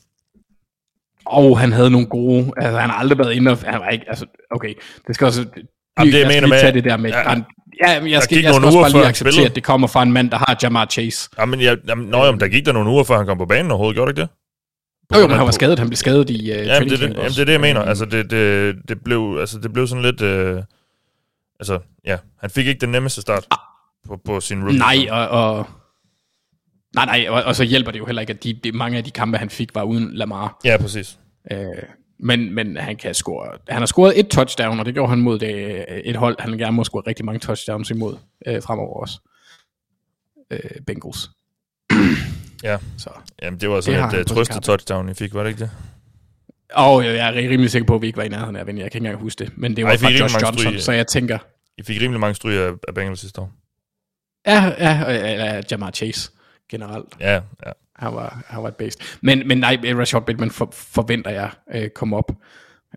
[1.24, 4.05] Og han havde nogle gode, altså han har aldrig været inde, og han var ikke,
[4.09, 4.74] altså okay,
[5.07, 5.47] det skal også,
[5.99, 7.34] Jamen, det jeg, mener med, tage det der med, ja,
[7.89, 10.12] Ja, men jeg skal, jeg skal også bare lige acceptere, at det kommer fra en
[10.12, 11.28] mand, der har Jamar Chase.
[11.39, 13.70] Jamen, jeg, jamen, nøj, om der gik der nogle uger, før han kom på banen
[13.70, 15.16] overhovedet, gjorde det ikke det?
[15.16, 15.78] Jo, jo, men han var skadet.
[15.78, 17.80] Han blev skadet i uh, jamen, det, det, jamen, det er det, jeg mener.
[17.80, 20.22] Altså, det, det, det, blev, altså, det blev sådan lidt...
[20.22, 20.62] Uh,
[21.61, 23.59] altså, ja, han fik ikke den nemmeste start ah.
[24.07, 24.78] på, på sin rookie.
[24.78, 25.66] Nej, og, og,
[26.95, 29.05] nej, nej, og, og, så hjælper det jo heller ikke, at de, de, mange af
[29.05, 30.61] de kampe, han fik, var uden Lamar.
[30.64, 31.18] Ja, præcis.
[31.51, 31.59] Uh,
[32.23, 33.59] men, men han kan score.
[33.68, 36.77] Han har scoret et touchdown, og det gjorde han mod det, et hold, han gerne
[36.77, 38.16] må score rigtig mange touchdowns imod
[38.47, 39.20] øh, fremover også.
[40.51, 41.31] Øh, Bengals.
[42.68, 43.11] ja, så.
[43.43, 45.70] Jamen, det var sådan det et uh, trøstet touchdown, I fik, var det ikke det?
[46.75, 48.83] Og oh, jeg er rimelig sikker på, at vi ikke var i nærheden af vinde.
[48.83, 49.53] Jeg kan ikke engang huske det.
[49.59, 51.39] Men det var Ej, fra Josh Johnson, stryge, så jeg tænker...
[51.79, 53.53] I fik rimelig mange stryg af, af Bengals sidste år.
[54.47, 56.31] Ja, ja, ja, Jamar Chase
[56.70, 57.09] generelt.
[57.20, 59.00] Ja, ja han var, han var et based.
[59.20, 62.32] Men, men nej, Rashad Bateman for, forventer jeg øh, komme op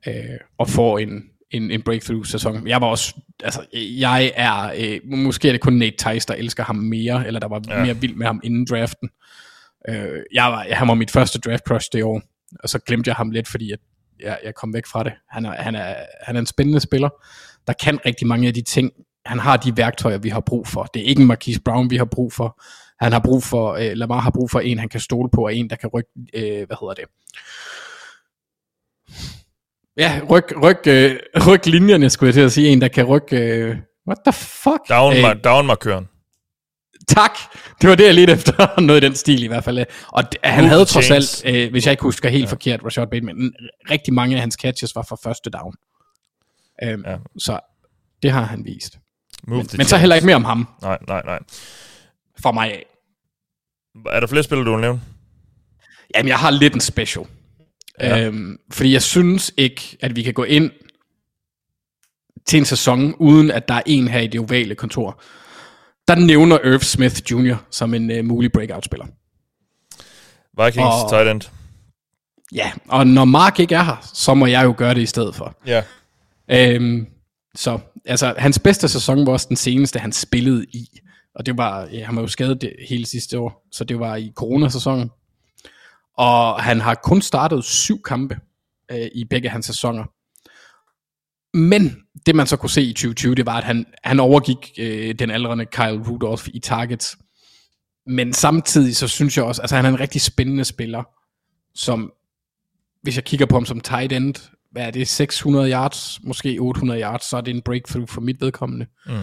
[0.07, 0.13] øh,
[0.57, 2.67] og få en, en, en breakthrough-sæson.
[2.67, 6.63] Jeg var også, altså, jeg er, øh, måske er det kun Nate Tice, der elsker
[6.63, 7.83] ham mere, eller der var ja.
[7.83, 9.09] mere vild med ham inden draften.
[9.89, 12.21] Øh, jeg var, han var mit første draft crush det år,
[12.59, 13.77] og så glemte jeg ham lidt, fordi jeg,
[14.19, 15.13] jeg, jeg kom væk fra det.
[15.29, 17.09] Han er, han, er, han er en spændende spiller,
[17.67, 18.91] der kan rigtig mange af de ting.
[19.25, 20.83] Han har de værktøjer, vi har brug for.
[20.83, 22.61] Det er ikke en Marquise Brown, vi har brug for.
[23.01, 25.55] Han har brug for, øh, Lamar har brug for en, han kan stole på, og
[25.55, 27.05] en, der kan rykke, øh, hvad hedder det?
[29.97, 32.69] Ja, ryk, ryk, øh, ryk linjerne, skulle jeg til at sige.
[32.69, 33.77] En, der kan rykke, øh,
[34.07, 34.89] what the fuck?
[34.89, 36.07] Down, øh, down markøren.
[37.07, 37.37] Tak,
[37.81, 38.81] det var det, jeg lidt efter.
[38.81, 39.85] Noget i den stil i hvert fald.
[40.07, 42.51] Og d- han havde trods alt, øh, hvis jeg ikke husker helt ja.
[42.51, 43.53] forkert, Rashad Bateman,
[43.91, 45.73] rigtig mange af hans catches var for første down.
[46.83, 47.17] Øhm, ja.
[47.37, 47.59] Så
[48.23, 48.97] det har han vist.
[49.47, 50.67] Move men, men så heller ikke mere om ham.
[50.81, 51.39] Nej, nej, nej
[52.41, 52.85] for mig af.
[54.11, 55.01] Er der flere spil, du vil nævne?
[56.15, 57.25] Jamen, jeg har lidt en special.
[57.99, 58.25] Ja.
[58.25, 60.71] Øhm, fordi jeg synes ikke, at vi kan gå ind
[62.45, 65.21] til en sæson, uden at der er en her i det ovale kontor.
[66.07, 67.55] Der nævner Irv Smith Jr.
[67.71, 69.05] som en uh, mulig breakout-spiller.
[70.63, 71.41] Vikings og, tight end.
[72.53, 75.35] Ja, og når Mark ikke er her, så må jeg jo gøre det i stedet
[75.35, 75.57] for.
[75.65, 75.83] Ja.
[76.51, 77.07] Øhm,
[77.55, 80.99] så altså, hans bedste sæson var også den seneste, han spillede i.
[81.35, 84.15] Og det var, ja, han var jo skadet det hele sidste år, så det var
[84.15, 85.11] i coronasæsonen.
[86.17, 88.39] Og han har kun startet syv kampe
[88.91, 90.03] øh, i begge hans sæsoner.
[91.57, 95.15] Men det man så kunne se i 2020, det var, at han, han overgik øh,
[95.15, 97.17] den aldrende Kyle Rudolph i targets.
[98.07, 101.03] Men samtidig så synes jeg også, altså han er en rigtig spændende spiller,
[101.75, 102.13] som
[103.01, 104.35] hvis jeg kigger på ham som tight end,
[104.75, 108.41] hvad er det, 600 yards, måske 800 yards, så er det en breakthrough for mit
[108.41, 108.85] vedkommende.
[109.05, 109.13] Mm.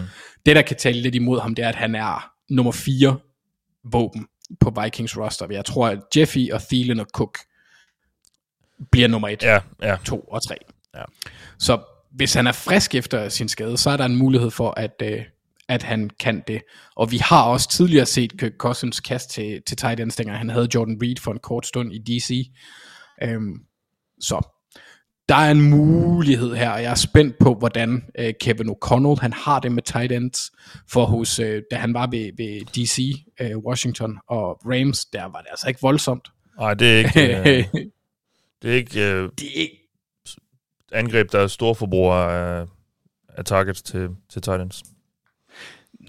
[0.45, 3.17] Det, der kan tale lidt imod ham, det er, at han er nummer 4
[3.83, 4.27] våben
[4.59, 5.47] på Vikings roster.
[5.51, 7.37] Jeg tror, at Jeffy og Thielen og Cook
[8.91, 9.97] bliver nummer 1, ja, ja.
[10.05, 10.55] 2 og 3.
[10.95, 11.03] Ja.
[11.59, 11.79] Så
[12.11, 15.21] hvis han er frisk efter sin skade, så er der en mulighed for, at, øh,
[15.67, 16.61] at han kan det.
[16.95, 20.49] Og vi har også tidligere set Kirk Cousins kast til, til tight ends, dengang han
[20.49, 22.51] havde Jordan Reed for en kort stund i DC.
[23.23, 23.55] Øhm,
[24.19, 24.41] så
[25.29, 29.33] der er en mulighed her, og jeg er spændt på, hvordan øh, Kevin O'Connell han
[29.33, 30.51] har det med tight ends,
[30.89, 35.41] for hos, øh, da han var ved, ved DC, øh, Washington og Rams, der var
[35.41, 36.27] det altså ikke voldsomt.
[36.59, 37.65] Nej, det er ikke, øh,
[38.61, 39.79] det er ikke, øh, det er ikke
[40.91, 42.65] angreb, der er store forbrugere af,
[43.37, 44.83] af targets til, til tight ends.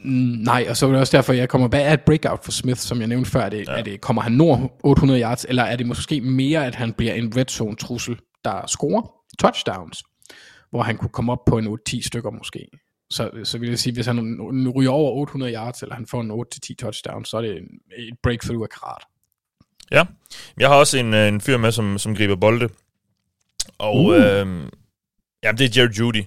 [0.04, 0.10] Mm,
[0.44, 3.00] Nej, og så er det også derfor, jeg kommer bag et breakout for Smith, som
[3.00, 3.40] jeg nævnte før.
[3.40, 3.72] Er det, ja.
[3.72, 7.14] er det, kommer han nord 800 yards, eller er det måske mere, at han bliver
[7.14, 10.02] en red zone trussel, der scorer touchdowns,
[10.70, 12.68] hvor han kunne komme op på en 8-10 stykker måske.
[13.10, 14.40] Så, så vil jeg sige, hvis han
[14.76, 18.18] ryger over 800 yards, eller han får en 8-10 touchdowns, så er det en, et
[18.22, 19.02] breakthrough af karat.
[19.90, 20.04] Ja,
[20.58, 22.68] jeg har også en, øh, en fyr med, som, som griber bolde.
[23.78, 24.16] Og uh.
[24.16, 24.70] øh,
[25.42, 26.24] ja, det er Jared Judy.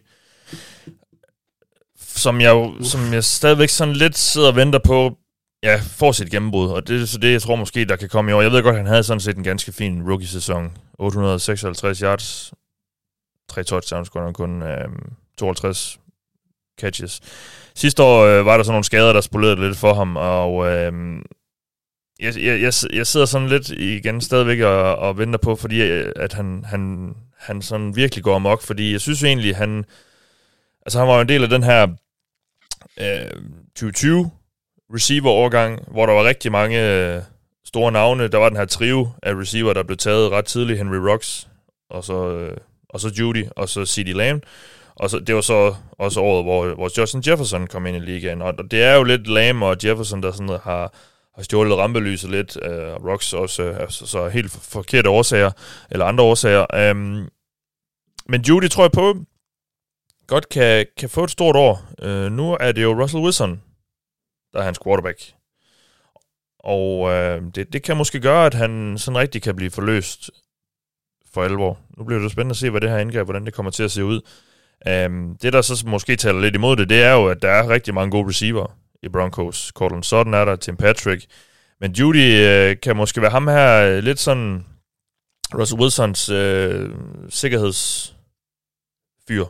[1.98, 2.84] Som jeg, uh.
[2.84, 5.18] som jeg stadigvæk sådan lidt sidder og venter på,
[5.64, 6.70] ja, får sit gennembrud.
[6.70, 8.42] Og det er så det, jeg tror måske, der kan komme i år.
[8.42, 10.78] Jeg ved godt, han havde sådan set en ganske fin rookie-sæson.
[11.00, 12.54] 856 yards,
[13.50, 14.88] tre touchdowns, kun, kun øh,
[15.38, 16.00] 52
[16.80, 17.22] catches.
[17.76, 20.94] Sidste år øh, var der sådan nogle skader, der spolerede lidt for ham, og øh,
[22.20, 26.12] jeg, jeg, jeg, jeg sidder sådan lidt igen stadigvæk og, og venter på, fordi øh,
[26.16, 29.86] at han, han, han sådan virkelig går amok, fordi jeg synes egentlig, han,
[30.86, 31.88] altså han var jo en del af den her
[33.00, 33.42] øh,
[33.76, 34.32] 2020
[34.94, 37.22] receiver-overgang, hvor der var rigtig mange øh,
[37.66, 38.28] store navne.
[38.28, 40.78] Der var den her trio af receiver, der blev taget ret tidligt.
[40.78, 41.48] Henry Rocks,
[41.90, 42.58] og så, øh,
[42.90, 44.08] og så Judy, og så C.D.
[44.08, 44.44] Lamb.
[44.96, 48.42] Og så, det var så også året, hvor, hvor Justin Jefferson kom ind i ligaen.
[48.42, 50.94] Og det er jo lidt Lamb og Jefferson, der sådan har,
[51.36, 52.58] har stjålet rampelyset lidt.
[52.64, 55.52] Øh, Rocks også, øh, altså, så helt forkerte årsager,
[55.92, 56.92] eller andre årsager.
[56.92, 57.30] Um,
[58.30, 59.18] men Judy tror jeg på,
[60.28, 61.82] godt kan, kan få et stort år.
[62.02, 63.62] Øh, nu er det jo Russell Wilson,
[64.54, 65.20] der er hans quarterback.
[66.60, 70.32] Og øh, det, det kan måske gøre, at han sådan rigtig kan blive forløst
[71.34, 71.80] for alvor.
[71.98, 73.92] Nu bliver det spændende at se, hvad det her indgreb, hvordan det kommer til at
[73.92, 74.22] se ud.
[75.06, 77.70] Um, det, der så måske taler lidt imod det, det er jo, at der er
[77.70, 79.72] rigtig mange gode receiver i Broncos.
[79.76, 81.26] Cortland Sutton er der, Tim Patrick.
[81.80, 84.66] Men Judy øh, kan måske være ham her øh, lidt sådan
[85.54, 86.90] Russell Wilsons øh,
[87.30, 89.46] sikkerhedsfyr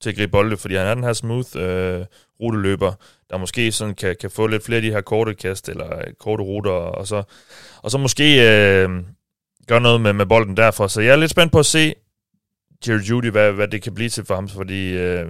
[0.00, 2.04] til at gribe bolde, fordi han er den her smooth øh,
[2.40, 2.92] ruteløber,
[3.30, 6.12] der måske sådan kan, kan få lidt flere af de her korte kast, eller øh,
[6.20, 7.22] korte ruter, og så,
[7.82, 8.88] og så måske øh,
[9.66, 10.86] gøre noget med, med bolden derfor.
[10.86, 11.94] Så jeg er lidt spændt på at se
[12.88, 15.26] Jerry Judy, hvad, hvad det kan blive til for ham, fordi øh,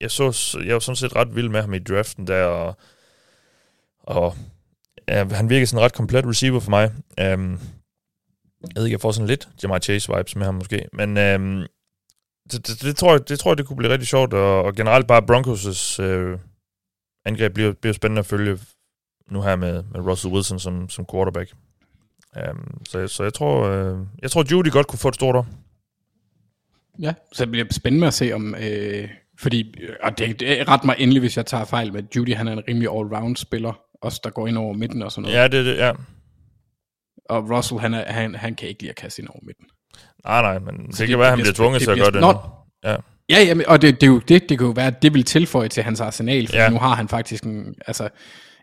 [0.00, 2.76] jeg, så, jeg var sådan set ret vild med ham i draften der, og,
[4.02, 4.34] og
[5.08, 6.92] ja, han virker sådan en ret komplet receiver for mig.
[7.34, 7.60] Um,
[8.62, 11.66] jeg ved ikke, jeg får sådan lidt Jamar Chase-vibes med ham måske, men Øh,
[12.52, 14.74] det, det, det, tror jeg, det tror jeg, det kunne blive rigtig sjovt, og, og
[14.74, 16.38] generelt bare Broncos' øh,
[17.24, 18.58] angreb bliver, bliver spændende at følge
[19.30, 21.52] nu her med, med Russell Wilson som, som quarterback.
[22.50, 25.46] Um, så, så jeg tror, øh, jeg tror Judy godt kunne få et stort år.
[26.98, 29.08] Ja, så det bliver spændende at se om, øh,
[29.38, 32.52] fordi, og det, det ret mig endelig, hvis jeg tager fejl, men Judy han er
[32.52, 35.36] en rimelig all-round spiller, også der går ind over midten og sådan noget.
[35.36, 35.92] Ja, det er det, ja.
[37.28, 39.66] Og Russell, han, er, han, han kan ikke lide at kaste ind over midten.
[40.26, 42.20] Nej, nej, men det, det kan være, at han bliver tvunget til at gøre det
[42.20, 42.34] nu.
[42.84, 42.96] Ja.
[43.28, 45.24] Ja, jamen, og det, det, er jo, det, det kan jo være, at det vil
[45.24, 46.68] tilføje til hans arsenal, for ja.
[46.68, 48.08] nu har han faktisk en, altså,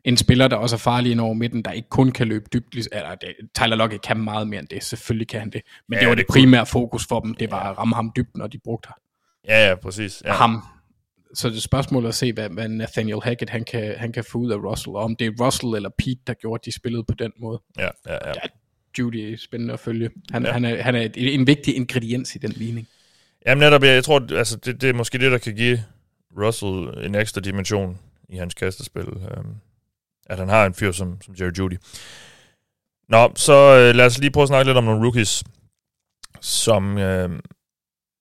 [0.04, 2.76] en spiller, der også er farlig ind over midten, der ikke kun kan løbe dybt.
[2.92, 5.62] Eller det, Tyler Lockett kan meget mere end det, selvfølgelig kan han det.
[5.90, 8.12] Men ja, det var det, det primære fokus for dem, det var at ramme ham
[8.16, 8.98] dybt, når de brugte ham.
[9.48, 10.22] Ja, ja, præcis.
[10.26, 10.34] Ja.
[10.34, 10.64] Ham.
[11.34, 14.38] Så det er spørgsmålet at se, hvad, hvad Nathaniel Hackett han kan, han kan få
[14.38, 17.04] ud af Russell, og om det er Russell eller Pete, der gjorde, at de spillede
[17.04, 17.62] på den måde.
[17.78, 18.28] Ja, ja, ja.
[18.28, 18.50] ja
[19.00, 20.10] Judy er spændende at følge.
[20.32, 20.52] Han, ja.
[20.52, 22.88] han, er, han er et, en vigtig ingrediens i den ligning.
[23.46, 25.84] Jamen netop, jeg tror, altså, det, det er måske det, der kan give
[26.38, 28.00] Russell en ekstra dimension
[28.30, 29.08] i hans kastespil.
[29.08, 29.56] Um,
[30.26, 31.78] at han har en fyr som, som Jerry Judy.
[33.10, 35.44] Nå, så øh, lad os lige prøve at snakke lidt om nogle rookies,
[36.42, 37.40] som øh,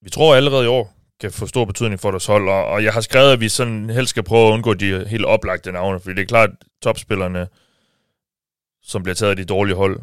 [0.02, 2.92] vi tror allerede i år kan få stor betydning for deres hold, og, og jeg
[2.92, 6.14] har skrevet, at vi sådan helst skal prøve at undgå de helt oplagte navne, fordi
[6.14, 6.50] det er klart,
[6.82, 7.48] topspillerne,
[8.82, 10.00] som bliver taget af de dårlige hold,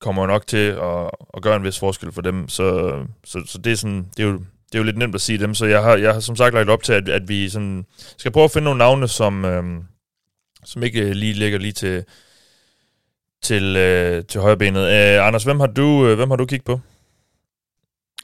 [0.00, 2.92] kommer nok til at, at gøre en vis forskel for dem, så,
[3.24, 5.38] så, så det, er sådan, det, er jo, det er jo lidt nemt at sige
[5.38, 7.86] dem, så jeg har, jeg har som sagt lagt op til, at, at vi sådan
[8.16, 9.64] skal prøve at finde nogle navne, som, øh,
[10.64, 12.04] som ikke lige ligger lige til,
[13.42, 14.80] til, øh, til højrebenet.
[14.80, 16.80] Øh, Anders, hvem har du, øh, hvem har du kigget på?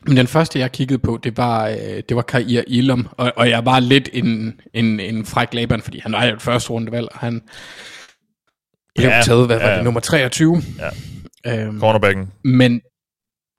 [0.07, 3.51] Men den første, jeg kiggede på, det var, øh, det var Kair Ilum, og, og
[3.51, 7.09] jeg var lidt en, en, en fræk laban, fordi han var jo et første rundevalg,
[7.13, 7.43] og han
[8.97, 10.63] blev ja, taget, hvad ja, var det, nummer 23?
[10.79, 10.91] Ja.
[11.47, 12.33] Øhm, Cornerbacken.
[12.45, 12.81] Men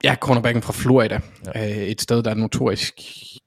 [0.04, 1.20] Ja, cornerbacken fra Florida.
[1.54, 1.80] Ja.
[1.80, 2.94] Øh, et sted, der er notorisk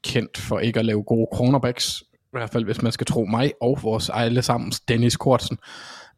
[0.03, 2.01] kendt for ikke at lave gode cornerbacks.
[2.13, 5.57] I hvert fald, hvis man skal tro mig og vores allesammens Dennis Kortsen.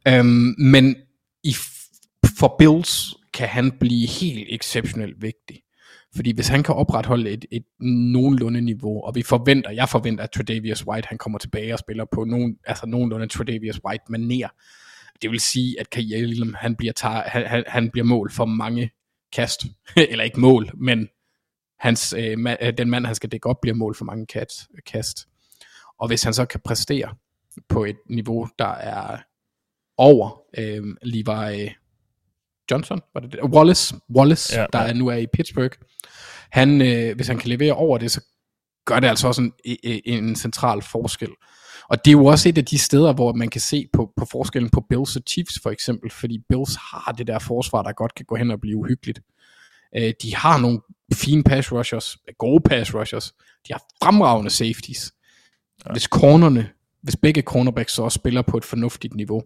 [0.07, 0.95] Øhm, men
[1.43, 1.55] i,
[2.39, 5.61] for Bills kan han blive helt exceptionelt vigtig.
[6.15, 7.63] Fordi hvis han kan opretholde et, et
[8.11, 12.05] nogenlunde niveau, og vi forventer, jeg forventer, at Tredavious White han kommer tilbage og spiller
[12.13, 14.47] på nogen, altså nogenlunde Tredavious White maner.
[15.21, 18.91] Det vil sige, at Kajelem, han bliver, tar, han, han, bliver mål for mange
[19.33, 19.65] kast.
[20.11, 21.09] Eller ikke mål, men
[21.79, 24.67] hans, øh, ma- den mand, han skal dække op, bliver mål for mange kast.
[24.85, 25.27] kast.
[25.99, 27.15] Og hvis han så kan præstere
[27.69, 29.17] på et niveau, der er
[29.97, 31.71] over øh, Levi
[32.71, 33.39] Johnson, var det det?
[33.43, 34.93] Wallace, Wallace ja, der ja.
[34.93, 35.77] nu er i Pittsburgh,
[36.51, 38.21] han, øh, hvis han kan levere over det, så
[38.85, 39.53] gør det altså også en,
[39.83, 41.29] en, en central forskel.
[41.91, 44.25] Og det er jo også et af de steder, hvor man kan se på, på
[44.25, 48.15] forskellen på Bills og Chiefs for eksempel, fordi Bills har det der forsvar, der godt
[48.15, 49.21] kan gå hen og blive uhyggeligt.
[49.97, 50.81] Øh, de har nogle
[51.13, 53.33] fine pass rushers, gode pass rushers,
[53.67, 55.11] de har fremragende safeties.
[55.85, 55.91] Ja.
[55.91, 56.69] Hvis cornerne,
[57.01, 59.43] hvis begge cornerbacks så også spiller på et fornuftigt niveau,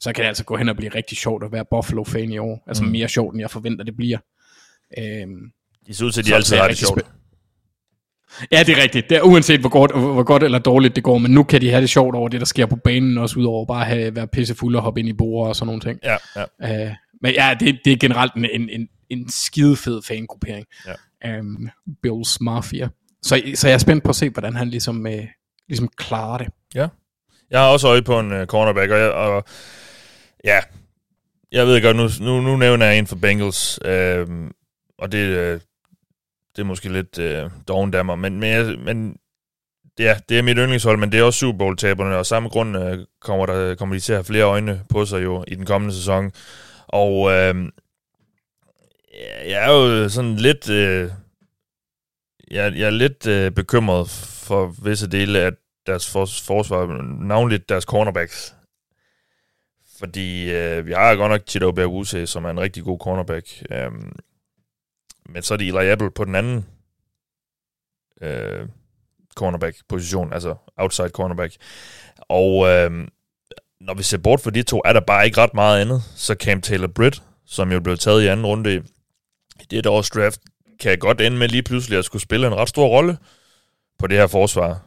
[0.00, 2.64] så kan det altså gå hen og blive rigtig sjovt at være Buffalo-fan i år.
[2.66, 2.90] Altså mm.
[2.90, 4.18] mere sjovt, end jeg forventer, det bliver.
[4.98, 5.50] Øhm,
[5.86, 7.10] de ser ud til, at de altid har det sjovt.
[8.52, 9.10] Ja, det er rigtigt.
[9.10, 11.70] Det er uanset hvor godt, hvor godt eller dårligt det går, men nu kan de
[11.70, 14.26] have det sjovt over det, der sker på banen, også udover bare at have, være
[14.26, 16.00] pissefuld og hoppe ind i bord og sådan nogle ting.
[16.04, 16.86] Ja, ja.
[16.86, 16.92] Uh,
[17.22, 20.66] men ja, det, det er generelt en, en, en, en skidefed fangruppering.
[21.24, 21.38] Ja.
[21.38, 21.68] Um,
[22.02, 22.88] Bills Mafia.
[23.22, 25.12] Så, så jeg er spændt på at se, hvordan han ligesom, uh,
[25.68, 26.48] ligesom klarer det.
[26.74, 26.86] Ja.
[27.50, 29.44] Jeg har også øje på en uh, cornerback, og, jeg, og
[30.44, 30.58] ja,
[31.52, 34.34] jeg ved godt, nu, nu, nu nævner jeg en for Bengals, uh,
[34.98, 35.60] og det, uh,
[36.56, 39.16] det er måske lidt øh, dogndammer, men, men, jeg, men
[39.98, 42.98] ja, det er mit yndlingshold, men det er også Super Bowl-taberne, og samme grund øh,
[43.20, 45.94] kommer, der, kommer de til at have flere øjne på sig jo i den kommende
[45.94, 46.32] sæson.
[46.86, 47.54] Og øh,
[49.46, 50.70] jeg er jo sådan lidt...
[50.70, 51.10] Øh,
[52.50, 54.10] jeg, jeg er lidt øh, bekymret
[54.46, 55.52] for visse dele af
[55.86, 58.54] deres for, forsvar, navnligt deres cornerbacks.
[59.98, 63.46] Fordi øh, vi har godt nok Chido Berguse, som er en rigtig god cornerback.
[63.70, 63.90] Øh,
[65.28, 66.66] men så er det Eli Apple på den anden
[68.22, 68.68] øh,
[69.34, 71.56] cornerback-position, altså outside cornerback.
[72.18, 73.08] Og øh,
[73.80, 76.02] når vi ser bort for de to, er der bare ikke ret meget andet.
[76.16, 78.78] Så Cam Taylor Britt, som jo blev taget i anden runde i,
[79.60, 80.40] i det års draft,
[80.80, 83.18] kan godt ende med lige pludselig at skulle spille en ret stor rolle
[83.98, 84.80] på det her forsvar.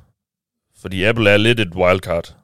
[0.81, 2.35] Fordi Apple er lidt et wildcard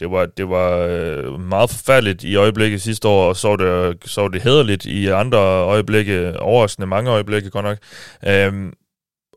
[0.00, 3.96] det var, det var øh, meget forfærdeligt i øjeblikket sidste år, og så var det,
[4.04, 7.78] så var det hederligt i andre øjeblikke, overraskende mange øjeblikke godt nok.
[8.26, 8.72] Øhm,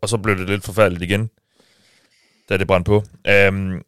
[0.02, 1.30] og så blev det lidt forfærdeligt igen,
[2.50, 3.04] da det brændte på.
[3.28, 3.82] Øhm,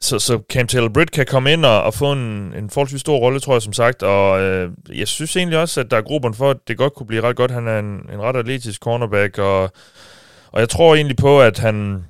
[0.00, 3.18] så, så Cam Taylor Britt kan komme ind og, og få en, en forholdsvis stor
[3.18, 4.02] rolle, tror jeg, som sagt.
[4.02, 7.06] Og øh, jeg synes egentlig også, at der er gruppen for, at det godt kunne
[7.06, 7.50] blive ret godt.
[7.50, 9.62] Han er en, en ret atletisk cornerback, og,
[10.52, 12.04] og jeg tror egentlig på, at han,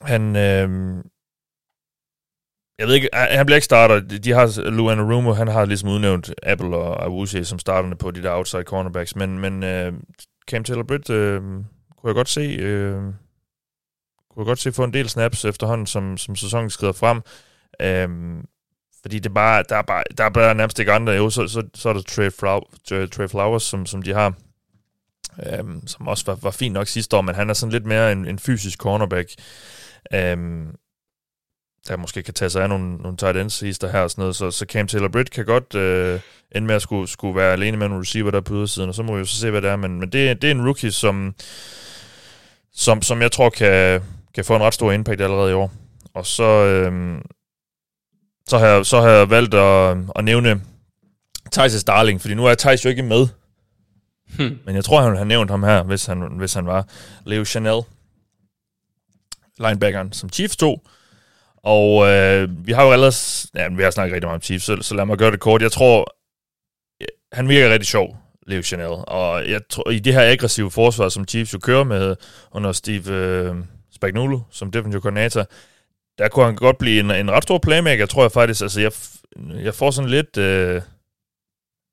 [0.00, 0.68] han, øh,
[2.78, 4.00] jeg ved ikke, øh, han bliver ikke starter.
[4.00, 8.22] De har, Luan Rumo, han har ligesom udnævnt Apple og Awuzie som starterne på de
[8.22, 9.94] der outside cornerbacks, men, men uh,
[10.50, 13.02] Cam Taylor Britt uh, øh, kunne jeg godt se, uh,
[14.30, 17.22] kunne jeg godt se få en del snaps efterhånden, som, som sæsonen skrider frem.
[17.82, 18.42] Uh,
[19.02, 21.12] fordi det bare, der er bare, der er bare nærmest ikke andre.
[21.12, 22.60] Jo, så, så, så er der Trey, Flow,
[23.06, 24.34] Trey Flowers, som, som de har,
[25.46, 28.12] øhm, som også var, var fint nok sidste år, men han er sådan lidt mere
[28.12, 29.30] en, en fysisk cornerback.
[30.14, 30.74] Øhm,
[31.88, 34.36] der måske kan tage sig af nogle, nogle tight ends her og sådan noget.
[34.36, 36.20] Så, så Cam Taylor Britt kan godt øh,
[36.52, 39.02] ende med at skulle, skulle være alene med nogle receiver der på ydersiden, og så
[39.02, 39.76] må vi jo så se, hvad det er.
[39.76, 41.34] Men, men det, det er en rookie, som,
[42.72, 44.02] som, som jeg tror kan,
[44.34, 45.72] kan få en ret stor impact allerede i år.
[46.14, 47.18] Og så, øh,
[48.48, 50.60] så, har jeg, så har jeg valgt at, at nævne
[51.56, 53.28] Thijs' Darling, fordi nu er Thijs jo ikke med.
[54.36, 54.58] Hmm.
[54.64, 56.88] Men jeg tror, han har nævnt ham her, hvis han, hvis han var.
[57.24, 57.82] Leo Chanel,
[59.58, 60.82] linebackeren, som Chiefs tog.
[61.66, 63.46] Og øh, vi har jo ellers...
[63.54, 65.62] Ja, vi har snakket rigtig meget om Chiefs, så, så lad mig gøre det kort.
[65.62, 66.16] Jeg tror,
[67.32, 68.16] han virker rigtig sjov,
[68.46, 69.04] Leo Chanel.
[69.06, 72.16] Og jeg tror, i det her aggressive forsvar, som Chiefs jo kører med
[72.52, 73.54] under Steve øh,
[73.94, 75.46] Spagnuolo som defensive coordinator,
[76.18, 78.62] der kunne han godt blive en, en ret stor playmaker, tror jeg faktisk.
[78.62, 78.92] Altså, jeg,
[79.64, 80.36] jeg får sådan lidt...
[80.36, 80.82] Øh,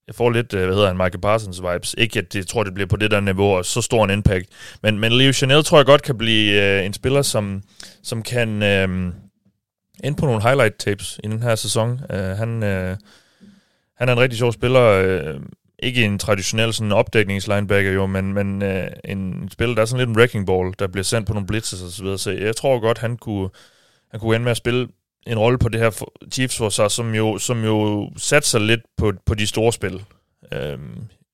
[0.07, 1.95] jeg får lidt, øh, hvad hedder han, Michael Parsons vibes.
[1.97, 4.49] Ikke at jeg tror, det bliver på det der niveau, og så stor en impact.
[4.83, 7.63] Men, men Leo Chanel tror jeg godt kan blive øh, en spiller, som,
[8.03, 8.63] som kan...
[8.63, 9.13] Øh,
[10.03, 11.91] ind på nogle highlight tapes i den her sæson.
[11.91, 12.97] Uh, han, uh,
[13.97, 15.19] han er en rigtig sjov spiller.
[15.35, 15.41] Uh,
[15.79, 20.09] ikke en traditionel sådan opdækningslinebacker jo, men, men uh, en spiller, der er sådan lidt
[20.09, 22.17] en wrecking ball, der bliver sendt på nogle blitzes og så videre.
[22.17, 23.49] Så jeg tror godt, han kunne,
[24.11, 24.87] han kunne ende med at spille
[25.27, 29.13] en rolle på det her Chiefs forsvar, som jo, som jo satte sig lidt på,
[29.25, 30.03] på de store spil.
[30.51, 30.79] Uh,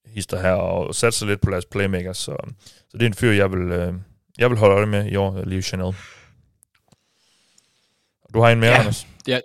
[0.09, 2.17] hister her, og satser lidt på deres playmakers.
[2.17, 2.35] Så,
[2.89, 3.93] så det er en fyr, jeg vil, øh,
[4.37, 5.93] jeg vil holde øje med i år, Leo Chanel.
[8.33, 8.79] Du har en mere, Ja.
[8.79, 9.07] Anders?
[9.27, 9.39] Ja,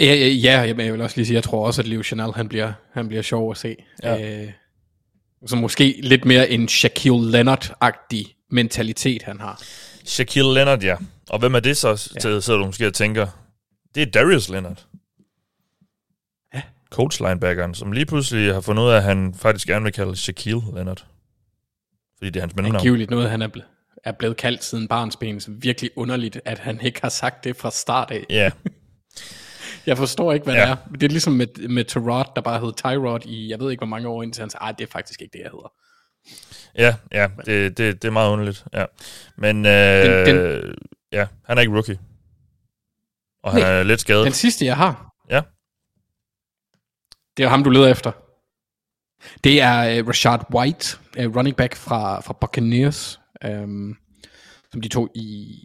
[0.00, 2.48] ja, ja jeg, jeg vil også lige sige, jeg tror også, at Leo Chanel, han
[2.48, 3.76] bliver, han bliver sjov at se.
[4.02, 4.42] Ja.
[4.42, 4.52] Øh,
[5.46, 9.62] så måske lidt mere en Shaquille Leonard-agtig mentalitet, han har.
[10.04, 10.96] Shaquille Leonard, ja.
[11.30, 12.20] Og hvem er det så, ja.
[12.20, 13.26] til, sidder du måske og tænker?
[13.94, 14.86] Det er Darius Leonard.
[16.54, 16.62] Ja.
[16.90, 20.16] Coach linebackeren, som lige pludselig har fundet ud af, at han faktisk gerne vil kalde
[20.16, 21.04] Shaquille Leonard.
[22.18, 22.80] Fordi det er hans mellemnavn.
[22.80, 23.62] Angiveligt noget, han er, ble,
[24.06, 27.70] er blevet kaldt siden barnsben, så virkelig underligt, at han ikke har sagt det fra
[27.70, 28.24] start af.
[28.30, 28.50] Ja,
[29.86, 30.60] Jeg forstår ikke, hvad Ja.
[30.60, 30.76] det er.
[30.92, 33.86] Det er ligesom med, med Tyrod, der bare hed Tyrod i, jeg ved ikke, hvor
[33.86, 35.72] mange år indtil han sagde, "Ej, det er faktisk ikke det, jeg hedder.
[36.78, 37.28] ja, ja.
[37.46, 38.64] Det, det, det er meget underligt.
[38.72, 38.84] Ja.
[39.36, 40.74] Men øh, Den-
[41.12, 41.98] ja, han er ikke rookie.
[43.42, 43.70] Og han Nej.
[43.78, 44.24] er lidt skadet.
[44.24, 45.42] Den sidste, jeg har, Ja.
[47.36, 48.12] det er ham, du leder efter.
[49.44, 53.96] Det er uh, White, uh, running back fra, fra Buccaneers, um,
[54.72, 55.62] som de tog i,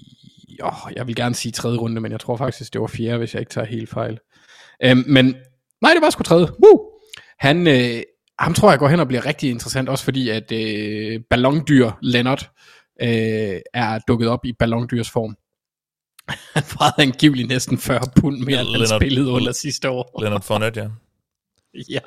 [0.63, 3.33] oh, jeg vil gerne sige tredje runde, men jeg tror faktisk, det var fjerde, hvis
[3.33, 4.19] jeg ikke tager helt fejl.
[4.91, 5.25] Um, men
[5.81, 6.47] nej, det var sgu tredje.
[6.63, 6.79] Woo!
[7.39, 8.03] Han, øh,
[8.39, 12.51] ham tror jeg går hen og bliver rigtig interessant, også fordi at øh, ballondyr Leonard
[13.01, 15.35] øh, er dukket op i ballondyrs form.
[16.55, 20.21] Han vejede angiveligt næsten 40 pund mere, end han spillede under sidste år.
[20.21, 20.89] Leonard Fournette, ja.
[21.89, 21.99] Ja.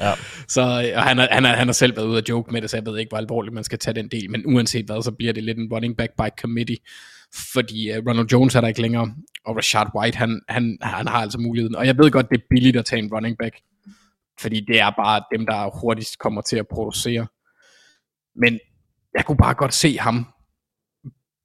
[0.00, 0.12] Ja.
[0.48, 0.62] Så
[0.96, 2.76] og han, har, han, har, han har selv været ude og joke med det, så
[2.76, 4.30] jeg ved ikke, hvor alvorligt man skal tage den del.
[4.30, 6.76] Men uanset hvad, så bliver det lidt en running back by committee.
[7.52, 9.14] Fordi uh, Ronald Jones er der ikke længere,
[9.44, 11.76] og Rashad White, han, han, han har altså muligheden.
[11.76, 13.56] Og jeg ved godt, det er billigt at tage en running back.
[14.40, 17.26] Fordi det er bare dem, der hurtigst kommer til at producere.
[18.36, 18.60] Men
[19.14, 20.26] jeg kunne bare godt se ham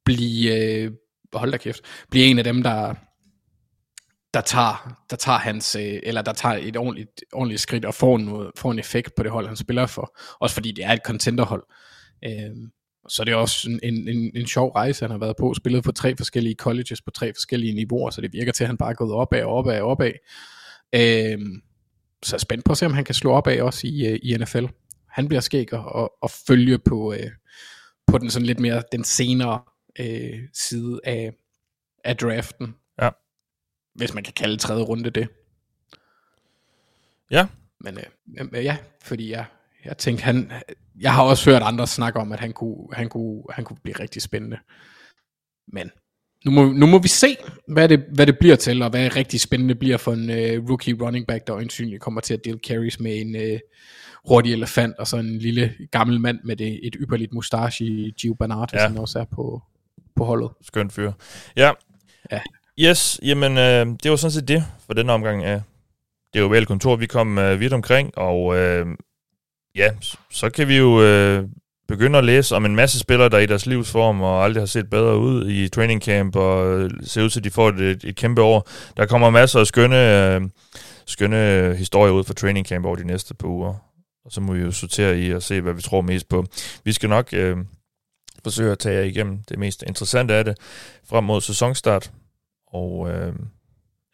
[0.04, 0.92] blive, øh,
[1.34, 1.80] hold da kæft,
[2.10, 2.94] blive en af dem, der,
[4.34, 8.18] der tager, der tager hans, øh, eller der tager et ordentligt, ordentligt skridt og får,
[8.18, 10.18] noget, får en effekt på det hold, han spiller for.
[10.40, 11.62] Også fordi det er et contenderhold.
[12.24, 12.50] Øh,
[13.08, 15.54] så det er også en, en, en, en sjov rejse, han har været på.
[15.54, 18.76] Spillet på tre forskellige colleges, på tre forskellige niveauer, så det virker til, at han
[18.76, 20.12] bare er gået opad og opad og opad.
[20.94, 21.38] Øh,
[22.22, 24.18] så jeg er spændt på at se, om han kan slå opad også i, øh,
[24.22, 24.64] i NFL.
[25.08, 27.30] Han bliver skæg og, og, og følge på, øh,
[28.06, 29.60] på den sådan lidt mere, den senere
[29.98, 31.32] øh, side af,
[32.04, 32.74] af draften.
[33.94, 35.28] Hvis man kan kalde tredje runde det.
[37.30, 37.46] Ja.
[37.80, 39.44] Men øh, ja, fordi jeg,
[39.84, 40.52] jeg tænkte, han,
[41.00, 44.00] jeg har også hørt andre snakke om, at han kunne, han kunne, han kunne blive
[44.00, 44.58] rigtig spændende.
[45.68, 45.90] Men
[46.44, 47.36] nu må, nu må vi se,
[47.68, 50.96] hvad det, hvad det bliver til, og hvad rigtig spændende bliver for en øh, rookie
[51.02, 53.58] running back, der øjensynligt kommer til at dele carries med en øh,
[54.28, 58.34] hurtig elefant, og så en lille gammel mand med det, et ypperligt mustache i Gio
[58.34, 58.88] Bernard, ja.
[58.88, 59.62] som også er på,
[60.16, 60.50] på holdet.
[60.62, 61.12] Skøn fyr.
[61.56, 61.70] Ja.
[62.30, 62.40] Ja.
[62.80, 65.62] Yes, jamen øh, det var sådan set det for den omgang af
[66.34, 66.96] det var vel kontor.
[66.96, 68.86] Vi kom øh, vidt omkring, og øh,
[69.74, 69.90] ja,
[70.30, 71.44] så kan vi jo øh,
[71.88, 74.90] begynde at læse om en masse spillere, der i deres livsform og aldrig har set
[74.90, 78.16] bedre ud i training camp, og øh, ser ud til, at de får et, et
[78.16, 78.68] kæmpe år.
[78.96, 80.40] Der kommer masser af skønne, øh,
[81.06, 83.74] skønne historier ud fra training camp over de næste par uger.
[84.24, 86.44] Og så må vi jo sortere i og se, hvad vi tror mest på.
[86.84, 87.56] Vi skal nok øh,
[88.42, 90.56] forsøge at tage jer igennem det mest interessante af det
[91.08, 92.10] frem mod sæsonstart.
[92.72, 93.32] Og øh,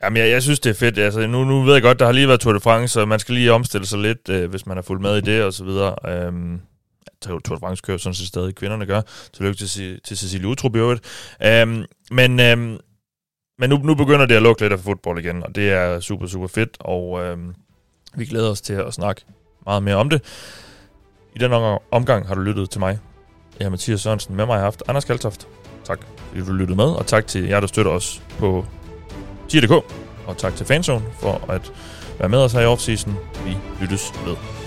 [0.02, 0.98] jamen, jeg, jeg synes, det er fedt.
[0.98, 3.18] Altså, nu, nu ved jeg godt, der har lige været Tour de France, så man
[3.18, 5.64] skal lige omstille sig lidt, øh, hvis man har fulgt med i det og så
[5.64, 5.94] videre.
[6.08, 6.32] Øh,
[7.22, 9.00] Tour de France kører sådan set stadig, kvinderne gør.
[9.32, 11.04] Tillykke til, til Cecilie Utrup i øvrigt.
[11.42, 12.78] Øh, men øh,
[13.60, 16.26] men nu, nu begynder det at lukke lidt af fodbold igen, og det er super,
[16.26, 17.38] super fedt, og øh,
[18.14, 19.22] vi glæder os til at snakke
[19.66, 20.22] meget mere om det.
[21.34, 22.98] I den omgang- omgang har du lyttet til mig.
[23.58, 24.36] Jeg er Mathias Sørensen.
[24.36, 25.48] Med mig har jeg haft Anders Kaltoft.
[25.88, 25.98] Tak
[26.28, 28.64] fordi du lyttede med, og tak til jer, der støtter os på
[29.48, 29.72] tier.dk.
[30.26, 31.72] Og tak til Fanzone for at
[32.18, 33.16] være med os her i offseason.
[33.44, 34.57] Vi lyttes med.